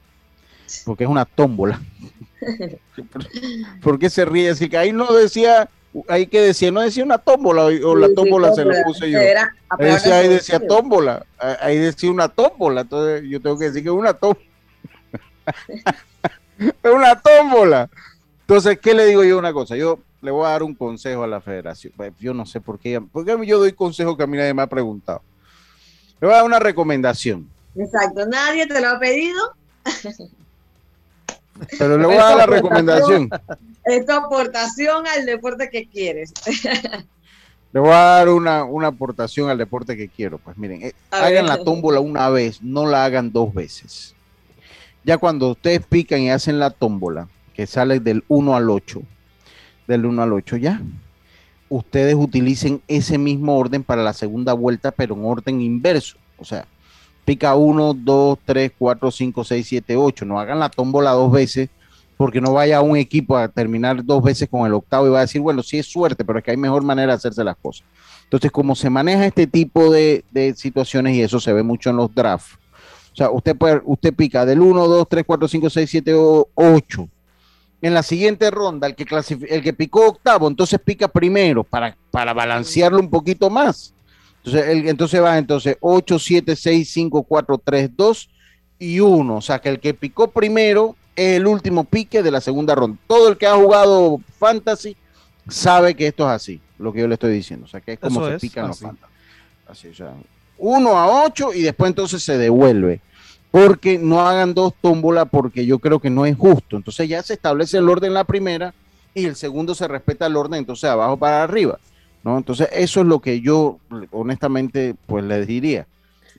porque 0.86 1.04
es 1.04 1.10
una 1.10 1.26
tómbola. 1.26 1.82
¿Por 3.82 4.00
qué 4.00 4.10
se 4.10 4.26
ríe? 4.26 4.50
Así 4.50 4.70
que 4.70 4.78
ahí 4.78 4.91
no 4.91 5.12
decía, 5.14 5.70
ahí 6.08 6.28
que 6.28 6.41
decía, 6.41 6.72
no 6.72 6.82
decía 6.82 7.04
una 7.04 7.18
tómbola, 7.18 7.66
o 7.66 7.96
la 7.96 8.08
Sí, 8.08 8.12
sí, 8.12 8.16
tómbola 8.16 8.54
se 8.54 8.62
lo 8.66 8.72
tómbola. 8.72 8.84
puse 8.86 9.10
yo. 9.12 9.20
Era 9.20 9.56
Ahí 9.70 9.86
decía, 9.91 10.18
ahí 10.18 10.28
de 10.28 10.34
decía 10.36 10.68
tómbola, 10.68 11.26
ahí- 11.62 11.78
decía 11.78 12.12
una 12.12 12.28
tómbola, 12.30 12.82
entonces 12.82 13.24
yo 13.30 13.41
tengo 13.41 13.58
que 13.58 13.66
decir 13.66 13.84
que 13.84 13.89
es 13.89 13.96
una 13.96 14.14
tómbola. 14.14 14.46
es 16.58 16.91
una 16.94 17.20
tómbola. 17.22 17.89
Entonces, 18.41 18.78
¿qué 18.80 18.94
le 18.94 19.06
digo 19.06 19.24
yo 19.24 19.38
una 19.39 19.54
cosa? 19.54 19.76
Yo 19.76 20.00
le 20.22 20.32
voy 20.32 20.46
a 20.46 20.50
dar 20.50 20.64
un 20.64 20.76
consejo 20.76 21.24
a 21.24 21.28
la 21.28 21.41
federación. 21.41 21.94
Yo 22.20 22.34
no 22.34 22.46
sé 22.46 22.62
por 22.62 22.78
qué, 22.80 23.02
porque 23.02 23.36
yo 23.46 23.60
doy 23.60 23.74
consejos 23.74 24.16
que 24.18 24.24
a 24.24 24.28
mí 24.28 24.38
nadie 24.38 24.54
me 24.54 24.62
ha 24.62 24.68
preguntado. 24.68 25.22
Le 26.22 26.28
voy 26.28 26.34
a 26.34 26.38
dar 26.38 26.46
una 26.46 26.60
recomendación, 26.60 27.50
Exacto, 27.76 28.26
nadie 28.28 28.68
te 28.68 28.80
lo 28.80 28.89
ha 28.89 29.00
pedido. 29.00 29.39
pero 31.78 31.97
le 31.97 32.06
voy 32.06 32.16
a 32.16 32.24
dar 32.24 32.38
la 32.38 32.45
recomendación. 32.45 33.30
Es 33.86 34.06
tu 34.06 34.14
aportación 34.14 35.06
al 35.08 35.26
deporte 35.26 35.70
que 35.70 35.88
quieres. 35.88 36.34
Le 37.74 37.80
voy 37.80 37.89
a 37.89 37.97
dar 37.97 38.30
una, 38.30 38.64
una 38.64 38.88
aportación 38.88 39.49
al 39.49 39.58
deporte 39.58 39.97
que 39.97 40.08
quiero. 40.08 40.38
Pues 40.38 40.58
miren, 40.58 40.84
eh, 40.84 40.93
hagan 41.10 41.47
la 41.47 41.64
tómbola 41.64 41.99
una 41.99 42.30
vez, 42.30 42.62
no 42.62 42.86
la 42.86 43.04
hagan 43.04 43.32
dos 43.32 43.51
veces. 43.51 44.16
Ya 45.04 45.18
cuando 45.18 45.49
ustedes 45.49 45.84
pican 45.86 46.22
y 46.22 46.30
hacen 46.30 46.60
la 46.60 46.70
tómbola, 46.70 47.28
que 47.56 47.66
sale 47.66 47.99
del 47.99 48.24
1 48.28 48.56
al 48.56 48.70
8, 48.70 49.01
del 49.88 50.06
1 50.06 50.22
al 50.22 50.34
8 50.34 50.58
ya, 50.58 50.82
ustedes 51.68 52.14
utilicen 52.14 52.82
ese 52.88 53.18
mismo 53.18 53.58
orden 53.58 53.84
para 53.84 54.04
la 54.04 54.14
segunda 54.14 54.54
vuelta, 54.54 54.91
pero 54.91 55.16
en 55.16 55.26
orden 55.26 55.60
inverso. 55.60 56.18
O 56.38 56.45
sea, 56.45 56.68
pica 57.26 57.55
1, 57.55 57.93
2, 57.93 58.39
3, 58.45 58.71
4, 58.78 59.11
5, 59.11 59.43
6, 59.43 59.67
7, 59.67 59.95
8. 59.95 60.26
No 60.26 60.39
hagan 60.39 60.59
la 60.59 60.69
tómbola 60.69 61.11
dos 61.11 61.32
veces 61.32 61.69
porque 62.17 62.39
no 62.39 62.53
vaya 62.53 62.82
un 62.82 62.95
equipo 62.95 63.38
a 63.38 63.47
terminar 63.47 64.03
dos 64.03 64.24
veces 64.24 64.47
con 64.49 64.65
el 64.65 64.74
octavo 64.74 65.07
y 65.07 65.09
va 65.09 65.19
a 65.19 65.21
decir, 65.21 65.41
bueno, 65.41 65.63
sí 65.63 65.80
es 65.80 65.88
suerte, 65.88 66.24
pero 66.24 66.39
es 66.39 66.45
que 66.45 66.51
hay 66.51 66.57
mejor 66.57 66.84
manera 66.84 67.13
de 67.13 67.17
hacerse 67.17 67.43
las 67.43 67.57
cosas. 67.57 67.86
Entonces, 68.24 68.51
como 68.51 68.76
se 68.76 68.89
maneja 68.89 69.26
este 69.26 69.47
tipo 69.47 69.91
de, 69.91 70.24
de 70.32 70.53
situaciones, 70.55 71.15
y 71.15 71.21
eso 71.21 71.39
se 71.39 71.53
ve 71.53 71.63
mucho 71.63 71.89
en 71.89 71.97
los 71.97 72.13
drafts, 72.13 72.57
o 73.13 73.15
sea, 73.15 73.30
usted, 73.30 73.55
puede, 73.55 73.82
usted 73.86 74.13
pica 74.13 74.45
del 74.45 74.59
1, 74.59 74.88
2, 74.88 75.07
3, 75.07 75.24
4, 75.26 75.47
5, 75.47 75.69
6, 75.69 75.89
7, 75.89 76.13
8. 76.55 77.09
En 77.82 77.93
la 77.93 78.01
siguiente 78.01 78.49
ronda, 78.49 78.88
el 78.88 78.95
que, 78.95 79.05
el 79.49 79.61
que 79.61 79.74
picó 79.74 80.07
octavo, 80.07 80.47
entonces 80.47 80.80
pica 80.80 81.07
primero 81.07 81.63
para, 81.63 81.95
para 82.09 82.34
balancearlo 82.34 82.99
un 82.99 83.09
poquito 83.09 83.49
más. 83.49 83.93
Entonces, 84.46 84.68
el- 84.70 84.88
entonces 84.89 85.22
va 85.22 85.38
entonces 85.38 85.78
8, 85.80 86.20
7, 86.20 86.56
6, 86.56 86.89
5, 86.91 87.24
4, 87.24 87.62
3, 87.64 87.89
2 87.96 88.30
y 88.80 89.00
1. 89.00 89.36
O 89.38 89.41
sea, 89.41 89.60
que 89.60 89.70
el 89.70 89.80
que 89.80 89.94
picó 89.94 90.30
primero 90.32 90.96
es 91.16 91.38
el 91.38 91.48
último 91.48 91.84
pique 91.86 92.22
de 92.24 92.32
la 92.32 92.41
segunda 92.41 92.76
ronda. 92.76 92.98
Todo 93.08 93.30
el 93.30 93.38
que 93.38 93.48
ha 93.48 93.56
jugado 93.56 94.20
fantasy 94.39 94.98
sabe 95.48 95.96
que 95.96 96.08
esto 96.08 96.24
es 96.26 96.32
así, 96.32 96.60
lo 96.78 96.91
que 96.91 97.00
yo 97.00 97.08
le 97.08 97.14
estoy 97.14 97.32
diciendo. 97.34 97.66
O 97.66 97.70
sea, 97.70 97.80
que 97.82 97.94
es 97.94 98.00
como 98.00 98.20
Eso 98.22 98.30
se 98.30 98.36
es, 98.36 98.41
pican 98.41 98.68
los 98.68 98.78
así. 98.78 98.86
fantasy. 98.86 99.14
Así, 99.68 99.88
o 99.88 99.94
sea, 99.96 100.14
1 100.58 100.98
a 100.98 101.24
8 101.26 101.54
y 101.54 101.62
después 101.62 101.89
entonces 101.89 102.22
se 102.24 102.38
devuelve. 102.38 103.00
Porque 103.52 104.00
no 104.00 104.28
hagan 104.28 104.54
dos 104.56 104.74
tómbolas 104.82 105.28
porque 105.32 105.64
yo 105.66 105.78
creo 105.78 106.00
que 106.00 106.10
no 106.10 106.26
es 106.26 106.36
justo. 106.36 106.76
Entonces 106.76 107.08
ya 107.08 107.22
se 107.22 107.34
establece 107.34 107.78
el 107.78 107.88
orden 107.88 108.08
en 108.10 108.14
la 108.16 108.24
primera 108.24 108.74
y 109.14 109.26
el 109.26 109.36
segundo 109.36 109.76
se 109.76 109.88
respeta 109.88 110.26
el 110.26 110.36
orden, 110.36 110.58
entonces 110.58 110.89
abajo 110.89 111.18
para 111.18 111.44
arriba. 111.44 111.80
¿No? 112.24 112.38
Entonces 112.38 112.69
eso 112.74 113.01
es 113.01 113.07
lo 113.07 113.19
que 113.19 113.41
yo 113.41 113.78
honestamente 114.11 114.95
pues 115.07 115.24
les 115.24 115.47
diría. 115.47 115.86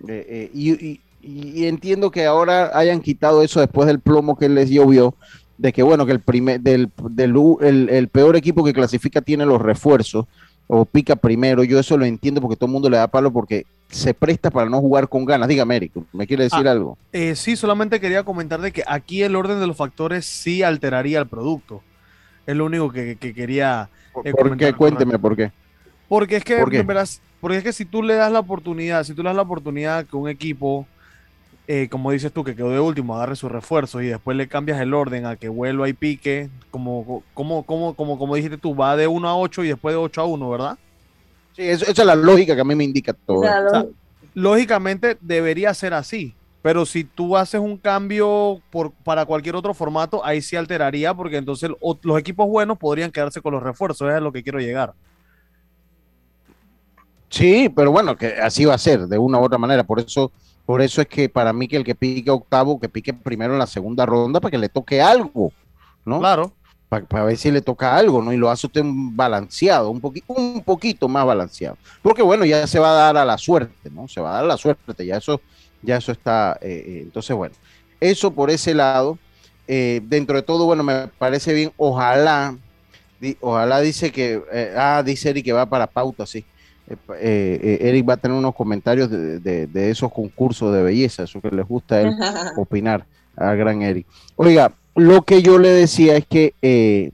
Eh, 0.09 0.27
eh, 0.29 0.51
y, 0.55 0.73
y- 0.73 1.01
y 1.27 1.65
entiendo 1.67 2.11
que 2.11 2.27
ahora 2.27 2.71
hayan 2.79 3.01
quitado 3.01 3.43
eso 3.43 3.59
después 3.61 3.87
del 3.87 3.99
plomo 4.01 4.37
que 4.37 4.49
les 4.51 4.69
llovió, 4.69 5.15
de 5.57 5.73
que 5.73 5.83
bueno, 5.83 6.05
que 6.05 6.13
el 6.13 6.21
primer, 6.21 6.61
del, 6.61 6.91
del 7.11 7.35
el, 7.63 7.89
el 7.89 8.09
peor 8.09 8.37
equipo 8.37 8.63
que 8.63 8.75
clasifica 8.75 9.23
tiene 9.23 9.47
los 9.47 9.63
refuerzos 9.63 10.27
o 10.67 10.85
pica 10.85 11.17
primero, 11.17 11.65
yo 11.65 11.79
eso 11.79 11.97
lo 11.97 12.05
entiendo 12.05 12.43
porque 12.43 12.57
todo 12.57 12.67
el 12.67 12.73
mundo 12.73 12.91
le 12.91 12.99
da 12.99 13.07
palo 13.09 13.33
porque 13.33 13.65
se 13.89 14.13
presta 14.13 14.51
para 14.51 14.69
no 14.69 14.81
jugar 14.81 15.09
con 15.09 15.25
ganas. 15.25 15.49
Dígame, 15.49 15.77
Eric, 15.77 15.93
¿me 16.13 16.27
quiere 16.27 16.45
decir 16.45 16.67
Ah, 16.69 16.73
algo? 16.73 16.99
Eh, 17.13 17.35
sí, 17.37 17.57
solamente 17.57 18.01
quería 18.01 18.23
comentar 18.23 18.61
de 18.61 18.73
que 18.73 18.83
aquí 18.87 19.23
el 19.23 19.37
orden 19.37 19.61
de 19.61 19.67
los 19.67 19.77
factores 19.77 20.27
sí 20.27 20.63
alteraría 20.63 21.21
el 21.21 21.27
producto. 21.27 21.81
Es 22.47 22.55
lo 22.55 22.67
único 22.67 22.91
que, 22.93 23.17
que 23.17 23.33
quería 23.33 23.89
eh, 24.25 24.33
Cuénteme 24.33 25.19
por 25.19 25.37
qué. 25.37 25.51
Porque 26.09 26.37
es 26.37 26.45
que, 26.45 26.59
¿Por 26.59 26.71
verás, 26.85 27.21
porque 27.41 27.59
es 27.59 27.65
que 27.65 27.73
si 27.73 27.85
tú 27.85 28.03
le 28.03 28.15
das 28.15 28.31
la 28.33 28.41
oportunidad, 28.41 29.05
si 29.05 29.15
tú 29.15 29.23
le 29.23 29.29
das 29.31 29.37
la 29.37 29.43
oportunidad 29.43 30.07
que 30.07 30.17
un 30.17 30.29
equipo, 30.29 30.87
eh, 31.67 31.89
como 31.91 32.11
dices 32.11 32.33
tú, 32.33 32.45
que 32.45 32.55
quedó 32.55 32.71
de 32.71 32.81
último, 32.81 33.17
agarre 33.17 33.37
sus 33.37 33.51
refuerzos 33.51 34.03
y 34.03 34.07
después 34.07 34.37
le 34.37 34.49
cambias 34.49 34.81
el 34.81 34.93
orden 34.93 35.27
a 35.27 35.37
que 35.37 35.49
vuelva 35.49 35.89
y 35.89 35.93
pique, 35.95 36.51
como, 36.71 37.23
como, 37.35 37.65
como, 37.65 37.95
como, 37.95 38.19
como 38.19 38.35
dijiste 38.35 38.59
tú, 38.59 38.75
va 38.77 38.97
de 38.97 39.07
1 39.07 39.29
a 39.29 39.37
8 39.37 39.65
y 39.65 39.69
después 39.69 39.95
de 39.95 39.99
8 39.99 40.21
a 40.21 40.27
1, 40.27 40.51
¿verdad? 40.51 40.79
Sí, 41.53 41.63
eso- 41.63 41.85
esa 41.85 42.03
es 42.03 42.07
la 42.07 42.15
lógica 42.17 42.55
que 42.55 42.61
a 42.61 42.65
mí 42.65 42.75
me 42.75 42.85
indica 42.85 43.15
todo. 43.27 43.41
O 43.41 43.43
sea, 43.45 43.61
O 43.67 43.71
sea, 43.71 43.83
lo- 43.83 43.91
lógicamente 44.35 45.17
debería 45.21 45.73
ser 45.75 45.95
así. 45.95 46.35
Pero 46.63 46.87
si 46.87 47.05
tú 47.05 47.37
haces 47.37 47.61
un 47.61 47.77
cambio 47.77 48.59
por, 48.71 48.93
para 49.05 49.27
cualquier 49.27 49.55
otro 49.55 49.75
formato, 49.75 50.25
ahí 50.25 50.41
sí 50.41 50.57
alteraría, 50.57 51.13
porque 51.13 51.37
entonces 51.37 51.71
o- 51.81 51.99
los 52.03 52.19
equipos 52.19 52.49
buenos 52.49 52.79
podrían 52.79 53.11
quedarse 53.11 53.43
con 53.43 53.53
los 53.53 53.63
refuerzos, 53.63 54.09
es 54.09 54.15
a 54.15 54.21
lo 54.21 54.33
que 54.33 54.43
quiero 54.43 54.59
llegar. 54.61 54.95
Sí, 57.35 57.69
pero 57.69 57.91
bueno, 57.91 58.17
que 58.17 58.29
así 58.41 58.65
va 58.65 58.75
a 58.75 58.79
ser, 58.79 59.09
de 59.09 59.19
una 59.19 59.41
u 59.41 59.43
otra 59.43 59.59
manera. 59.59 59.83
Por 59.83 59.99
eso, 59.99 60.31
por 60.65 60.81
eso 60.81 61.01
es 61.01 61.09
que 61.09 61.29
para 61.29 61.53
mí 61.53 61.67
que 61.67 61.77
el 61.77 61.83
que 61.83 61.97
pique 61.97 62.31
octavo, 62.31 62.79
que 62.79 62.89
pique 62.89 63.13
primero 63.13 63.55
en 63.55 63.59
la 63.59 63.67
segunda 63.67 64.07
ronda 64.07 64.41
para 64.41 64.53
que 64.53 64.59
le 64.59 64.69
toque 64.69 65.03
algo, 65.03 65.53
¿no? 66.05 66.21
Claro. 66.21 66.53
Para, 66.89 67.25
ver 67.25 67.37
si 67.37 67.51
le 67.51 67.61
toca 67.61 67.97
algo, 67.97 68.23
¿no? 68.23 68.33
Y 68.33 68.37
lo 68.37 68.49
hace 68.51 68.69
usted 68.69 68.83
balanceado, 68.85 69.91
un, 69.91 70.01
poqui- 70.01 70.23
un 70.29 70.63
poquito 70.63 71.09
más 71.09 71.27
balanceado. 71.27 71.77
Porque 72.03 72.23
bueno, 72.23 72.45
ya 72.45 72.69
se 72.69 72.79
va 72.79 72.93
a 72.93 72.95
dar 73.07 73.17
a 73.17 73.25
la 73.25 73.37
suerte, 73.37 73.91
¿no? 73.91 74.07
Se 74.07 74.21
va 74.21 74.31
a 74.31 74.35
dar 74.35 74.45
a 74.45 74.47
la 74.47 74.57
suerte, 74.57 75.05
ya 75.05 75.17
eso, 75.17 75.41
Ya 75.83 75.97
eso 75.97 76.13
está, 76.13 76.57
entonces 76.61 77.35
bueno, 77.35 77.57
eso 77.99 78.31
por 78.31 78.49
ese 78.49 78.75
lado. 78.75 79.19
dentro 79.67 80.37
de 80.37 80.43
todo, 80.43 80.67
bueno, 80.67 80.85
me 80.85 81.09
parece 81.19 81.53
bien. 81.53 81.73
Ojalá, 81.77 82.57
ojalá 83.41 83.81
dice 83.81 84.13
que, 84.13 84.41
ah, 84.79 85.03
dice 85.05 85.31
Eric 85.31 85.47
que 85.47 85.53
va 85.53 85.67
para 85.67 85.89
pauta, 85.89 86.27
sí. 86.27 86.47
Eric 87.21 88.09
va 88.09 88.15
a 88.15 88.19
tener 88.19 88.37
unos 88.37 88.55
comentarios 88.55 89.11
de, 89.11 89.91
esos 89.91 90.13
concursos 90.13 90.75
de 90.75 90.83
belleza, 90.83 91.25
eso 91.25 91.41
que 91.41 91.51
les 91.51 91.67
gusta 91.67 91.97
a 91.97 92.01
él 92.03 92.17
opinar, 92.57 93.07
al 93.37 93.57
gran 93.57 93.83
Eric. 93.83 94.07
Oiga, 94.37 94.73
lo 94.95 95.23
que 95.23 95.43
yo 95.43 95.59
le 95.59 95.71
decía 95.71 96.17
es 96.17 96.27
que, 96.27 96.55
que 96.61 97.13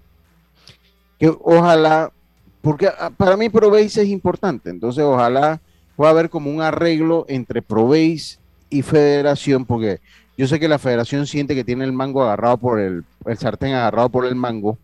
ojalá 1.43 2.13
porque 2.61 2.89
ah, 2.89 3.11
para 3.17 3.37
mí 3.37 3.49
Proveis 3.49 3.97
es 3.97 4.09
importante, 4.09 4.71
entonces 4.71 5.03
ojalá 5.03 5.61
pueda 5.97 6.11
haber 6.11 6.31
como 6.31 6.51
un 6.51 6.61
arreglo 6.61 7.25
entre 7.29 7.63
Proveis 7.63 8.39
y 8.69 8.83
Federación, 8.83 9.65
porque 9.65 10.01
yo 10.37 10.47
sé 10.47 10.61
que 10.61 10.69
la 10.69 10.79
Federación 10.79 11.27
siente 11.27 11.55
que 11.55 11.65
tiene 11.65 11.85
el 11.85 11.93
mango 11.93 12.23
agarrado 12.23 12.59
por 12.59 12.81
el, 12.81 13.05
el 13.27 13.39
sartén 13.39 13.75
agarrado 13.75 14.11
por 14.11 14.27
el 14.27 14.35
mango, 14.35 14.79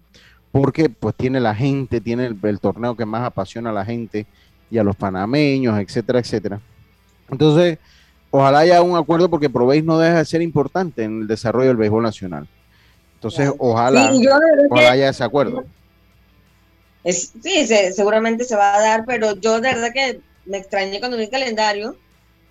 porque 0.53 0.89
pues 0.89 1.14
tiene 1.14 1.39
la 1.39 1.55
gente, 1.55 2.01
tiene 2.01 2.26
el, 2.26 2.61
torneo 2.61 2.97
que 2.97 3.05
más 3.05 3.24
apasiona 3.24 3.70
a 3.70 3.74
la 3.74 3.84
gente 3.84 4.26
y 4.71 4.79
a 4.79 4.85
los 4.85 4.97
panameños, 4.97 5.79
etcétera, 5.79 6.19
etcétera. 6.19 6.61
Entonces, 7.31 7.79
ojalá 8.31 8.61
haya 8.61 8.83
un 8.83 8.97
acuerdo 8.97 9.29
porque 9.29 9.51
Proveis 9.51 9.85
no 9.85 9.99
deja 9.99 10.19
de 10.19 10.25
ser 10.25 10.43
importante 10.43 11.05
en 11.05 11.23
el 11.23 11.27
desarrollo 11.27 11.69
del 11.69 11.77
béisbol 11.77 12.03
nacional. 12.03 12.49
Entonces, 13.14 13.53
ojalá, 13.59 14.12
ojalá 14.71 14.91
haya 14.93 15.09
ese 15.09 15.25
acuerdo 15.25 15.64
sí, 17.12 17.67
seguramente 17.93 18.45
se 18.45 18.57
va 18.57 18.75
a 18.75 18.81
dar, 18.81 19.05
pero 19.05 19.35
yo 19.37 19.61
de 19.61 19.73
verdad 19.73 19.93
que 19.93 20.21
me 20.45 20.59
extrañé 20.59 20.99
cuando 20.99 21.17
vi 21.17 21.25
el 21.25 21.31
calendario, 21.31 21.97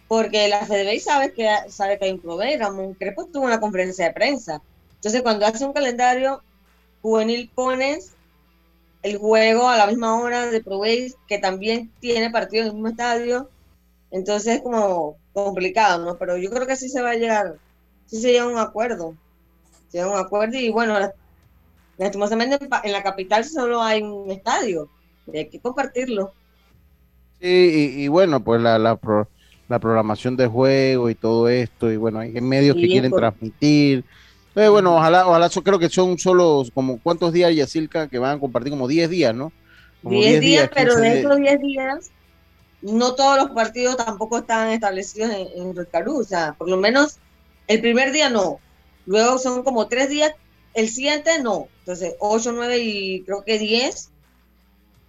porque 0.08 0.48
la 0.48 0.66
FEDEBEI 0.66 1.00
sabe 1.00 1.34
que, 1.34 1.50
sabe 1.70 1.98
que 1.98 2.06
hay 2.06 2.12
un 2.12 2.20
proveedor, 2.20 2.60
Ramón 2.60 2.94
Crepo 2.94 3.26
tuvo 3.26 3.46
una 3.46 3.60
conferencia 3.60 4.06
de 4.06 4.14
prensa. 4.14 4.62
Entonces, 4.96 5.22
cuando 5.22 5.46
hace 5.46 5.66
un 5.66 5.74
calendario 5.74 6.42
juvenil, 7.02 7.52
pones 7.54 8.15
el 9.06 9.18
juego 9.18 9.70
a 9.70 9.78
la 9.78 9.86
misma 9.86 10.20
hora 10.20 10.48
de 10.48 10.64
Proveis, 10.64 11.16
que 11.28 11.38
también 11.38 11.92
tiene 12.00 12.32
partido 12.32 12.64
en 12.64 12.70
el 12.70 12.74
mismo 12.74 12.88
estadio. 12.88 13.52
Entonces 14.10 14.56
es 14.56 14.62
como 14.64 15.18
complicado, 15.32 16.04
¿no? 16.04 16.18
Pero 16.18 16.38
yo 16.38 16.50
creo 16.50 16.66
que 16.66 16.76
sí 16.76 16.90
se 16.90 17.04
va 17.04 17.12
a 17.12 17.16
llegar, 17.16 17.58
sí 18.08 18.20
se 18.20 18.32
llega 18.32 18.46
a 18.46 18.48
un 18.48 18.58
acuerdo. 18.58 19.16
Se 19.90 20.00
llega 20.00 20.10
a 20.10 20.14
un 20.20 20.26
acuerdo 20.26 20.58
y 20.58 20.72
bueno, 20.72 20.98
Lastimosamente 21.98 22.58
en 22.84 22.92
la 22.92 23.04
capital 23.04 23.46
solo 23.46 23.82
hay 23.82 24.02
un 24.02 24.30
estadio, 24.30 24.90
y 25.32 25.38
hay 25.38 25.50
que 25.50 25.60
compartirlo. 25.60 26.34
Sí, 27.40 27.94
y, 27.96 28.08
bueno, 28.10 28.44
pues 28.44 28.62
la, 28.62 28.78
la, 28.80 29.80
programación 29.80 30.36
de 30.36 30.48
juego 30.48 31.10
y 31.10 31.16
todo 31.16 31.48
esto, 31.48 31.90
y 31.92 31.96
bueno, 31.96 32.20
hay 32.20 32.32
medios 32.42 32.76
que 32.76 32.88
quieren 32.88 33.12
transmitir. 33.14 34.04
Eh, 34.56 34.70
bueno, 34.70 34.96
ojalá, 34.96 35.28
ojalá, 35.28 35.48
yo 35.48 35.64
creo 35.64 35.80
que 35.80 35.90
son 35.90 36.18
solo 36.18 36.64
como 36.74 37.00
cuántos 37.00 37.34
días, 37.34 37.54
Yacilca, 37.54 38.08
que 38.08 38.20
van 38.20 38.38
a 38.38 38.40
compartir 38.40 38.72
como 38.72 38.88
10 38.88 39.10
días, 39.10 39.36
¿no? 39.36 39.52
10 40.04 40.40
días, 40.40 40.70
pero 40.74 40.96
de 40.96 41.20
esos 41.20 41.38
10 41.38 41.60
días, 41.60 42.12
no 42.82 43.16
todos 43.16 43.38
los 43.38 43.52
partidos 43.52 43.98
tampoco 43.98 44.38
están 44.38 44.70
establecidos 44.70 45.32
en, 45.32 45.48
en 45.56 46.08
o 46.08 46.24
sea, 46.24 46.54
por 46.54 46.70
lo 46.70 46.78
menos 46.78 47.18
el 47.68 47.82
primer 47.82 48.12
día 48.12 48.30
no. 48.30 48.60
Luego 49.06 49.38
son 49.38 49.64
como 49.64 49.88
tres 49.88 50.10
días 50.10 50.34
el 50.74 50.90
siguiente 50.90 51.42
no. 51.42 51.68
Entonces, 51.80 52.16
8, 52.20 52.52
9 52.54 52.78
y 52.78 53.22
creo 53.24 53.44
que 53.44 53.58
10. 53.58 54.12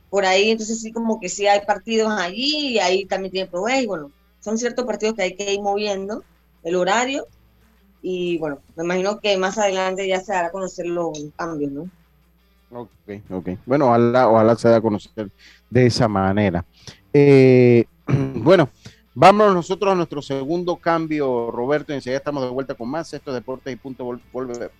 Por 0.09 0.25
ahí, 0.25 0.51
entonces 0.51 0.81
sí 0.81 0.93
como 0.93 1.21
que 1.21 1.29
sí 1.29 1.47
hay 1.47 1.61
partidos 1.67 2.13
allí 2.13 2.69
y 2.69 2.79
ahí 2.79 3.05
también 3.05 3.33
tiene 3.33 3.51
probés. 3.51 3.83
Y 3.83 3.87
bueno, 3.87 4.11
son 4.41 4.57
ciertos 4.57 4.87
partidos 4.87 5.15
que 5.15 5.23
hay 5.23 5.37
que 5.37 5.53
ir 5.53 5.61
moviendo 5.61 6.25
el 6.63 6.77
horario. 6.77 7.27
Y 8.09 8.39
bueno, 8.39 8.61
me 8.77 8.85
imagino 8.85 9.19
que 9.19 9.37
más 9.37 9.59
adelante 9.59 10.07
ya 10.07 10.21
se 10.21 10.33
dará 10.33 10.47
a 10.47 10.53
conocer 10.53 10.87
los 10.87 11.25
cambios, 11.35 11.73
¿no? 11.73 11.91
Ok, 12.71 13.21
ok. 13.29 13.49
Bueno, 13.67 13.87
ojalá, 13.89 14.29
ojalá 14.29 14.55
se 14.55 14.69
dé 14.69 14.77
a 14.77 14.81
conocer 14.81 15.29
de 15.69 15.87
esa 15.87 16.07
manera. 16.07 16.65
Eh, 17.13 17.85
bueno, 18.07 18.69
vámonos 19.13 19.57
nosotros 19.57 19.91
a 19.91 19.97
nuestro 19.97 20.23
segundo 20.23 20.77
cambio, 20.77 21.51
Roberto, 21.51 21.93
y 21.93 21.97
enseguida 21.97 22.19
estamos 22.19 22.45
de 22.45 22.51
vuelta 22.51 22.77
con 22.77 22.89
más. 22.89 23.13
Esto 23.13 23.33
es 23.33 23.35
Deportes 23.35 23.73
y 23.73 23.77
Punto, 23.77 24.05
volvemos. 24.33 24.71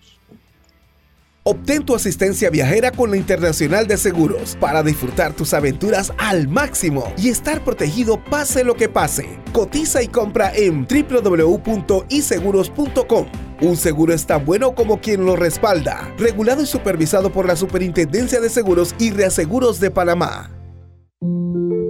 Obtén 1.49 1.85
tu 1.85 1.95
asistencia 1.95 2.49
viajera 2.49 2.91
con 2.91 3.09
la 3.09 3.15
Internacional 3.15 3.87
de 3.87 3.95
Seguros 3.95 4.57
para 4.59 4.83
disfrutar 4.83 5.31
tus 5.31 5.53
aventuras 5.53 6.11
al 6.17 6.49
máximo 6.49 7.13
y 7.17 7.29
estar 7.29 7.63
protegido 7.63 8.21
pase 8.21 8.65
lo 8.65 8.75
que 8.75 8.89
pase. 8.89 9.39
Cotiza 9.53 10.03
y 10.03 10.09
compra 10.09 10.51
en 10.53 10.85
www.iseguros.com. 10.85 13.27
Un 13.61 13.77
seguro 13.77 14.13
es 14.13 14.25
tan 14.25 14.43
bueno 14.43 14.75
como 14.75 14.99
quien 14.99 15.25
lo 15.25 15.37
respalda. 15.37 16.13
Regulado 16.17 16.63
y 16.63 16.65
supervisado 16.65 17.31
por 17.31 17.47
la 17.47 17.55
Superintendencia 17.55 18.41
de 18.41 18.49
Seguros 18.49 18.93
y 18.99 19.11
Reaseguros 19.11 19.79
de 19.79 19.89
Panamá. 19.89 20.51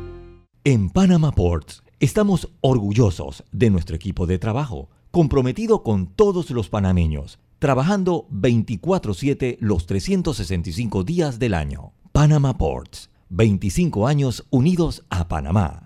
En 0.62 0.88
Panama 0.88 1.32
Ports 1.32 1.82
estamos 1.98 2.48
orgullosos 2.60 3.42
de 3.50 3.70
nuestro 3.70 3.96
equipo 3.96 4.28
de 4.28 4.38
trabajo, 4.38 4.88
comprometido 5.10 5.82
con 5.82 6.06
todos 6.06 6.50
los 6.50 6.68
panameños 6.68 7.40
trabajando 7.58 8.26
24/7 8.30 9.56
los 9.60 9.86
365 9.86 11.04
días 11.04 11.38
del 11.38 11.54
año. 11.54 11.92
Panama 12.12 12.56
Ports, 12.56 13.10
25 13.28 14.06
años 14.06 14.46
unidos 14.50 15.04
a 15.10 15.28
Panamá. 15.28 15.85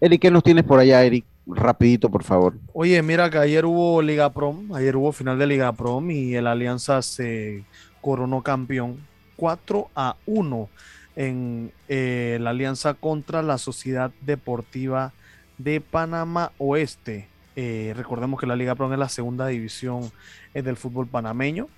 Eric, 0.02 0.20
¿qué 0.20 0.30
nos 0.30 0.42
tienes 0.42 0.64
por 0.64 0.78
allá, 0.78 1.02
Eric? 1.02 1.24
Rapidito, 1.46 2.10
por 2.10 2.24
favor. 2.24 2.54
Oye, 2.72 3.00
mira 3.02 3.30
que 3.30 3.38
ayer 3.38 3.64
hubo 3.64 4.00
Liga 4.02 4.32
Prom, 4.32 4.74
ayer 4.74 4.96
hubo 4.96 5.12
final 5.12 5.38
de 5.38 5.46
Liga 5.46 5.72
Prom 5.72 6.10
y 6.10 6.34
el 6.34 6.46
Alianza 6.46 7.02
se 7.02 7.64
coronó 8.00 8.42
campeón 8.42 8.98
4 9.36 9.90
a 9.94 10.16
1 10.26 10.68
en 11.16 11.72
eh, 11.88 12.38
la 12.40 12.50
alianza 12.50 12.94
contra 12.94 13.42
la 13.42 13.58
Sociedad 13.58 14.10
Deportiva 14.20 15.12
de 15.58 15.80
Panamá 15.80 16.52
Oeste. 16.58 17.28
Eh, 17.56 17.92
recordemos 17.96 18.40
que 18.40 18.46
la 18.46 18.56
Liga 18.56 18.74
Prom 18.74 18.92
es 18.92 18.98
la 18.98 19.08
segunda 19.08 19.46
división 19.46 20.10
eh, 20.54 20.62
del 20.62 20.76
fútbol 20.76 21.06
panameño. 21.06 21.68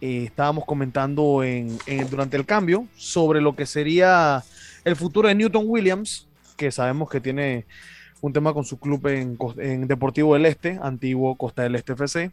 estábamos 0.00 0.66
comentando 0.66 1.42
en, 1.42 1.78
durante 2.10 2.36
el 2.36 2.44
cambio 2.44 2.86
sobre 2.96 3.40
lo 3.40 3.56
que 3.56 3.64
sería 3.64 4.44
el 4.84 4.94
futuro 4.94 5.28
de 5.28 5.34
Newton 5.34 5.64
Williams, 5.66 6.28
que 6.56 6.70
sabemos 6.70 7.08
que 7.08 7.20
tiene 7.20 7.64
un 8.20 8.32
tema 8.32 8.52
con 8.54 8.64
su 8.64 8.78
club 8.78 9.06
en, 9.08 9.86
Deportivo 9.86 10.34
del 10.34 10.46
Este, 10.46 10.78
antiguo 10.82 11.36
Costa 11.36 11.62
del 11.62 11.74
Este 11.74 11.92
FC. 11.92 12.30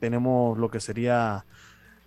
Tenemos 0.00 0.58
lo 0.58 0.70
que 0.70 0.80
sería 0.80 1.44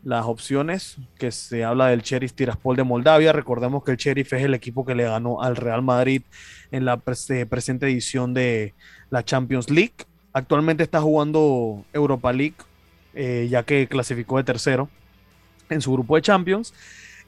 las 0.03 0.26
opciones, 0.26 0.97
que 1.18 1.32
se 1.32 1.64
habla 1.64 1.88
del 1.88 2.01
Sheriff 2.01 2.34
Tiraspol 2.34 2.76
de 2.76 2.84
Moldavia. 2.84 3.34
Recordemos 3.34 3.84
que 3.84 3.91
el 3.91 3.97
Sheriff 3.97 4.34
es 4.34 4.43
el 4.43 4.53
equipo 4.53 4.86
que 4.86 4.95
le 4.95 5.03
ganó 5.03 5.41
al 5.41 5.55
Real 5.55 5.82
Madrid 5.82 6.24
en 6.72 6.86
la 6.86 7.01
eh, 7.30 7.45
presente 7.45 7.86
edición 7.86 8.34
de 8.34 8.74
la 9.09 9.24
Champions 9.24 9.70
League. 9.70 9.93
Actualmente 10.34 10.84
está 10.84 11.01
jugando 11.01 11.86
Europa 11.93 12.32
League, 12.32 12.55
eh, 13.14 13.47
ya 13.49 13.64
que 13.64 13.88
clasificó 13.88 14.38
de 14.38 14.43
tercero 14.43 14.89
en 15.70 15.82
su 15.82 15.91
grupo 15.93 16.16
de 16.16 16.22
Champions. 16.22 16.74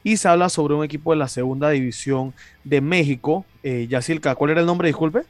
Y 0.03 0.17
se 0.17 0.27
habla 0.27 0.49
sobre 0.49 0.73
un 0.73 0.83
equipo 0.83 1.11
de 1.11 1.17
la 1.17 1.27
segunda 1.27 1.69
división 1.69 2.33
de 2.63 2.81
México. 2.81 3.45
Eh, 3.61 3.87
Yacilca, 3.87 4.35
¿cuál 4.35 4.51
era 4.51 4.61
el 4.61 4.65
nombre? 4.65 4.87
Disculpe. 4.87 5.23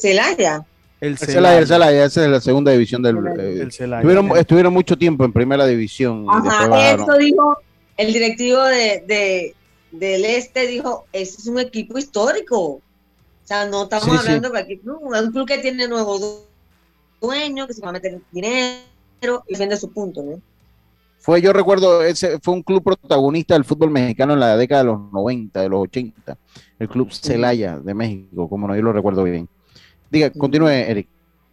Celaya. 0.00 0.64
El 1.00 1.16
Celaya, 1.16 1.58
el 1.58 1.66
Celaya, 1.66 2.04
esa 2.04 2.24
es 2.24 2.30
la 2.30 2.40
segunda 2.40 2.72
división 2.72 3.02
del 3.02 3.16
el 3.18 3.68
eh, 3.68 3.70
Celaya. 3.70 4.00
Estuvieron, 4.00 4.36
estuvieron, 4.36 4.72
mucho 4.72 4.98
tiempo 4.98 5.24
en 5.24 5.32
primera 5.32 5.66
división. 5.66 6.26
Ajá, 6.28 6.94
eso 6.94 7.16
dijo 7.16 7.56
el 7.96 8.12
directivo 8.12 8.62
de, 8.64 9.04
de, 9.06 9.54
del 9.92 10.24
Este, 10.24 10.66
dijo, 10.66 11.06
ese 11.12 11.38
es 11.38 11.46
un 11.46 11.58
equipo 11.58 11.98
histórico. 11.98 12.60
O 12.60 12.82
sea, 13.44 13.66
no 13.66 13.84
estamos 13.84 14.08
hablando 14.08 14.48
de 14.48 14.50
cualquier 14.50 14.80
club, 14.80 14.98
un 15.02 15.32
club 15.32 15.46
que 15.46 15.58
tiene 15.58 15.88
nuevo 15.88 16.44
dueño, 17.20 17.66
que 17.66 17.74
se 17.74 17.82
va 17.82 17.88
a 17.88 17.92
meter 17.92 18.20
dinero 18.30 19.44
y 19.48 19.56
vende 19.56 19.76
su 19.76 19.90
punto, 19.90 20.22
¿no? 20.22 20.40
Fue, 21.18 21.42
yo 21.42 21.52
recuerdo, 21.52 22.02
ese 22.02 22.38
fue 22.40 22.54
un 22.54 22.62
club 22.62 22.82
protagonista 22.82 23.52
del 23.52 23.64
fútbol 23.64 23.90
mexicano 23.90 24.32
en 24.32 24.40
la 24.40 24.56
década 24.56 24.82
de 24.82 24.86
los 24.86 25.12
90, 25.12 25.60
de 25.60 25.68
los 25.68 25.82
80, 25.82 26.38
el 26.78 26.88
club 26.88 27.12
Celaya 27.12 27.78
de 27.78 27.92
México, 27.92 28.48
como 28.48 28.66
no, 28.66 28.74
yo 28.74 28.80
lo 28.80 28.92
recuerdo 28.92 29.22
bien. 29.24 29.46
Diga, 30.10 30.30
continúe, 30.30 30.68
Eric. 30.68 31.08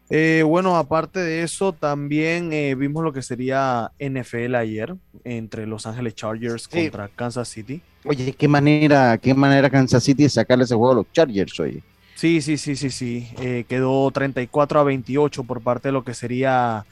Eh, 0.10 0.44
bueno, 0.46 0.78
aparte 0.78 1.20
de 1.20 1.44
eso, 1.44 1.74
también 1.74 2.54
eh, 2.54 2.76
vimos 2.76 3.04
lo 3.04 3.12
que 3.12 3.22
sería 3.22 3.92
NFL 4.00 4.56
ayer 4.56 4.96
entre 5.26 5.68
Los 5.68 5.86
Ángeles 5.86 6.16
Chargers 6.16 6.68
contra 6.68 7.10
Kansas 7.10 7.50
City. 7.50 7.82
Oye, 8.06 8.32
qué 8.34 8.48
manera, 8.48 9.18
qué 9.18 9.34
manera 9.34 9.70
Kansas 9.70 10.04
City 10.04 10.24
de 10.24 10.30
sacarle 10.30 10.64
ese 10.64 10.76
juego 10.76 10.94
a 10.94 10.96
los 10.96 11.12
Chargers, 11.12 11.60
oye. 11.60 11.84
Sí, 12.16 12.42
sí, 12.42 12.58
sí, 12.58 12.76
sí, 12.78 12.90
sí. 12.90 13.28
Eh, 13.42 13.66
quedó 13.68 14.10
34 14.10 14.80
a 14.80 14.84
28 14.84 15.44
por 15.44 15.62
parte 15.62 15.90
de 15.90 15.92
lo 15.92 16.06
que 16.06 16.14
sería 16.14 16.86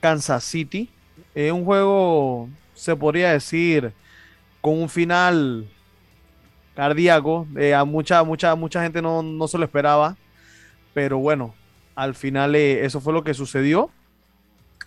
Kansas 0.00 0.44
City. 0.44 0.88
un 1.34 1.64
juego, 1.64 2.48
se 2.74 2.94
podría 2.94 3.32
decir, 3.32 3.92
con 4.60 4.80
un 4.80 4.88
final 4.88 5.66
cardíaco. 6.76 7.48
a 7.76 7.84
mucha, 7.84 8.22
mucha, 8.22 8.54
mucha 8.54 8.82
gente 8.82 9.02
no, 9.02 9.22
no 9.22 9.48
se 9.48 9.58
lo 9.58 9.64
esperaba 9.64 10.16
pero 10.94 11.18
bueno, 11.18 11.54
al 11.94 12.14
final 12.14 12.54
eh, 12.54 12.84
eso 12.84 13.00
fue 13.00 13.12
lo 13.12 13.24
que 13.24 13.34
sucedió. 13.34 13.90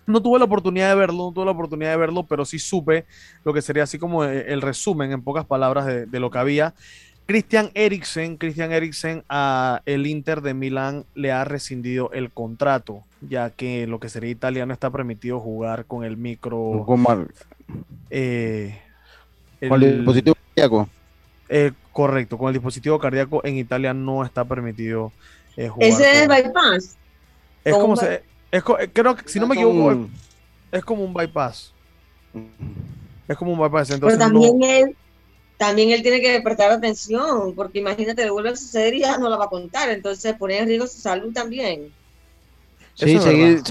No 0.08 0.22
tuve 0.22 0.38
la 0.38 0.46
oportunidad 0.46 0.90
de 0.90 0.96
verlo, 0.96 1.26
no 1.26 1.32
tuve 1.32 1.46
la 1.46 1.52
oportunidad 1.52 1.92
de 1.92 1.98
verlo, 1.98 2.24
pero 2.24 2.46
sí 2.46 2.60
supe 2.60 3.06
lo 3.44 3.54
que 3.54 3.62
sería 3.62 3.84
así 3.84 3.98
como 3.98 4.24
eh, 4.24 4.46
el 4.50 4.62
resumen 4.62 5.12
en 5.12 5.24
pocas 5.24 5.46
palabras 5.46 5.86
de, 5.86 6.20
lo 6.20 6.30
que 6.30 6.38
había. 6.38 6.74
Christian 7.26 7.72
Eriksen, 7.74 8.38
Christian 8.38 8.72
Eriksen 8.72 9.24
a 9.30 9.82
el 9.88 10.06
Inter 10.06 10.42
de 10.42 10.54
Milán 10.54 11.06
le 11.16 11.32
ha 11.32 11.44
rescindido 11.44 12.12
el 12.12 12.30
contrato, 12.30 13.02
ya 13.28 13.50
que 13.50 13.88
lo 13.88 14.00
que 14.00 14.10
sería 14.10 14.30
italiano 14.30 14.74
está 14.74 14.92
permitido 14.92 15.40
jugar 15.40 15.86
con 15.86 16.04
el 16.04 16.18
micro. 16.18 16.84
Con, 16.86 17.04
eh, 18.12 18.80
el, 19.60 19.74
el, 19.84 19.98
dispositivo 19.98 20.36
cardíaco. 20.54 20.88
correcto, 21.92 22.38
con 22.38 22.50
el 22.50 22.54
dispositivo 22.54 23.00
cardíaco 23.00 23.42
en 23.44 23.58
Italia 23.58 23.96
no 23.96 24.24
está 24.24 24.46
permitido 24.46 25.12
ese 25.56 26.24
es 26.24 26.28
bypass. 26.28 26.98
Es 27.64 27.74
como 27.74 27.96
se, 27.96 28.24
es, 28.52 28.64
creo 28.64 29.16
que 29.16 29.28
si 29.28 29.40
no 29.40 29.48
me 29.48 29.56
equivoco, 29.56 30.08
es, 30.72 30.84
como 30.84 31.04
un 31.04 31.14
bypass. 31.14 31.74
Es 33.28 33.38
como 33.38 33.54
un 33.54 33.60
bypass. 33.60 33.92
Entonces 33.92 34.18
Pero 34.18 34.32
también 34.32 34.64
él, 34.64 34.96
también 35.58 35.92
él 35.92 36.02
tiene 36.02 36.22
que 36.22 36.42
prestar 36.42 36.72
atención, 36.72 37.54
porque 37.56 37.80
imagínate, 37.80 38.24
le 38.24 38.32
vuelve 38.32 38.50
a 38.50 38.56
suceder 38.56 38.94
y 38.94 39.00
ya 39.02 39.18
no 39.18 39.30
la 39.30 39.38
va 39.38 39.46
a 39.46 39.50
contar, 39.50 39.90
entonces 39.90 40.36
pone 40.36 40.58
en 40.58 40.68
riesgo 40.68 40.88
su 40.88 41.00
salud 41.00 41.34
también. 41.34 41.92
Sí, 42.96 43.20
seguir, 43.20 43.62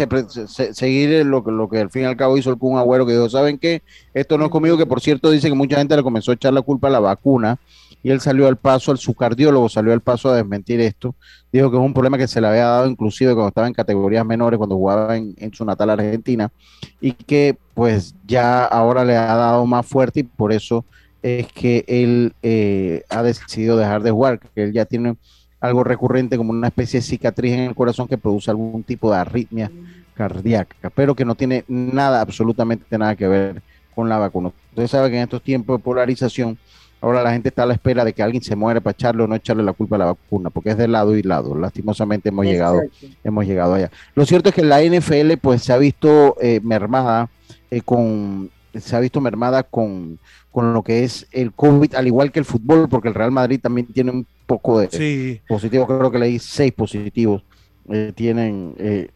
seguir 0.74 1.24
lo, 1.24 1.40
lo 1.40 1.68
que 1.70 1.78
al 1.78 1.90
fin 1.90 2.02
y 2.02 2.04
al 2.04 2.16
cabo 2.16 2.36
hizo 2.36 2.50
el 2.50 2.58
Kun 2.58 2.76
Agüero, 2.76 3.06
que 3.06 3.12
dijo, 3.12 3.30
¿saben 3.30 3.56
qué? 3.56 3.82
Esto 4.12 4.36
no 4.36 4.44
es 4.44 4.50
conmigo, 4.50 4.76
que 4.76 4.84
por 4.84 5.00
cierto 5.00 5.30
dice 5.30 5.48
que 5.48 5.54
mucha 5.54 5.78
gente 5.78 5.96
le 5.96 6.02
comenzó 6.02 6.30
a 6.30 6.34
echar 6.34 6.52
la 6.52 6.60
culpa 6.60 6.88
a 6.88 6.90
la 6.90 7.00
vacuna, 7.00 7.58
y 8.04 8.10
él 8.10 8.20
salió 8.20 8.46
al 8.46 8.58
paso, 8.58 8.94
su 8.98 9.14
cardiólogo 9.14 9.66
salió 9.70 9.94
al 9.94 10.02
paso 10.02 10.28
a 10.28 10.36
desmentir 10.36 10.78
esto, 10.82 11.14
dijo 11.50 11.70
que 11.70 11.78
es 11.78 11.82
un 11.82 11.94
problema 11.94 12.18
que 12.18 12.28
se 12.28 12.38
le 12.38 12.46
había 12.46 12.66
dado 12.66 12.86
inclusive 12.86 13.32
cuando 13.32 13.48
estaba 13.48 13.66
en 13.66 13.72
categorías 13.72 14.26
menores, 14.26 14.58
cuando 14.58 14.76
jugaba 14.76 15.16
en, 15.16 15.54
su 15.54 15.64
natal 15.64 15.88
Argentina, 15.88 16.52
y 17.00 17.12
que 17.12 17.56
pues 17.72 18.14
ya 18.26 18.66
ahora 18.66 19.06
le 19.06 19.16
ha 19.16 19.34
dado 19.34 19.64
más 19.64 19.86
fuerte 19.86 20.20
y 20.20 20.22
por 20.24 20.52
eso 20.52 20.84
es 21.22 21.50
que 21.50 21.86
él 21.88 22.34
eh, 22.42 23.04
ha 23.08 23.22
decidido 23.22 23.78
dejar 23.78 24.02
de 24.02 24.10
jugar, 24.10 24.38
que 24.38 24.64
él 24.64 24.72
ya 24.74 24.84
tiene 24.84 25.16
algo 25.58 25.82
recurrente 25.82 26.36
como 26.36 26.50
una 26.50 26.68
especie 26.68 27.00
de 27.00 27.06
cicatriz 27.06 27.54
en 27.54 27.60
el 27.60 27.74
corazón 27.74 28.06
que 28.06 28.18
produce 28.18 28.50
algún 28.50 28.82
tipo 28.82 29.10
de 29.10 29.16
arritmia 29.16 29.72
cardíaca, 30.12 30.90
pero 30.90 31.14
que 31.14 31.24
no 31.24 31.36
tiene 31.36 31.64
nada, 31.68 32.20
absolutamente 32.20 32.98
nada 32.98 33.16
que 33.16 33.26
ver 33.26 33.62
con 33.94 34.10
la 34.10 34.18
vacuna. 34.18 34.52
Usted 34.72 34.88
sabe 34.88 35.08
que 35.10 35.16
en 35.16 35.22
estos 35.22 35.42
tiempos 35.42 35.78
de 35.78 35.82
polarización, 35.82 36.58
Ahora 37.04 37.22
la 37.22 37.32
gente 37.32 37.50
está 37.50 37.64
a 37.64 37.66
la 37.66 37.74
espera 37.74 38.02
de 38.02 38.14
que 38.14 38.22
alguien 38.22 38.42
se 38.42 38.56
muere 38.56 38.80
para 38.80 38.92
echarle 38.92 39.22
o 39.22 39.26
no 39.26 39.34
echarle 39.34 39.62
la 39.62 39.74
culpa 39.74 39.96
a 39.96 39.98
la 39.98 40.04
vacuna, 40.06 40.48
porque 40.48 40.70
es 40.70 40.78
de 40.78 40.88
lado 40.88 41.14
y 41.14 41.22
lado. 41.22 41.54
Lastimosamente 41.54 42.30
hemos 42.30 42.46
llegado, 42.46 42.80
hemos 43.22 43.44
llegado 43.44 43.74
allá. 43.74 43.90
Lo 44.14 44.24
cierto 44.24 44.48
es 44.48 44.54
que 44.54 44.62
la 44.62 44.82
NFL 44.82 45.36
pues 45.42 45.62
se 45.62 45.74
ha 45.74 45.76
visto 45.76 46.36
eh, 46.40 46.60
mermada 46.62 47.28
eh, 47.70 47.82
con 47.82 48.50
se 48.72 48.96
ha 48.96 49.00
visto 49.00 49.20
mermada 49.20 49.64
con, 49.64 50.18
con, 50.50 50.72
lo 50.72 50.82
que 50.82 51.04
es 51.04 51.26
el 51.30 51.52
COVID, 51.52 51.94
al 51.94 52.06
igual 52.06 52.32
que 52.32 52.38
el 52.38 52.46
fútbol, 52.46 52.88
porque 52.88 53.08
el 53.08 53.14
Real 53.14 53.30
Madrid 53.30 53.60
también 53.60 53.86
tiene 53.86 54.10
un 54.10 54.26
poco 54.46 54.78
de 54.78 55.42
positivos, 55.46 55.86
creo 55.86 56.10
que 56.10 56.18
leí 56.18 56.38
seis 56.38 56.72
positivos. 56.72 57.42
Eh, 57.90 58.12
tienen. 58.14 58.74
Eh, 58.78 59.10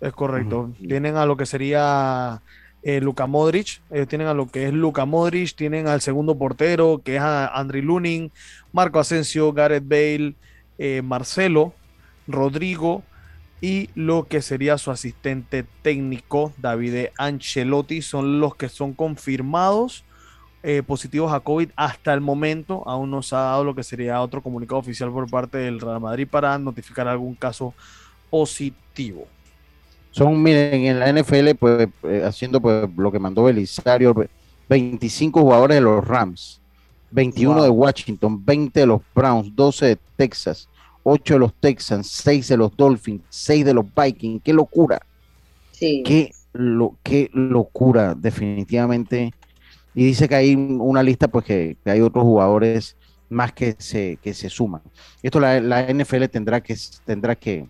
es 0.00 0.12
correcto. 0.12 0.70
Tienen 0.78 1.16
a 1.16 1.26
lo 1.26 1.36
que 1.36 1.46
sería 1.46 2.40
eh, 2.82 3.00
Luka 3.00 3.26
Modric, 3.26 3.80
tienen 4.08 4.28
a 4.28 4.34
lo 4.34 4.48
que 4.48 4.66
es 4.66 4.72
Luka 4.72 5.04
Modric, 5.04 5.54
tienen 5.54 5.88
al 5.88 6.00
segundo 6.00 6.38
portero, 6.38 7.02
que 7.04 7.16
es 7.16 7.22
a 7.22 7.48
Andriy 7.48 7.82
Lunin, 7.82 8.30
Marco 8.72 8.98
Asensio, 8.98 9.52
Gareth 9.52 9.86
Bale, 9.86 10.34
Marcelo, 11.02 11.74
Rodrigo 12.28 13.02
y 13.60 13.90
lo 13.94 14.28
que 14.28 14.40
sería 14.40 14.78
su 14.78 14.90
asistente 14.90 15.64
técnico, 15.82 16.52
David 16.58 17.06
Ancelotti, 17.18 18.02
son 18.02 18.40
los 18.40 18.54
que 18.54 18.68
son 18.68 18.92
confirmados 18.92 20.04
eh, 20.62 20.82
positivos 20.82 21.32
a 21.32 21.40
COVID 21.40 21.70
hasta 21.74 22.12
el 22.14 22.20
momento. 22.20 22.84
Aún 22.86 23.10
no 23.10 23.22
se 23.22 23.34
ha 23.34 23.40
dado 23.40 23.64
lo 23.64 23.74
que 23.74 23.82
sería 23.82 24.20
otro 24.20 24.42
comunicado 24.42 24.78
oficial 24.78 25.10
por 25.10 25.28
parte 25.28 25.58
del 25.58 25.80
Real 25.80 26.00
Madrid 26.00 26.28
para 26.30 26.56
notificar 26.58 27.08
algún 27.08 27.34
caso 27.34 27.74
positivo. 28.30 29.26
Son, 30.18 30.42
miren, 30.42 30.84
en 30.84 30.98
la 30.98 31.12
NFL, 31.12 31.54
pues, 31.54 31.88
eh, 32.02 32.24
haciendo 32.26 32.60
pues, 32.60 32.88
lo 32.96 33.12
que 33.12 33.20
mandó 33.20 33.44
Belisario, 33.44 34.12
25 34.68 35.40
jugadores 35.40 35.76
de 35.76 35.80
los 35.80 36.04
Rams, 36.04 36.60
21 37.12 37.62
de 37.62 37.68
Washington, 37.68 38.44
20 38.44 38.80
de 38.80 38.86
los 38.86 39.00
Browns, 39.14 39.54
12 39.54 39.86
de 39.86 39.98
Texas, 40.16 40.68
8 41.04 41.34
de 41.34 41.38
los 41.38 41.54
Texans, 41.54 42.08
6 42.08 42.48
de 42.48 42.56
los 42.56 42.76
Dolphins, 42.76 43.22
6 43.28 43.64
de 43.64 43.74
los 43.74 43.86
Vikings. 43.94 44.42
¡Qué 44.42 44.52
locura! 44.52 45.00
Sí. 45.70 46.02
Qué, 46.04 46.32
lo, 46.52 46.96
qué 47.04 47.30
locura, 47.32 48.16
definitivamente. 48.16 49.32
Y 49.94 50.04
dice 50.04 50.28
que 50.28 50.34
hay 50.34 50.56
una 50.56 51.04
lista, 51.04 51.28
pues 51.28 51.44
que, 51.44 51.76
hay 51.84 52.00
otros 52.00 52.24
jugadores 52.24 52.96
más 53.28 53.52
que 53.52 53.76
se, 53.78 54.18
que 54.20 54.34
se 54.34 54.50
suman. 54.50 54.82
Esto 55.22 55.38
la, 55.38 55.60
la 55.60 55.82
NFL 55.82 56.24
tendrá 56.24 56.60
que, 56.60 56.76
tendrá 57.04 57.36
que, 57.36 57.68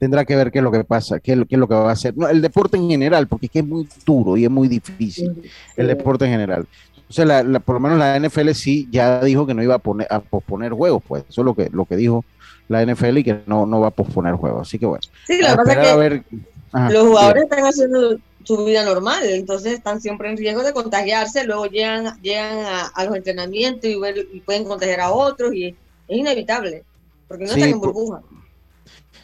tendrá 0.00 0.24
que 0.24 0.34
ver 0.34 0.50
qué 0.50 0.58
es 0.58 0.64
lo 0.64 0.72
que 0.72 0.82
pasa, 0.82 1.20
qué, 1.20 1.32
es 1.32 1.58
lo 1.58 1.68
que 1.68 1.74
va 1.74 1.90
a 1.90 1.92
hacer. 1.92 2.16
No, 2.16 2.26
el 2.26 2.40
deporte 2.40 2.78
en 2.78 2.88
general, 2.88 3.28
porque 3.28 3.46
es 3.46 3.52
que 3.52 3.58
es 3.58 3.66
muy 3.66 3.86
duro 4.06 4.34
y 4.36 4.44
es 4.44 4.50
muy 4.50 4.66
difícil, 4.66 5.42
el 5.76 5.86
deporte 5.86 6.24
en 6.24 6.32
general. 6.32 6.66
Entonces, 7.06 7.62
por 7.62 7.74
lo 7.74 7.80
menos 7.80 7.98
la 7.98 8.18
NFL 8.18 8.50
sí 8.52 8.88
ya 8.90 9.20
dijo 9.20 9.46
que 9.46 9.52
no 9.52 9.62
iba 9.62 9.74
a, 9.74 9.78
poner, 9.78 10.06
a 10.10 10.20
posponer 10.20 10.72
juegos, 10.72 11.02
pues 11.06 11.24
eso 11.28 11.42
es 11.42 11.44
lo 11.44 11.54
que, 11.54 11.68
lo 11.70 11.84
que 11.84 11.96
dijo 11.96 12.24
la 12.68 12.82
NFL 12.82 13.18
y 13.18 13.24
que 13.24 13.40
no, 13.46 13.66
no 13.66 13.80
va 13.80 13.88
a 13.88 13.90
posponer 13.90 14.34
juegos. 14.34 14.66
Así 14.66 14.78
que 14.78 14.86
bueno. 14.86 15.02
Sí, 15.26 15.38
lo 15.42 15.48
que 15.48 15.56
pasa 15.56 15.72
es 15.72 16.22
que 16.22 16.92
los 16.94 17.08
jugadores 17.08 17.42
están 17.42 17.64
haciendo 17.64 18.16
su 18.44 18.64
vida 18.64 18.84
normal, 18.84 19.22
entonces 19.24 19.74
están 19.74 20.00
siempre 20.00 20.30
en 20.30 20.38
riesgo 20.38 20.62
de 20.62 20.72
contagiarse, 20.72 21.44
luego 21.44 21.66
llegan, 21.66 22.18
llegan 22.22 22.64
a, 22.94 23.04
los 23.04 23.16
entrenamientos 23.16 23.90
y, 23.90 24.40
pueden 24.40 24.64
contagiar 24.64 25.00
a 25.00 25.10
otros 25.10 25.52
y 25.52 25.66
es 25.66 25.76
inevitable, 26.08 26.84
porque 27.28 27.44
no 27.44 27.50
están 27.50 27.68
en 27.68 27.80
burbuja. 27.80 28.22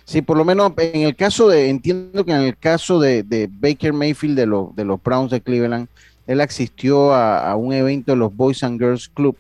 Sí, 0.07 0.23
por 0.23 0.37
lo 0.37 0.45
menos 0.45 0.73
en 0.77 1.03
el 1.03 1.17
caso 1.17 1.49
de, 1.49 1.69
entiendo 1.69 2.25
que 2.25 2.31
en 2.31 2.43
el 2.43 2.57
caso 2.57 3.01
de, 3.01 3.51
Baker 3.51 3.93
Mayfield 3.93 4.39
de, 4.39 4.47
los 4.47 4.75
de 4.77 4.85
los 4.85 5.03
Browns 5.03 5.33
de 5.33 5.41
Cleveland, 5.41 5.89
él 6.29 6.41
asistió 6.41 7.13
a, 7.13 7.57
un 7.57 7.73
evento 7.73 8.13
de 8.13 8.17
los 8.17 8.35
Boys 8.35 8.63
and 8.63 8.79
Girls 8.79 9.09
Club 9.09 9.37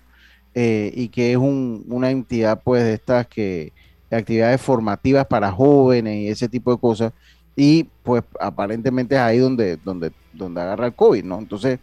eh, 0.57 0.93
y 0.93 1.09
que 1.09 1.31
es 1.31 1.39
una 1.39 2.11
entidad 2.11 2.63
pues 2.65 2.83
de 2.83 2.95
estas 2.95 3.29
que 3.29 3.73
actividades 4.11 4.61
formativas 4.61 5.25
para 5.27 5.53
jóvenes 5.53 6.17
y 6.17 6.29
ese 6.29 6.49
tipo 6.49 6.73
de 6.73 6.81
cosas 6.81 7.13
y 7.55 7.85
pues 8.03 8.25
aparentemente 8.41 9.15
es 9.15 9.21
ahí 9.21 9.39
donde, 9.39 9.77
donde, 9.77 10.11
donde 10.33 10.61
agarra 10.61 10.87
el 10.87 10.95
COVID, 10.95 11.23
¿no? 11.23 11.39
Entonces 11.39 11.79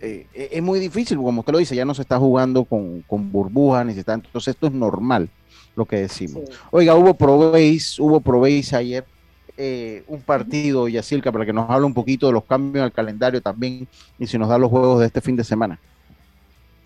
eh, 0.00 0.26
es 0.32 0.62
muy 0.62 0.80
difícil, 0.80 1.18
como 1.18 1.40
usted 1.40 1.52
lo 1.52 1.58
dice, 1.58 1.76
ya 1.76 1.84
no 1.84 1.92
se 1.92 2.00
está 2.00 2.18
jugando 2.18 2.64
con, 2.64 3.04
burbujas 3.30 3.84
ni 3.84 3.92
se 3.92 4.00
está, 4.00 4.14
entonces 4.14 4.54
esto 4.54 4.68
es 4.68 4.72
normal 4.72 5.28
lo 5.76 5.84
que 5.84 5.96
decimos. 5.96 6.44
Oiga, 6.70 6.94
hubo 6.94 7.14
probéis, 7.14 7.98
hubo 7.98 8.20
probéis 8.20 8.72
ayer 8.72 9.04
eh, 9.56 10.02
un 10.06 10.22
partido, 10.22 10.88
Yacirca, 10.88 11.30
para 11.30 11.44
que 11.44 11.52
nos 11.52 11.68
hable 11.68 11.86
un 11.86 11.94
poquito 11.94 12.26
de 12.26 12.32
los 12.32 12.44
cambios 12.44 12.84
el 12.84 12.92
calendario 12.92 13.40
también 13.40 13.86
y 14.18 14.26
si 14.26 14.38
nos 14.38 14.48
da 14.48 14.58
los 14.58 14.70
juegos 14.70 15.00
de 15.00 15.06
este 15.06 15.20
fin 15.20 15.36
de 15.36 15.44
semana. 15.44 15.78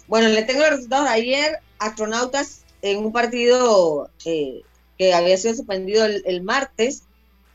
Bueno, 0.09 0.29
le 0.29 0.43
tengo 0.43 0.61
los 0.61 0.71
resultados 0.71 1.07
de 1.07 1.15
ayer. 1.15 1.59
Astronautas 1.79 2.65
en 2.83 3.05
un 3.05 3.13
partido 3.13 4.11
eh, 4.25 4.63
que 4.99 5.15
había 5.15 5.37
sido 5.37 5.55
suspendido 5.55 6.07
el, 6.07 6.43
martes, 6.43 7.03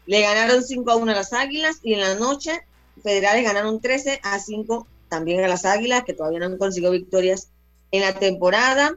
le 0.05 0.21
ganaron 0.21 0.63
5 0.63 0.89
a 0.91 0.95
1 0.95 1.11
a 1.11 1.15
las 1.15 1.33
Águilas 1.33 1.79
y 1.83 1.93
en 1.93 2.01
la 2.01 2.15
noche 2.15 2.61
Federales 3.01 3.43
ganaron 3.43 3.79
13 3.79 4.19
a 4.23 4.39
5 4.39 4.87
también 5.09 5.43
a 5.43 5.47
las 5.47 5.65
Águilas, 5.65 6.03
que 6.03 6.13
todavía 6.13 6.39
no 6.39 6.45
han 6.45 6.57
conseguido 6.57 6.91
victorias 6.91 7.49
en 7.91 8.01
la 8.01 8.13
temporada. 8.13 8.95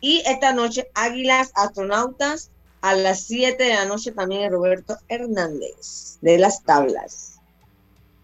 Y 0.00 0.22
esta 0.26 0.52
noche 0.52 0.88
Águilas 0.94 1.50
Astronautas 1.54 2.50
a 2.80 2.94
las 2.94 3.22
7 3.22 3.62
de 3.62 3.74
la 3.74 3.84
noche 3.84 4.12
también 4.12 4.50
Roberto 4.50 4.96
Hernández, 5.08 6.18
de 6.20 6.38
las 6.38 6.62
tablas. 6.62 7.40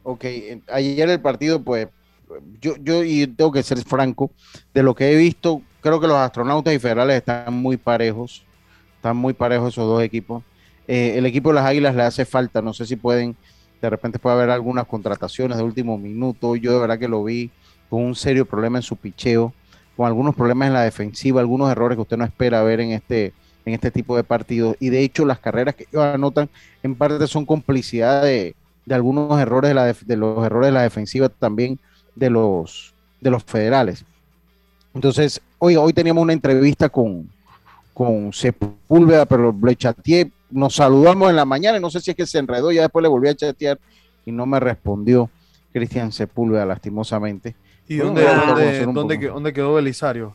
Ok, 0.05 0.25
ayer 0.69 1.09
el 1.09 1.21
partido, 1.21 1.63
pues, 1.63 1.89
yo, 2.61 2.77
yo 2.77 3.03
y 3.03 3.27
tengo 3.27 3.51
que 3.51 3.63
ser 3.63 3.79
franco, 3.85 4.31
de 4.73 4.83
lo 4.83 4.95
que 4.95 5.13
he 5.13 5.17
visto, 5.17 5.63
creo 5.81 6.01
que 6.01 6.07
los 6.07 6.17
astronautas 6.17 6.75
y 6.75 6.79
federales 6.79 7.17
están 7.17 7.55
muy 7.55 7.77
parejos, 7.77 8.45
están 8.97 9.17
muy 9.17 9.33
parejos 9.33 9.73
esos 9.73 9.87
dos 9.87 10.03
equipos. 10.03 10.43
Eh, 10.87 11.15
el 11.17 11.27
equipo 11.27 11.49
de 11.49 11.57
las 11.57 11.67
Águilas 11.67 11.95
le 11.95 12.03
hace 12.03 12.25
falta, 12.25 12.61
no 12.61 12.75
sé 12.75 12.87
si 12.87 12.97
pueden, 12.97 13.37
de 13.81 13.91
repente 13.91 14.19
puede 14.19 14.37
haber 14.37 14.51
algunas 14.51 14.87
contrataciones 14.87 15.57
de 15.57 15.65
último 15.65 15.99
minuto, 15.99 16.57
yo 16.57 16.73
de 16.73 16.81
verdad 16.81 16.99
que 16.99 17.09
lo 17.09 17.25
vi 17.25 17.51
con 17.89 18.03
un 18.03 18.15
serio 18.15 18.45
problema 18.45 18.79
en 18.79 18.83
su 18.83 18.97
picheo, 18.97 19.53
con 19.97 20.07
algunos 20.07 20.35
problemas 20.35 20.69
en 20.69 20.75
la 20.75 20.83
defensiva, 20.83 21.41
algunos 21.41 21.71
errores 21.71 21.97
que 21.97 22.03
usted 22.03 22.17
no 22.17 22.25
espera 22.25 22.63
ver 22.63 22.81
en 22.81 22.91
este 22.91 23.33
en 23.65 23.75
este 23.75 23.91
tipo 23.91 24.17
de 24.17 24.25
partidos. 24.25 24.77
Y 24.81 24.91
de 24.91 25.03
hecho, 25.03 25.25
las 25.25 25.39
carreras 25.39 25.75
que 25.75 25.87
ellos 25.91 26.05
anotan 26.05 26.49
en 26.83 26.95
parte 26.95 27.27
son 27.27 27.47
complicidad 27.47 28.23
de, 28.23 28.55
algunos 28.91 29.41
errores 29.41 29.71
de, 29.71 29.75
la 29.75 29.87
de, 29.87 30.17
los 30.17 30.45
errores 30.45 30.69
de 30.69 30.73
la 30.73 30.83
defensiva 30.83 31.29
también 31.29 31.79
de 32.15 32.31
los, 32.31 32.93
de 33.21 33.31
los 33.31 33.43
federales. 33.43 34.05
Entonces, 34.95 35.41
hoy, 35.59 35.77
hoy 35.77 35.93
teníamos 35.93 36.23
una 36.23 36.33
entrevista 36.33 36.89
con, 36.89 37.29
con 37.93 38.33
Sepúlveda, 38.33 39.25
pero 39.27 39.57
le 39.63 39.75
chateé, 39.75 40.31
nos 40.51 40.77
saludamos 40.77 41.31
en 41.31 41.37
la 41.37 41.45
mañana 41.45 41.79
y 41.79 41.81
no 41.81 41.91
sé 41.91 42.01
si 42.01 42.11
es 42.11 42.17
que 42.17 42.27
se 42.27 42.39
enredó, 42.39 42.71
ya 42.71 42.83
después 42.83 43.03
le 43.03 43.09
volví 43.09 43.29
a 43.29 43.35
chatear 43.35 43.79
y 44.25 44.31
no 44.31 44.47
me 44.47 44.61
respondió 44.61 45.31
Cristian 45.73 46.13
Sepúlveda, 46.13 46.65
lastimosamente. 46.65 47.57
¿Y 47.89 47.97
dónde, 47.97 48.87
dónde 48.87 49.53
quedó 49.53 49.75
Belisario? 49.75 50.35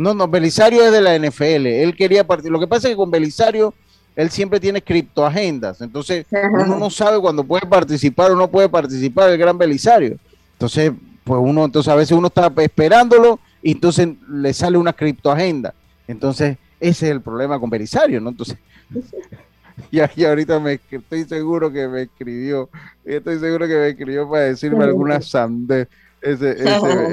No, 0.00 0.14
no, 0.14 0.26
Belisario 0.28 0.82
es 0.82 0.92
de 0.92 1.00
la 1.02 1.18
NFL. 1.18 1.66
Él 1.66 1.94
quería 1.94 2.26
partir. 2.26 2.50
Lo 2.50 2.58
que 2.58 2.66
pasa 2.66 2.88
es 2.88 2.92
que 2.92 2.96
con 2.96 3.10
Belisario, 3.10 3.74
él 4.16 4.30
siempre 4.30 4.58
tiene 4.58 4.82
criptoagendas. 4.82 5.82
Entonces, 5.82 6.24
uno 6.30 6.78
no 6.78 6.88
sabe 6.88 7.20
cuándo 7.20 7.44
puede 7.44 7.66
participar 7.66 8.30
o 8.30 8.36
no 8.36 8.48
puede 8.48 8.70
participar 8.70 9.28
el 9.28 9.36
gran 9.36 9.58
Belisario. 9.58 10.16
Entonces, 10.52 10.92
pues 11.22 11.38
uno, 11.42 11.66
entonces 11.66 11.92
a 11.92 11.96
veces 11.96 12.16
uno 12.16 12.28
está 12.28 12.50
esperándolo 12.62 13.40
y 13.62 13.72
entonces 13.72 14.08
le 14.26 14.54
sale 14.54 14.78
una 14.78 14.94
criptoagenda. 14.94 15.74
Entonces, 16.08 16.56
ese 16.80 17.06
es 17.06 17.12
el 17.12 17.20
problema 17.20 17.60
con 17.60 17.68
Belisario, 17.68 18.22
¿no? 18.22 18.30
Entonces, 18.30 18.56
ya, 19.92 20.10
ya 20.14 20.30
ahorita 20.30 20.58
me 20.60 20.80
estoy 20.90 21.24
seguro 21.24 21.70
que 21.70 21.86
me 21.88 22.02
escribió, 22.02 22.70
estoy 23.04 23.38
seguro 23.38 23.68
que 23.68 23.74
me 23.74 23.88
escribió 23.90 24.30
para 24.30 24.44
decirme 24.44 24.84
alguna 24.84 25.20
sandez 25.20 25.88
ese, 26.20 26.50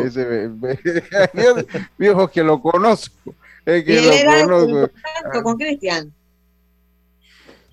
ese, 0.06 0.52
ese 1.34 1.68
viejo 1.98 2.28
que 2.28 2.44
lo 2.44 2.62
conozco. 2.62 3.34
Es 3.66 3.84
que 3.84 4.46
lo 4.46 4.48
conozco. 4.48 5.44
con 5.44 5.58
Cristian? 5.58 6.12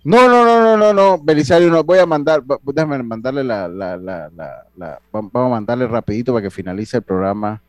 No, 0.05 0.29
no, 0.29 0.45
no, 0.45 0.61
no, 0.61 0.77
no, 0.77 0.93
no, 0.93 1.19
Belisario, 1.19 1.71
no, 1.71 1.83
voy 1.83 1.99
a 1.99 2.05
mandar, 2.05 2.43
déjame 2.63 3.03
mandarle 3.03 3.43
la, 3.43 3.67
la, 3.69 3.97
la, 3.97 4.31
la, 4.77 5.01
vamos 5.11 5.33
a 5.35 5.49
mandarle 5.49 5.87
rapidito 5.87 6.35
para 6.35 6.43
que 6.43 6.51
finalice 6.51 6.99
el 6.99 7.03
programa, 7.03 7.63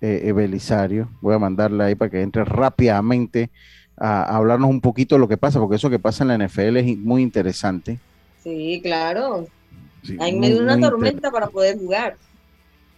eh, 0.00 0.22
eh, 0.24 0.32
Belisario, 0.32 1.10
voy 1.20 1.34
a 1.34 1.38
mandarle 1.38 1.84
ahí 1.84 1.94
para 1.94 2.10
que 2.10 2.22
entre 2.22 2.42
rápidamente 2.42 3.50
a, 3.98 4.34
hablarnos 4.34 4.70
un 4.70 4.80
poquito 4.80 5.16
de 5.16 5.18
lo 5.18 5.28
que 5.28 5.36
pasa, 5.36 5.60
porque 5.60 5.76
eso 5.76 5.90
que 5.90 5.98
pasa 5.98 6.24
en 6.24 6.28
la 6.28 6.46
NFL 6.46 6.78
es 6.78 6.98
muy 6.98 7.22
interesante. 7.22 7.98
Sí, 8.42 8.80
claro. 8.82 9.46
Hay 10.20 10.38
medio 10.38 10.62
una 10.62 10.80
tormenta 10.80 11.30
para 11.30 11.48
poder 11.48 11.78
jugar. 11.78 12.16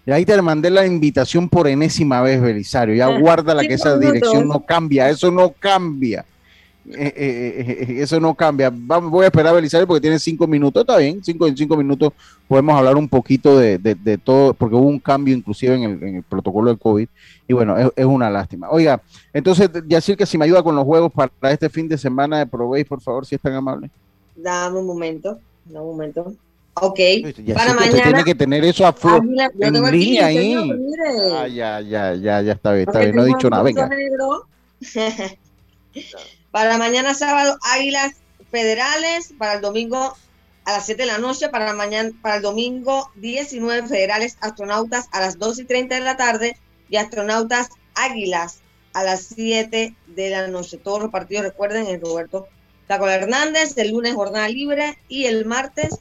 Y 0.07 0.12
ahí 0.12 0.24
te 0.24 0.40
mandé 0.40 0.70
la 0.70 0.86
invitación 0.86 1.48
por 1.48 1.66
enésima 1.66 2.22
vez, 2.22 2.40
Belisario. 2.40 2.94
Ya 2.94 3.07
ah, 3.07 3.18
guárdala 3.18 3.62
que 3.62 3.74
esa 3.74 3.98
dirección 3.98 4.46
no 4.46 4.64
cambia, 4.64 5.11
eso 5.11 5.32
no 5.32 5.50
cambia. 5.50 6.24
Eh, 6.88 7.12
eh, 7.16 7.86
eh, 7.88 8.02
eso 8.02 8.20
no 8.20 8.32
cambia. 8.32 8.70
Vamos, 8.72 9.11
voy 9.11 9.24
a 9.24 9.26
esperar 9.26 9.48
a 9.48 9.57
Belisario 9.57 9.84
porque 9.84 10.00
tiene 10.00 10.20
cinco 10.20 10.46
minutos. 10.46 10.82
Está 10.82 10.98
bien, 10.98 11.24
cinco 11.24 11.48
en 11.48 11.57
cinco 11.57 11.76
minutos 11.76 12.12
podemos 12.46 12.76
hablar 12.76 12.94
un 12.94 13.09
poquito 13.09 13.59
de, 13.59 14.20
todo, 14.22 14.54
porque 14.54 14.76
hubo 14.76 14.86
un 14.86 15.00
cambio 15.00 15.34
inclusive 15.34 15.74
en 15.74 16.16
el, 16.16 16.22
protocolo 16.22 16.68
del 16.68 16.78
COVID. 16.78 17.09
Y 17.48 17.52
bueno, 17.52 17.76
es, 17.76 18.04
una 18.04 18.30
lástima. 18.30 18.70
Oiga, 18.70 19.02
entonces, 19.32 19.68
ya 19.88 20.00
que 20.00 20.24
si 20.24 20.38
me 20.38 20.44
ayuda 20.44 20.62
con 20.62 20.76
los 20.76 20.84
juegos 20.84 21.12
para 21.12 21.50
este 21.50 21.68
fin 21.68 21.88
de 21.88 21.98
semana 21.98 22.38
de 22.38 22.46
Proveis, 22.46 22.86
por 22.86 23.00
favor, 23.00 23.26
si 23.26 23.34
es 23.34 23.40
tan 23.40 23.54
amable. 23.54 23.90
Dame 24.36 24.78
un 24.78 24.86
momento, 24.86 25.40
dame 25.64 25.80
un 25.80 25.90
momento. 25.96 26.36
Ok, 26.79 26.99
Ya 27.45 27.55
para 27.55 27.70
sí 27.70 27.77
mañana. 27.77 28.03
tiene 28.03 28.24
que 28.24 28.35
tener 28.35 28.64
eso 28.64 28.85
a 28.87 28.91
Águila- 28.91 29.51
yo 29.55 29.66
en 29.66 29.91
línea 29.93 30.27
ahí. 30.27 30.37
señor. 30.37 30.79
Ah, 31.35 31.49
ya, 31.49 31.81
ya, 31.81 32.14
ya, 32.14 32.43
ya 32.43 32.53
está 32.53 32.72
bien, 32.72 32.87
está 32.87 33.01
bien, 33.01 33.16
no 33.16 33.22
he 33.22 33.27
dicho 33.29 33.49
nada, 33.49 33.62
venga. 33.62 33.89
para 36.51 36.77
mañana 36.79 37.14
sábado, 37.14 37.57
Águilas 37.62 38.12
Federales. 38.51 39.33
Para 39.39 39.55
el 39.55 39.61
domingo 39.62 40.14
a 40.64 40.72
las 40.72 40.85
7 40.87 41.03
de 41.03 41.07
la 41.07 41.18
noche. 41.18 41.49
Para 41.49 41.72
mañana, 41.72 42.11
para 42.22 42.37
el 42.37 42.43
domingo 42.43 43.11
19 43.16 43.89
Federales 43.89 44.37
Astronautas 44.41 45.09
a 45.12 45.20
las 45.20 45.39
2 45.39 45.61
y 45.61 45.64
30 45.64 45.95
de 45.95 46.01
la 46.03 46.16
tarde. 46.16 46.57
Y 46.91 46.97
Astronautas 46.97 47.68
Águilas 47.95 48.61
a 48.93 49.03
las 49.03 49.22
7 49.35 49.95
de 50.09 50.31
la 50.31 50.47
noche. 50.49 50.77
Todos 50.77 51.01
los 51.03 51.11
partidos, 51.11 51.45
recuerden, 51.45 51.87
en 51.87 52.01
Roberto 52.01 52.49
Tacola 52.87 53.14
Hernández. 53.14 53.77
El 53.79 53.93
lunes 53.93 54.14
jornada 54.14 54.49
libre. 54.49 54.99
Y 55.09 55.24
el 55.24 55.47
martes 55.47 56.01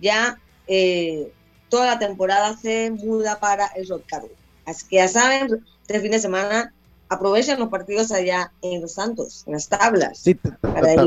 ya 0.00 0.38
eh, 0.66 1.32
toda 1.68 1.86
la 1.86 1.98
temporada 1.98 2.56
se 2.56 2.90
muda 2.90 3.38
para 3.40 3.66
el 3.76 3.88
Rock 3.88 4.02
Cargo. 4.06 4.30
Así 4.66 4.86
que 4.88 4.96
ya 4.96 5.08
saben, 5.08 5.64
este 5.82 6.00
fin 6.00 6.10
de 6.10 6.20
semana 6.20 6.72
aprovechen 7.08 7.58
los 7.58 7.68
partidos 7.68 8.10
allá 8.12 8.50
en 8.62 8.80
Los 8.80 8.92
Santos, 8.94 9.44
en 9.46 9.52
las 9.52 9.68
tablas. 9.68 10.18
Sí, 10.18 10.36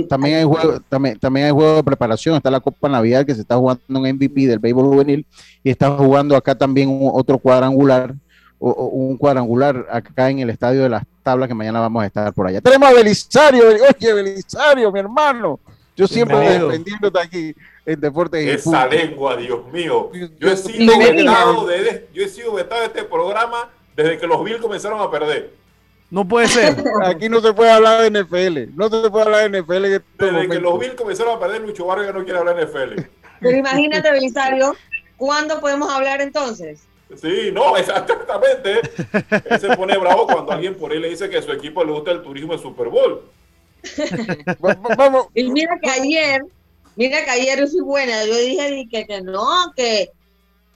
también 0.08 0.38
hay 0.38 0.44
juego, 0.44 0.80
también, 0.90 1.18
también 1.20 1.48
hay 1.48 1.52
juego 1.52 1.78
de 1.78 1.84
preparación, 1.84 2.36
está 2.36 2.52
la 2.52 2.60
Copa 2.60 2.88
Navidad 2.88 3.26
que 3.26 3.34
se 3.36 3.42
está 3.42 3.56
jugando 3.58 3.82
un 3.90 4.08
MVP 4.08 4.46
del 4.48 4.60
béisbol 4.60 4.86
juvenil 4.86 5.26
y 5.64 5.70
está 5.72 5.90
jugando 5.98 6.36
acá 6.36 6.56
también 6.56 6.90
un- 6.90 7.12
otro 7.14 7.38
cuadrangular, 7.40 8.14
o, 8.60 8.70
o 8.72 8.86
un 8.88 9.18
cuadrangular 9.18 9.86
acá 9.92 10.30
en 10.30 10.40
el 10.40 10.50
estadio 10.50 10.84
de 10.84 10.90
las 10.90 11.04
tablas 11.24 11.48
que 11.48 11.54
mañana 11.56 11.80
vamos 11.80 12.04
a 12.04 12.06
estar 12.06 12.32
por 12.34 12.48
allá. 12.48 12.62
Tenemos 12.62 12.90
a 12.90 12.94
Belisario, 12.94 13.64
oye 13.68 14.14
Belisario, 14.14 14.92
mi 14.92 15.00
hermano. 15.00 15.60
Yo 15.96 16.08
siempre 16.08 16.38
defendiéndote 16.60 17.20
aquí 17.20 17.56
en 17.88 18.00
Deportes 18.02 18.46
y 18.46 18.50
Esa 18.50 18.86
lengua, 18.86 19.36
Dios 19.38 19.66
mío. 19.72 20.12
Yo 20.40 20.52
he 20.52 20.58
sido 20.58 21.00
vetado 21.00 21.66
de, 21.66 21.84
de- 21.84 22.08
yo 22.14 22.24
he 22.24 22.28
sido 22.28 22.54
vetado 22.54 22.82
de 22.82 22.88
este 22.88 23.04
programa 23.06 23.70
desde 23.96 24.18
que 24.20 24.28
los 24.28 24.44
Bills 24.44 24.62
comenzaron 24.62 25.00
a 25.02 25.10
perder. 25.10 25.54
No 26.10 26.28
puede 26.28 26.48
ser. 26.48 26.76
Aquí 27.06 27.30
no 27.30 27.42
se 27.42 27.54
puede 27.54 27.72
hablar 27.72 28.02
de 28.10 28.24
NFL, 28.24 28.76
no 28.76 28.90
se 28.90 29.10
puede 29.10 29.26
hablar 29.26 29.50
de 29.50 29.62
NFL 29.62 29.86
en 29.86 29.94
este 29.94 30.26
Desde 30.26 30.50
que 30.50 30.60
los 30.60 30.80
Bills 30.80 30.96
comenzaron 30.96 31.38
a 31.38 31.40
perder, 31.40 31.62
Lucho 31.62 31.86
Vargas 31.86 32.14
no 32.14 32.24
quiere 32.24 32.40
hablar 32.40 32.56
de 32.58 32.66
NFL. 32.66 33.02
Pero 33.40 33.58
imagínate, 33.58 34.12
Belisario, 34.12 34.76
¿cuándo 35.16 35.60
podemos 35.60 35.90
hablar 35.90 36.22
entonces? 36.22 36.82
Sí, 37.22 37.52
no, 37.54 37.78
exactamente. 37.78 38.82
Él 39.50 39.60
se 39.62 39.76
pone 39.78 39.98
bravo 39.98 40.28
cuando 40.28 40.52
alguien 40.52 40.76
por 40.76 40.92
ahí 40.92 41.00
le 41.00 41.10
dice 41.10 41.30
que 41.30 41.38
a 41.38 41.42
su 41.42 41.52
equipo 41.54 41.84
le 41.86 41.94
gusta 41.94 42.12
el 42.12 42.22
turismo 42.22 42.52
de 42.54 42.60
Super 42.60 42.90
Bowl. 42.90 43.22
Vamos. 44.98 45.28
Y 45.34 45.50
mira 45.50 45.78
que 45.82 45.90
ayer, 45.90 46.42
mira 46.98 47.24
que 47.24 47.30
ayer 47.32 47.60
yo 47.60 47.68
fui 47.68 47.80
buena, 47.82 48.26
yo 48.26 48.36
dije 48.36 48.72
di 48.72 48.88
que, 48.90 49.06
que 49.08 49.22
no, 49.22 49.72
que, 49.76 50.12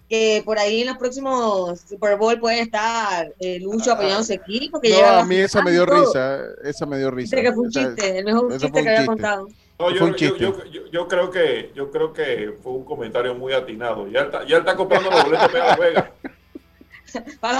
que 0.10 0.42
por 0.46 0.58
ahí 0.60 0.82
en 0.82 0.88
los 0.88 0.98
próximos 0.98 1.82
Super 1.82 2.18
Bowl 2.18 2.40
puede 2.40 2.62
estar 2.62 3.34
eh, 3.40 3.60
Lucho 3.60 3.92
apoyando 3.94 4.20
a 4.20 4.24
su 4.24 4.34
equipo, 4.34 4.80
que 4.80 4.90
No, 4.90 5.06
a 5.06 5.26
mí 5.26 5.36
esa 5.36 5.62
me 5.62 5.72
dio 5.72 5.86
risa, 5.86 6.40
esa 6.64 6.86
me 6.86 6.98
dio 6.98 7.12
risa. 7.12 7.36
Dice 7.36 7.48
que 7.50 7.54
fue 7.54 7.64
un 7.64 7.70
Esa- 7.70 7.86
chiste, 7.96 8.20
el 8.20 8.26
mejor 8.26 8.52
chiste 8.52 8.70
fue 8.70 8.84
que 8.84 8.90
había 8.90 9.00
chiste. 9.00 9.08
contado. 9.08 9.48
No, 9.80 9.90
yo, 9.90 10.10
chiste. 10.14 10.38
yo, 10.40 10.64
yo- 10.66 10.86
yo 10.92 11.08
creo 11.08 11.32
que 11.32 11.72
yo 11.74 11.90
creo 11.90 12.14
que 12.14 12.54
fue 12.62 12.74
un 12.74 12.84
comentario 12.86 13.34
muy 13.34 13.54
atinado. 13.54 14.08
Ya 14.10 14.22
está, 14.22 14.46
ya 14.46 14.58
está 14.58 14.76
comprando 14.76 15.10
los 15.10 15.24
boletos 15.24 15.52
para 15.52 15.68
Las 15.70 15.80
Vegas. 15.80 16.06
Para. 17.40 17.60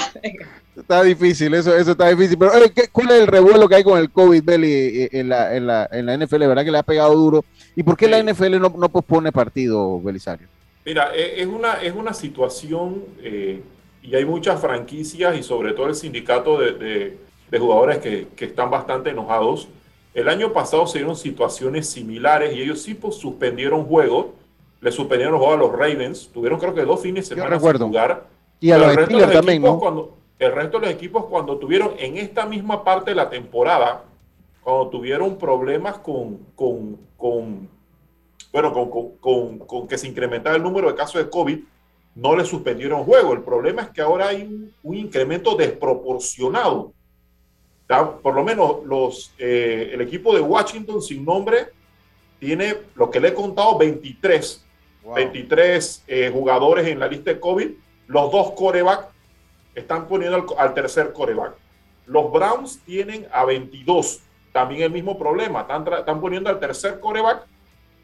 Está 0.76 1.04
difícil, 1.04 1.54
eso, 1.54 1.76
eso 1.76 1.92
está 1.92 2.08
difícil. 2.10 2.38
Pero, 2.38 2.52
oye, 2.54 2.72
¿qué- 2.72 2.88
¿cuál 2.92 3.12
es 3.12 3.22
el 3.22 3.28
revuelo 3.28 3.68
que 3.68 3.76
hay 3.76 3.84
con 3.84 4.00
el 4.00 4.10
COVID, 4.10 4.44
Belly, 4.44 4.72
eh, 4.74 5.10
en 5.12 5.30
la, 5.30 5.56
en, 5.56 5.68
la, 5.68 5.90
en 5.92 6.06
la 6.06 6.18
NFL? 6.18 6.40
¿Verdad 6.48 6.64
que 6.66 6.72
le 6.72 6.78
ha 6.78 6.84
pegado 6.84 7.14
duro? 7.16 7.46
¿Y 7.76 7.84
por 7.84 7.98
qué 7.98 8.08
la 8.08 8.20
NFL 8.24 8.60
no, 8.60 8.70
no 8.70 8.90
pospone 8.90 9.32
partido, 9.32 10.02
Belisario? 10.02 10.48
Mira, 10.86 11.12
e- 11.16 11.42
es 11.42 11.48
una, 11.48 11.74
es 11.82 11.94
una 11.94 12.14
situación 12.14 13.04
eh, 13.22 13.62
y 14.02 14.16
hay 14.16 14.26
muchas 14.26 14.60
franquicias 14.60 15.38
y 15.38 15.44
sobre 15.44 15.74
todo 15.74 15.88
el 15.88 15.96
sindicato 15.96 16.60
de, 16.60 16.72
de- 16.74 17.18
de 17.52 17.60
jugadores 17.60 17.98
que, 18.00 18.28
que 18.36 18.46
están 18.46 18.72
bastante 18.72 19.10
enojados. 19.10 19.68
El 20.14 20.28
año 20.30 20.52
pasado 20.54 20.88
se 20.88 21.00
dieron 21.00 21.16
situaciones 21.16 21.88
similares 21.90 22.56
y 22.56 22.62
ellos 22.62 22.82
sí 22.82 22.94
pues, 22.94 23.16
suspendieron 23.16 23.84
juegos. 23.86 24.28
Le 24.80 24.92
suspendieron 24.92 25.38
juegos 25.38 25.56
a 25.56 25.60
los 25.60 25.72
Ravens. 25.72 26.30
Tuvieron 26.34 26.60
creo 26.60 26.74
que 26.74 26.82
dos 26.84 27.02
fines 27.02 27.30
de 27.30 27.36
semana 27.36 27.60
sin 27.60 27.68
jugar. 27.90 28.26
Y 28.62 28.72
a 28.72 28.78
los 28.78 28.88
el 28.92 28.96
resto 28.96 29.12
de 29.18 29.20
Steelers 29.24 29.34
también, 29.40 29.58
equipos 29.58 29.74
¿no? 29.74 29.80
Cuando, 29.80 30.18
el 30.40 30.52
resto 30.54 30.80
de 30.80 30.86
los 30.86 30.96
equipos 30.96 31.26
cuando 31.26 31.58
tuvieron 31.58 31.92
en 32.00 32.18
esta 32.18 32.46
misma 32.46 32.84
parte 32.84 33.12
de 33.12 33.16
la 33.16 33.30
temporada, 33.30 34.06
cuando 34.64 34.88
tuvieron 34.90 35.38
problemas 35.38 35.98
con, 35.98 36.38
con, 36.56 36.98
con 37.18 37.68
bueno, 38.54 38.72
con, 38.74 38.90
con- 38.90 39.10
con- 39.18 39.60
con 39.60 39.88
que 39.88 39.98
se 39.98 40.08
incrementaba 40.08 40.56
el 40.56 40.64
número 40.64 40.88
de 40.90 40.96
casos 40.96 41.22
de 41.24 41.30
COVID, 41.30 41.60
no 42.16 42.36
le 42.36 42.46
suspendieron 42.46 43.04
juego. 43.04 43.34
El 43.34 43.42
problema 43.42 43.82
es 43.84 43.90
que 43.90 44.02
ahora 44.02 44.28
hay 44.30 44.42
un, 44.44 44.74
un 44.84 44.96
incremento 44.96 45.56
desproporcionado. 45.56 46.94
Por 48.24 48.34
lo 48.36 48.44
menos 48.44 48.78
los, 48.86 49.34
eh, 49.38 49.92
el 49.94 50.00
equipo 50.02 50.34
de 50.34 50.40
Washington 50.42 51.02
sin 51.02 51.26
nombre 51.26 51.68
tiene, 52.40 52.76
lo 52.96 53.10
que 53.10 53.20
le 53.20 53.30
he 53.30 53.34
contado, 53.34 53.78
23, 53.78 54.66
23 55.16 56.04
eh, 56.08 56.30
jugadores 56.34 56.88
en 56.88 57.00
la 57.00 57.08
lista 57.08 57.32
de 57.34 57.40
COVID. 57.40 57.70
Los 58.12 58.30
dos 58.30 58.52
coreback 58.52 59.08
están 59.74 60.06
poniendo 60.10 60.36
al, 60.36 60.46
al 60.58 60.74
tercer 60.74 61.14
coreback. 61.14 61.54
Los 62.08 62.30
Browns 62.30 62.80
tienen 62.80 63.26
a 63.32 63.46
22, 63.46 64.20
también 64.52 64.82
el 64.82 64.92
mismo 64.92 65.18
problema. 65.18 65.62
Están, 65.62 65.88
están 65.94 66.20
poniendo 66.20 66.50
al 66.50 66.60
tercer 66.60 67.00
coreback 67.00 67.48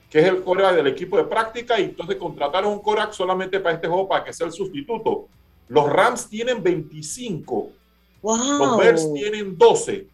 que 0.09 0.19
es 0.19 0.25
el 0.25 0.43
coreback 0.43 0.75
del 0.75 0.87
equipo 0.87 1.17
de 1.17 1.25
práctica, 1.25 1.77
y 1.77 1.83
entonces 1.83 2.15
contrataron 2.15 2.71
un 2.71 2.79
coreback 2.79 3.11
solamente 3.11 3.59
para 3.59 3.75
este 3.75 3.89
juego 3.89 4.07
para 4.07 4.23
que 4.23 4.31
sea 4.31 4.47
el 4.47 4.53
sustituto. 4.53 5.27
Los 5.67 5.91
Rams 5.91 6.29
tienen 6.29 6.63
25, 6.63 7.69
los 8.23 8.77
Bears 8.77 9.13
tienen 9.13 9.57
12, 9.57 10.07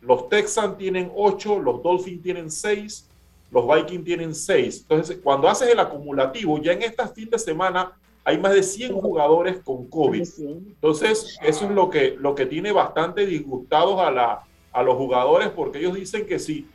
los 0.00 0.28
Texans 0.28 0.76
tienen 0.76 1.12
8, 1.14 1.60
los 1.60 1.80
Dolphins 1.80 2.20
tienen 2.24 2.50
6, 2.50 3.08
los 3.52 3.64
Vikings 3.64 4.04
tienen 4.04 4.34
6. 4.34 4.80
Entonces, 4.80 5.20
cuando 5.22 5.48
haces 5.48 5.68
el 5.68 5.78
acumulativo, 5.78 6.60
ya 6.60 6.72
en 6.72 6.82
este 6.82 7.06
fin 7.06 7.30
de 7.30 7.38
semana 7.38 7.92
hay 8.28 8.36
más 8.38 8.52
de 8.52 8.62
100 8.62 8.92
jugadores 8.92 9.58
con 9.64 9.88
COVID. 9.88 10.20
Entonces, 10.68 11.38
eso 11.42 11.64
es 11.64 11.70
lo 11.70 11.88
que, 11.88 12.14
lo 12.18 12.34
que 12.34 12.44
tiene 12.44 12.72
bastante 12.72 13.24
disgustados 13.24 13.98
a, 14.00 14.10
la, 14.10 14.42
a 14.72 14.82
los 14.82 14.96
jugadores, 14.96 15.48
porque 15.48 15.78
ellos 15.78 15.94
dicen 15.94 16.26
que 16.26 16.38
si, 16.38 16.66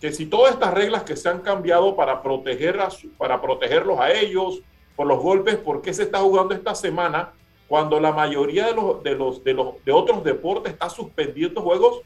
que 0.00 0.12
si 0.12 0.24
todas 0.26 0.54
estas 0.54 0.72
reglas 0.72 1.02
que 1.02 1.14
se 1.16 1.28
han 1.28 1.40
cambiado 1.40 1.94
para, 1.94 2.22
proteger 2.22 2.80
a 2.80 2.90
su- 2.90 3.10
para 3.18 3.40
protegerlos 3.42 3.98
a 4.00 4.12
ellos 4.12 4.60
por 4.96 5.06
los 5.06 5.18
golpes, 5.20 5.56
¿por 5.56 5.82
qué 5.82 5.92
se 5.92 6.04
está 6.04 6.20
jugando 6.20 6.54
esta 6.54 6.74
semana 6.74 7.32
cuando 7.68 8.00
la 8.00 8.12
mayoría 8.12 8.66
de 8.66 8.74
los, 8.74 9.02
de 9.02 9.14
los, 9.14 9.44
de 9.44 9.52
los 9.52 9.84
de 9.84 9.92
otros 9.92 10.24
deportes 10.24 10.72
está 10.72 10.88
suspendiendo 10.88 11.60
juegos 11.60 12.00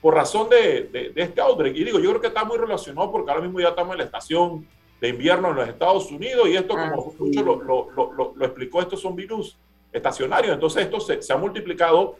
por 0.00 0.14
razón 0.14 0.48
de, 0.48 0.84
de- 0.84 1.10
de 1.10 1.22
este 1.22 1.40
outbreak? 1.42 1.76
Y 1.76 1.84
digo, 1.84 1.98
yo 1.98 2.08
creo 2.10 2.20
que 2.22 2.28
está 2.28 2.44
muy 2.44 2.56
relacionado 2.56 3.10
porque 3.12 3.30
ahora 3.30 3.42
mismo 3.42 3.60
ya 3.60 3.68
estamos 3.68 3.92
en 3.92 3.98
la 3.98 4.04
estación 4.04 4.66
de 5.00 5.08
invierno 5.08 5.50
en 5.50 5.56
los 5.56 5.68
Estados 5.68 6.10
Unidos 6.10 6.48
y 6.48 6.56
esto, 6.56 6.74
como 6.90 7.02
mucho 7.20 7.42
lo, 7.42 7.62
lo- 7.62 8.12
lo- 8.16 8.32
lo- 8.36 8.44
explicó, 8.44 8.80
estos 8.80 9.00
son 9.00 9.14
virus 9.14 9.56
estacionarios. 9.92 10.52
Entonces 10.54 10.82
esto 10.84 10.98
se, 11.00 11.22
se 11.22 11.32
ha 11.32 11.36
multiplicado 11.36 12.16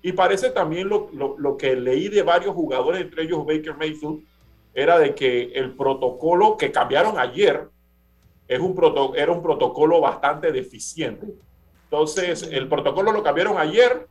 y 0.00 0.12
parece 0.12 0.50
también 0.50 0.88
lo, 0.88 1.08
lo- 1.12 1.36
lo 1.38 1.56
que 1.56 1.76
leí 1.76 2.08
de 2.08 2.22
varios 2.22 2.54
jugadores, 2.54 3.02
entre 3.02 3.24
ellos 3.24 3.44
Baker 3.46 3.76
Mayfield, 3.76 4.20
era 4.74 4.98
de 4.98 5.14
que 5.14 5.52
el 5.54 5.72
protocolo 5.76 6.56
que 6.56 6.72
cambiaron 6.72 7.18
ayer 7.18 7.68
es 8.48 8.58
un 8.60 8.74
proto- 8.74 9.14
era 9.14 9.30
un 9.30 9.42
protocolo 9.42 10.00
bastante 10.00 10.50
deficiente. 10.50 11.26
Entonces, 11.84 12.48
el 12.50 12.66
protocolo 12.68 13.12
lo 13.12 13.22
cambiaron 13.22 13.58
ayer, 13.58 14.06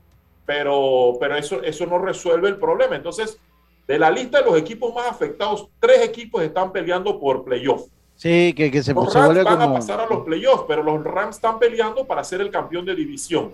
pero, 0.45 1.13
pero 1.19 1.35
eso, 1.35 1.61
eso 1.63 1.85
no 1.87 1.97
resuelve 1.97 2.47
el 2.49 2.57
problema. 2.57 2.95
Entonces, 2.95 3.39
de 3.87 3.97
la 3.99 4.11
lista 4.11 4.39
de 4.39 4.45
los 4.45 4.57
equipos 4.57 4.93
más 4.93 5.07
afectados, 5.09 5.67
tres 5.79 6.01
equipos 6.03 6.43
están 6.43 6.71
peleando 6.71 7.19
por 7.19 7.43
playoff. 7.43 7.87
Sí, 8.21 8.53
que, 8.53 8.69
que 8.69 8.83
se, 8.83 8.93
Los 8.93 9.11
se 9.11 9.17
Rams 9.17 9.33
vuelve 9.33 9.43
van 9.43 9.61
a 9.63 9.73
pasar 9.73 9.99
a 9.99 10.05
los 10.05 10.23
playoffs, 10.23 10.65
pero 10.67 10.83
los 10.83 11.03
Rams 11.03 11.37
están 11.37 11.57
peleando 11.57 12.05
para 12.05 12.23
ser 12.23 12.39
el 12.41 12.51
campeón 12.51 12.85
de 12.85 12.93
división. 12.93 13.51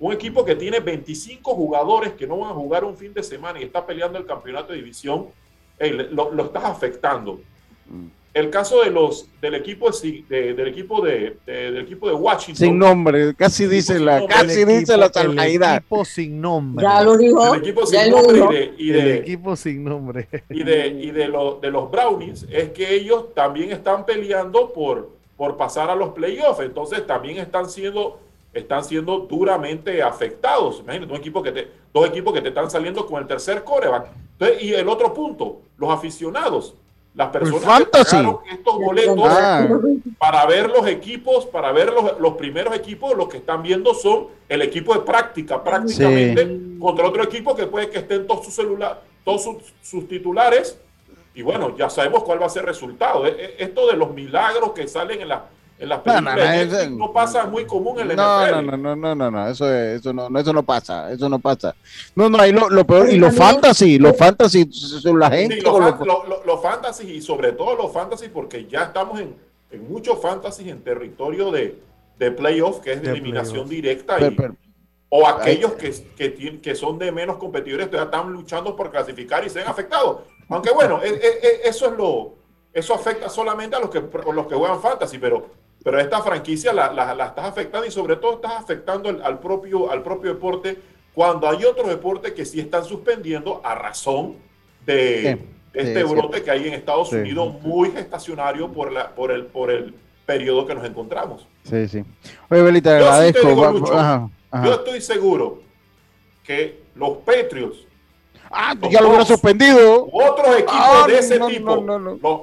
Un 0.00 0.10
equipo 0.14 0.42
que 0.42 0.54
tiene 0.56 0.80
25 0.80 1.54
jugadores 1.54 2.14
que 2.14 2.26
no 2.26 2.38
van 2.38 2.50
a 2.52 2.54
jugar 2.54 2.82
un 2.84 2.96
fin 2.96 3.12
de 3.12 3.22
semana 3.22 3.60
y 3.60 3.64
está 3.64 3.84
peleando 3.84 4.16
el 4.18 4.24
campeonato 4.24 4.72
de 4.72 4.78
división, 4.78 5.26
le- 5.78 6.10
lo, 6.10 6.30
lo 6.32 6.44
estás 6.46 6.64
afectando. 6.64 7.40
El 8.36 8.50
caso 8.50 8.82
de 8.84 8.90
los 8.90 9.28
del 9.40 9.54
equipo 9.54 9.90
de, 9.90 10.24
de- 10.28 10.52
del 10.52 10.68
equipo 10.68 11.00
de, 11.00 11.38
de- 11.46 11.52
del 11.72 11.78
equipo 11.78 12.06
de 12.06 12.12
Washington. 12.14 12.66
Sin 12.66 12.78
nombre, 12.78 13.34
casi 13.34 13.66
dice 13.66 13.98
la, 13.98 14.18
nombre. 14.18 14.34
casi 14.36 14.60
El 14.60 14.68
dice 14.68 14.96
la 14.98 15.06
equipo- 15.06 15.20
el 15.32 15.62
equipo 15.78 16.04
sin 16.04 16.40
nombre. 16.42 16.82
Ya 16.84 17.02
lo 17.02 17.16
dijo. 17.16 17.54
El 17.54 17.60
equipo 17.62 17.86
sin 17.86 18.10
nombre 18.10 18.74
y 18.76 18.90
de, 18.90 18.98
y 18.98 19.00
El 19.00 19.10
equipo 19.22 19.56
sin 19.56 19.84
nombre. 19.84 20.28
y 20.50 20.62
de, 20.62 20.86
y 20.88 21.10
de, 21.12 21.28
lo- 21.28 21.54
de 21.62 21.70
los 21.70 21.90
Brownies 21.90 22.46
es 22.50 22.70
que 22.72 22.94
ellos 22.94 23.32
también 23.34 23.72
están 23.72 24.04
peleando 24.04 24.70
por, 24.70 25.08
por 25.38 25.56
pasar 25.56 25.88
a 25.88 25.94
los 25.94 26.10
playoffs. 26.10 26.60
Entonces 26.60 27.06
también 27.06 27.38
están 27.38 27.70
siendo, 27.70 28.20
están 28.52 28.84
siendo 28.84 29.20
duramente 29.20 30.02
afectados. 30.02 30.80
Imagínate, 30.80 31.10
un 31.10 31.18
equipo 31.18 31.42
que 31.42 31.52
te, 31.52 31.68
dos 31.94 32.06
equipos 32.06 32.34
que 32.34 32.42
te 32.42 32.48
están 32.48 32.70
saliendo 32.70 33.06
con 33.06 33.22
el 33.22 33.26
tercer 33.26 33.64
coreback. 33.64 34.08
Entonces, 34.38 34.62
y 34.62 34.74
el 34.74 34.86
otro 34.90 35.14
punto, 35.14 35.62
los 35.78 35.88
aficionados. 35.90 36.74
Las 37.16 37.28
personas 37.28 37.62
que 37.62 37.66
pagaron 38.20 38.38
estos 38.52 38.74
boletos 38.78 39.16
Ah. 39.28 39.66
para 40.18 40.46
ver 40.46 40.68
los 40.68 40.86
equipos, 40.86 41.46
para 41.46 41.72
ver 41.72 41.90
los, 41.92 42.20
los 42.20 42.34
primeros 42.34 42.74
equipos, 42.76 43.16
lo 43.16 43.28
que 43.28 43.38
están 43.38 43.62
viendo 43.62 43.94
son 43.94 44.28
el 44.48 44.60
equipo 44.62 44.92
de 44.94 45.00
práctica, 45.00 45.62
prácticamente, 45.64 46.58
contra 46.78 47.06
otro 47.08 47.22
equipo 47.24 47.56
que 47.56 47.66
puede 47.66 47.88
que 47.88 47.98
estén 47.98 48.26
todos 48.26 48.44
sus 48.44 48.54
celular, 48.54 49.02
todos 49.24 49.42
sus, 49.44 49.56
sus 49.82 50.06
titulares, 50.06 50.78
y 51.34 51.42
bueno, 51.42 51.74
ya 51.76 51.88
sabemos 51.90 52.22
cuál 52.22 52.40
va 52.40 52.46
a 52.46 52.50
ser 52.50 52.62
el 52.62 52.68
resultado. 52.68 53.26
E- 53.26 53.30
e- 53.30 53.54
Esto 53.64 53.86
de 53.86 53.96
los 53.96 54.12
milagros 54.12 54.72
que 54.72 54.86
salen 54.86 55.20
en, 55.22 55.28
la, 55.28 55.46
en 55.78 55.88
las 55.90 56.04
No, 56.06 56.20
no, 56.20 56.30
películas 56.30 56.36
no, 56.66 56.76
de 56.76 56.82
eso- 56.84 56.90
no 56.90 57.12
pasa 57.12 57.46
muy 57.46 57.66
común 57.66 58.00
en 58.00 58.08
la 58.08 58.14
No, 58.14 58.40
NFL. 58.46 58.54
no, 58.54 58.62
no, 58.62 58.76
no, 58.76 58.96
no, 58.96 59.14
no, 59.14 59.30
no, 59.30 59.48
eso, 59.48 59.70
es- 59.72 60.00
eso 60.00 60.12
no, 60.12 60.30
no, 60.30 60.38
eso 60.38 60.52
no 60.52 60.62
pasa, 60.62 61.12
eso 61.12 61.28
no 61.28 61.38
pasa. 61.38 61.74
No, 62.14 62.28
no, 62.30 62.38
ahí 62.40 62.52
lo, 62.52 62.68
lo 62.70 62.86
peor, 62.86 63.10
y 63.10 63.16
los 63.18 63.34
fantasy, 63.34 63.98
los 63.98 64.16
fantasy, 64.16 64.70
son 64.72 65.18
la 65.18 65.30
gente. 65.30 65.56
Sí, 65.56 65.60
los, 65.60 65.78
fan- 65.78 65.98
los- 65.98 66.06
lo- 66.06 66.26
lo- 66.26 66.44
los 66.44 66.62
fantasy 66.62 67.10
y 67.12 67.20
sobre 67.20 67.52
todo 67.52 67.74
los 67.76 67.92
fantasy 67.92 68.28
porque 68.28 68.66
ya 68.66 68.84
estamos 68.84 69.20
en, 69.20 69.34
en 69.70 69.88
muchos 69.92 70.20
fantasy 70.22 70.70
en 70.70 70.82
territorio 70.82 71.50
de, 71.50 71.78
de 72.18 72.30
playoff, 72.30 72.80
que 72.80 72.92
es 72.94 73.02
de, 73.02 73.08
De 73.08 73.12
eliminación 73.12 73.52
playoff. 73.66 73.70
directa. 73.70 74.16
Pero- 74.18 74.32
y- 74.32 74.34
pero- 74.36 74.56
o 75.08 75.26
aquellos 75.26 75.72
que, 75.74 75.94
que, 76.16 76.30
tienen- 76.30 76.60
que 76.60 76.74
son 76.74 76.98
de 76.98 77.12
menos 77.12 77.36
competidores 77.36 77.88
todavía 77.90 78.10
están 78.10 78.32
luchando 78.32 78.74
por 78.74 78.90
clasificar 78.90 79.46
y 79.46 79.50
se 79.50 79.60
ven 79.60 79.68
afectados. 79.68 80.22
Aunque 80.48 80.70
bueno, 80.72 81.00
e- 81.02 81.08
e- 81.10 81.12
e- 81.64 81.68
eso 81.68 81.86
es 81.86 81.92
lo 81.96 82.34
eso 82.72 82.92
afecta 82.92 83.28
solamente 83.30 83.74
a 83.74 83.80
los 83.80 83.88
que, 83.88 83.98
a 83.98 84.32
los 84.32 84.46
que 84.48 84.54
juegan 84.54 84.80
fantasy, 84.82 85.16
pero, 85.16 85.46
pero 85.86 86.00
esta 86.00 86.20
franquicia 86.20 86.72
la, 86.72 86.92
la- 86.92 87.14
la 87.14 87.26
estás 87.26 87.44
afectando 87.44 87.86
y 87.86 87.92
sobre 87.92 88.16
todo 88.16 88.34
estás 88.34 88.54
afectando 88.54 89.08
al, 89.08 89.22
al 89.22 89.38
propio, 89.38 89.88
al 89.88 90.02
propio 90.02 90.34
deporte 90.34 90.76
cuando 91.14 91.48
hay 91.48 91.64
otros 91.64 91.86
deportes 91.86 92.32
que 92.32 92.44
sí 92.44 92.58
están 92.58 92.84
suspendiendo 92.84 93.60
a 93.62 93.76
razón 93.76 94.34
de, 94.84 95.16
Sí, 95.18 95.22
de 95.22 95.34
sí, 95.36 95.88
este 95.88 96.00
es 96.00 96.10
brote 96.10 96.42
que 96.42 96.50
hay 96.50 96.66
en 96.66 96.74
Estados. 96.74 97.12
Unidos 97.12 97.54
muy 97.62 97.92
gestacionario 97.92 98.68
por, 98.72 98.90
la, 98.90 99.14
por, 99.14 99.30
el, 99.30 99.46
por 99.46 99.70
el 99.70 99.94
periodo 100.26 100.66
que 100.66 100.74
nos 100.74 100.84
encontramos. 100.84 101.46
Sí, 101.62 101.86
sí. 101.86 102.02
Oye, 102.50 102.62
Beli, 102.62 102.82
te 102.82 102.88
Yo 102.90 102.96
agradezco. 102.96 103.46
digo, 103.48 103.62
Va- 103.62 103.70
Lucho, 103.70 103.96
ajá, 103.96 104.28
ajá. 104.50 104.66
Yo 104.66 104.72
estoy 104.74 105.00
seguro 105.00 105.60
que 106.42 106.82
los 106.96 107.18
Patriots. 107.18 107.78
Ah, 108.50 108.74
ya 108.90 109.00
lo 109.02 109.08
hubiera 109.10 109.24
suspendido. 109.24 110.08
Otros 110.12 110.48
equipos 110.56 110.74
Ah, 110.76 111.04
de 111.06 111.18
ese 111.18 111.38
no, 111.38 111.46
tipo. 111.46 111.76
no, 111.76 111.80
no, 111.80 111.98
no. 112.00 112.18
Los, 112.20 112.40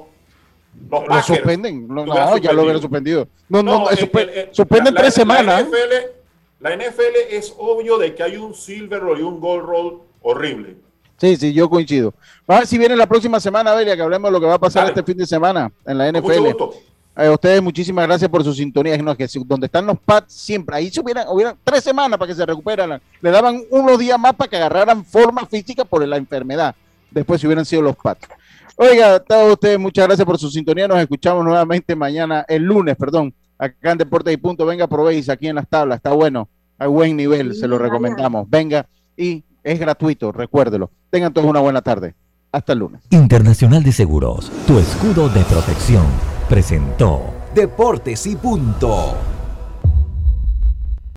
los 0.90 0.90
Lo 1.02 1.06
Packers, 1.06 1.26
suspenden. 1.26 1.88
No, 1.88 2.02
hubieran 2.02 2.40
ya 2.40 2.52
lo 2.52 2.62
hubiera 2.62 2.78
suspendido. 2.78 3.28
No, 3.48 3.62
no, 3.62 3.80
no, 3.80 3.90
el- 3.90 3.98
suspe- 3.98 4.20
el- 4.22 4.28
el- 4.30 4.48
suspenden 4.54 4.94
la- 4.94 5.00
tres 5.00 5.16
la- 5.16 5.22
semanas. 5.22 5.62
¿eh? 5.62 5.66
La 5.70 5.70
NFL, 5.70 6.10
la 6.60 6.72
NFL 6.74 7.16
es 7.36 7.54
obvio 7.58 7.98
de 7.98 8.14
que 8.14 8.22
hay 8.22 8.36
un 8.36 8.54
silver 8.54 9.00
roll 9.00 9.20
y 9.20 9.22
un 9.22 9.40
gold 9.40 9.64
roll 9.64 9.98
horrible. 10.22 10.76
Sí, 11.16 11.36
sí, 11.36 11.52
yo 11.52 11.70
coincido. 11.70 12.12
A 12.46 12.58
ver 12.58 12.66
si 12.66 12.76
viene 12.76 12.96
la 12.96 13.06
próxima 13.06 13.38
semana, 13.40 13.72
Belia, 13.74 13.94
que 13.96 14.02
hablemos 14.02 14.28
de 14.28 14.32
lo 14.32 14.40
que 14.40 14.46
va 14.46 14.54
a 14.54 14.58
pasar 14.58 14.88
este 14.88 15.02
fin 15.02 15.16
de 15.16 15.26
semana 15.26 15.70
en 15.86 15.96
la 15.98 16.06
mucho 16.12 16.18
NFL. 16.28 16.40
gusto. 16.52 16.74
A 17.16 17.30
ustedes 17.30 17.62
muchísimas 17.62 18.06
gracias 18.08 18.28
por 18.28 18.42
su 18.42 18.52
sintonía. 18.52 18.98
No, 18.98 19.16
que 19.16 19.28
si- 19.28 19.42
donde 19.44 19.66
están 19.66 19.86
los 19.86 19.96
Pats 20.00 20.32
siempre, 20.34 20.74
ahí 20.74 20.90
se 20.90 21.00
hubieran, 21.00 21.28
hubieran 21.28 21.56
tres 21.62 21.84
semanas 21.84 22.18
para 22.18 22.28
que 22.28 22.34
se 22.34 22.44
recuperaran. 22.44 23.00
Le 23.20 23.30
daban 23.30 23.62
unos 23.70 23.96
días 24.00 24.18
más 24.18 24.34
para 24.34 24.50
que 24.50 24.56
agarraran 24.56 25.04
forma 25.04 25.46
física 25.46 25.84
por 25.84 26.04
la 26.06 26.16
enfermedad. 26.16 26.74
Después 27.12 27.40
si 27.40 27.46
hubieran 27.46 27.64
sido 27.64 27.82
los 27.82 27.94
Pats. 27.94 28.26
Oiga, 28.76 29.14
a 29.14 29.20
todos 29.20 29.52
ustedes 29.52 29.78
muchas 29.78 30.06
gracias 30.06 30.26
por 30.26 30.38
su 30.38 30.50
sintonía. 30.50 30.88
Nos 30.88 30.98
escuchamos 30.98 31.44
nuevamente 31.44 31.94
mañana, 31.94 32.44
el 32.48 32.64
lunes, 32.64 32.96
perdón, 32.96 33.32
acá 33.56 33.92
en 33.92 33.98
Deportes 33.98 34.34
y 34.34 34.36
Punto. 34.36 34.66
Venga, 34.66 34.88
probéis 34.88 35.28
aquí 35.28 35.46
en 35.46 35.56
las 35.56 35.68
tablas. 35.68 35.96
Está 35.96 36.12
bueno, 36.12 36.48
a 36.78 36.88
buen 36.88 37.16
nivel, 37.16 37.54
se 37.54 37.68
lo 37.68 37.78
recomendamos. 37.78 38.50
Venga 38.50 38.86
y 39.16 39.44
es 39.62 39.78
gratuito, 39.78 40.32
recuérdelo. 40.32 40.90
Tengan 41.10 41.32
todos 41.32 41.48
una 41.48 41.60
buena 41.60 41.82
tarde. 41.82 42.14
Hasta 42.50 42.72
el 42.72 42.80
lunes. 42.80 43.00
Internacional 43.10 43.82
de 43.82 43.92
Seguros, 43.92 44.50
tu 44.66 44.78
escudo 44.78 45.28
de 45.28 45.42
protección, 45.42 46.06
presentó 46.48 47.34
Deportes 47.54 48.26
y 48.26 48.36
punto. 48.36 49.33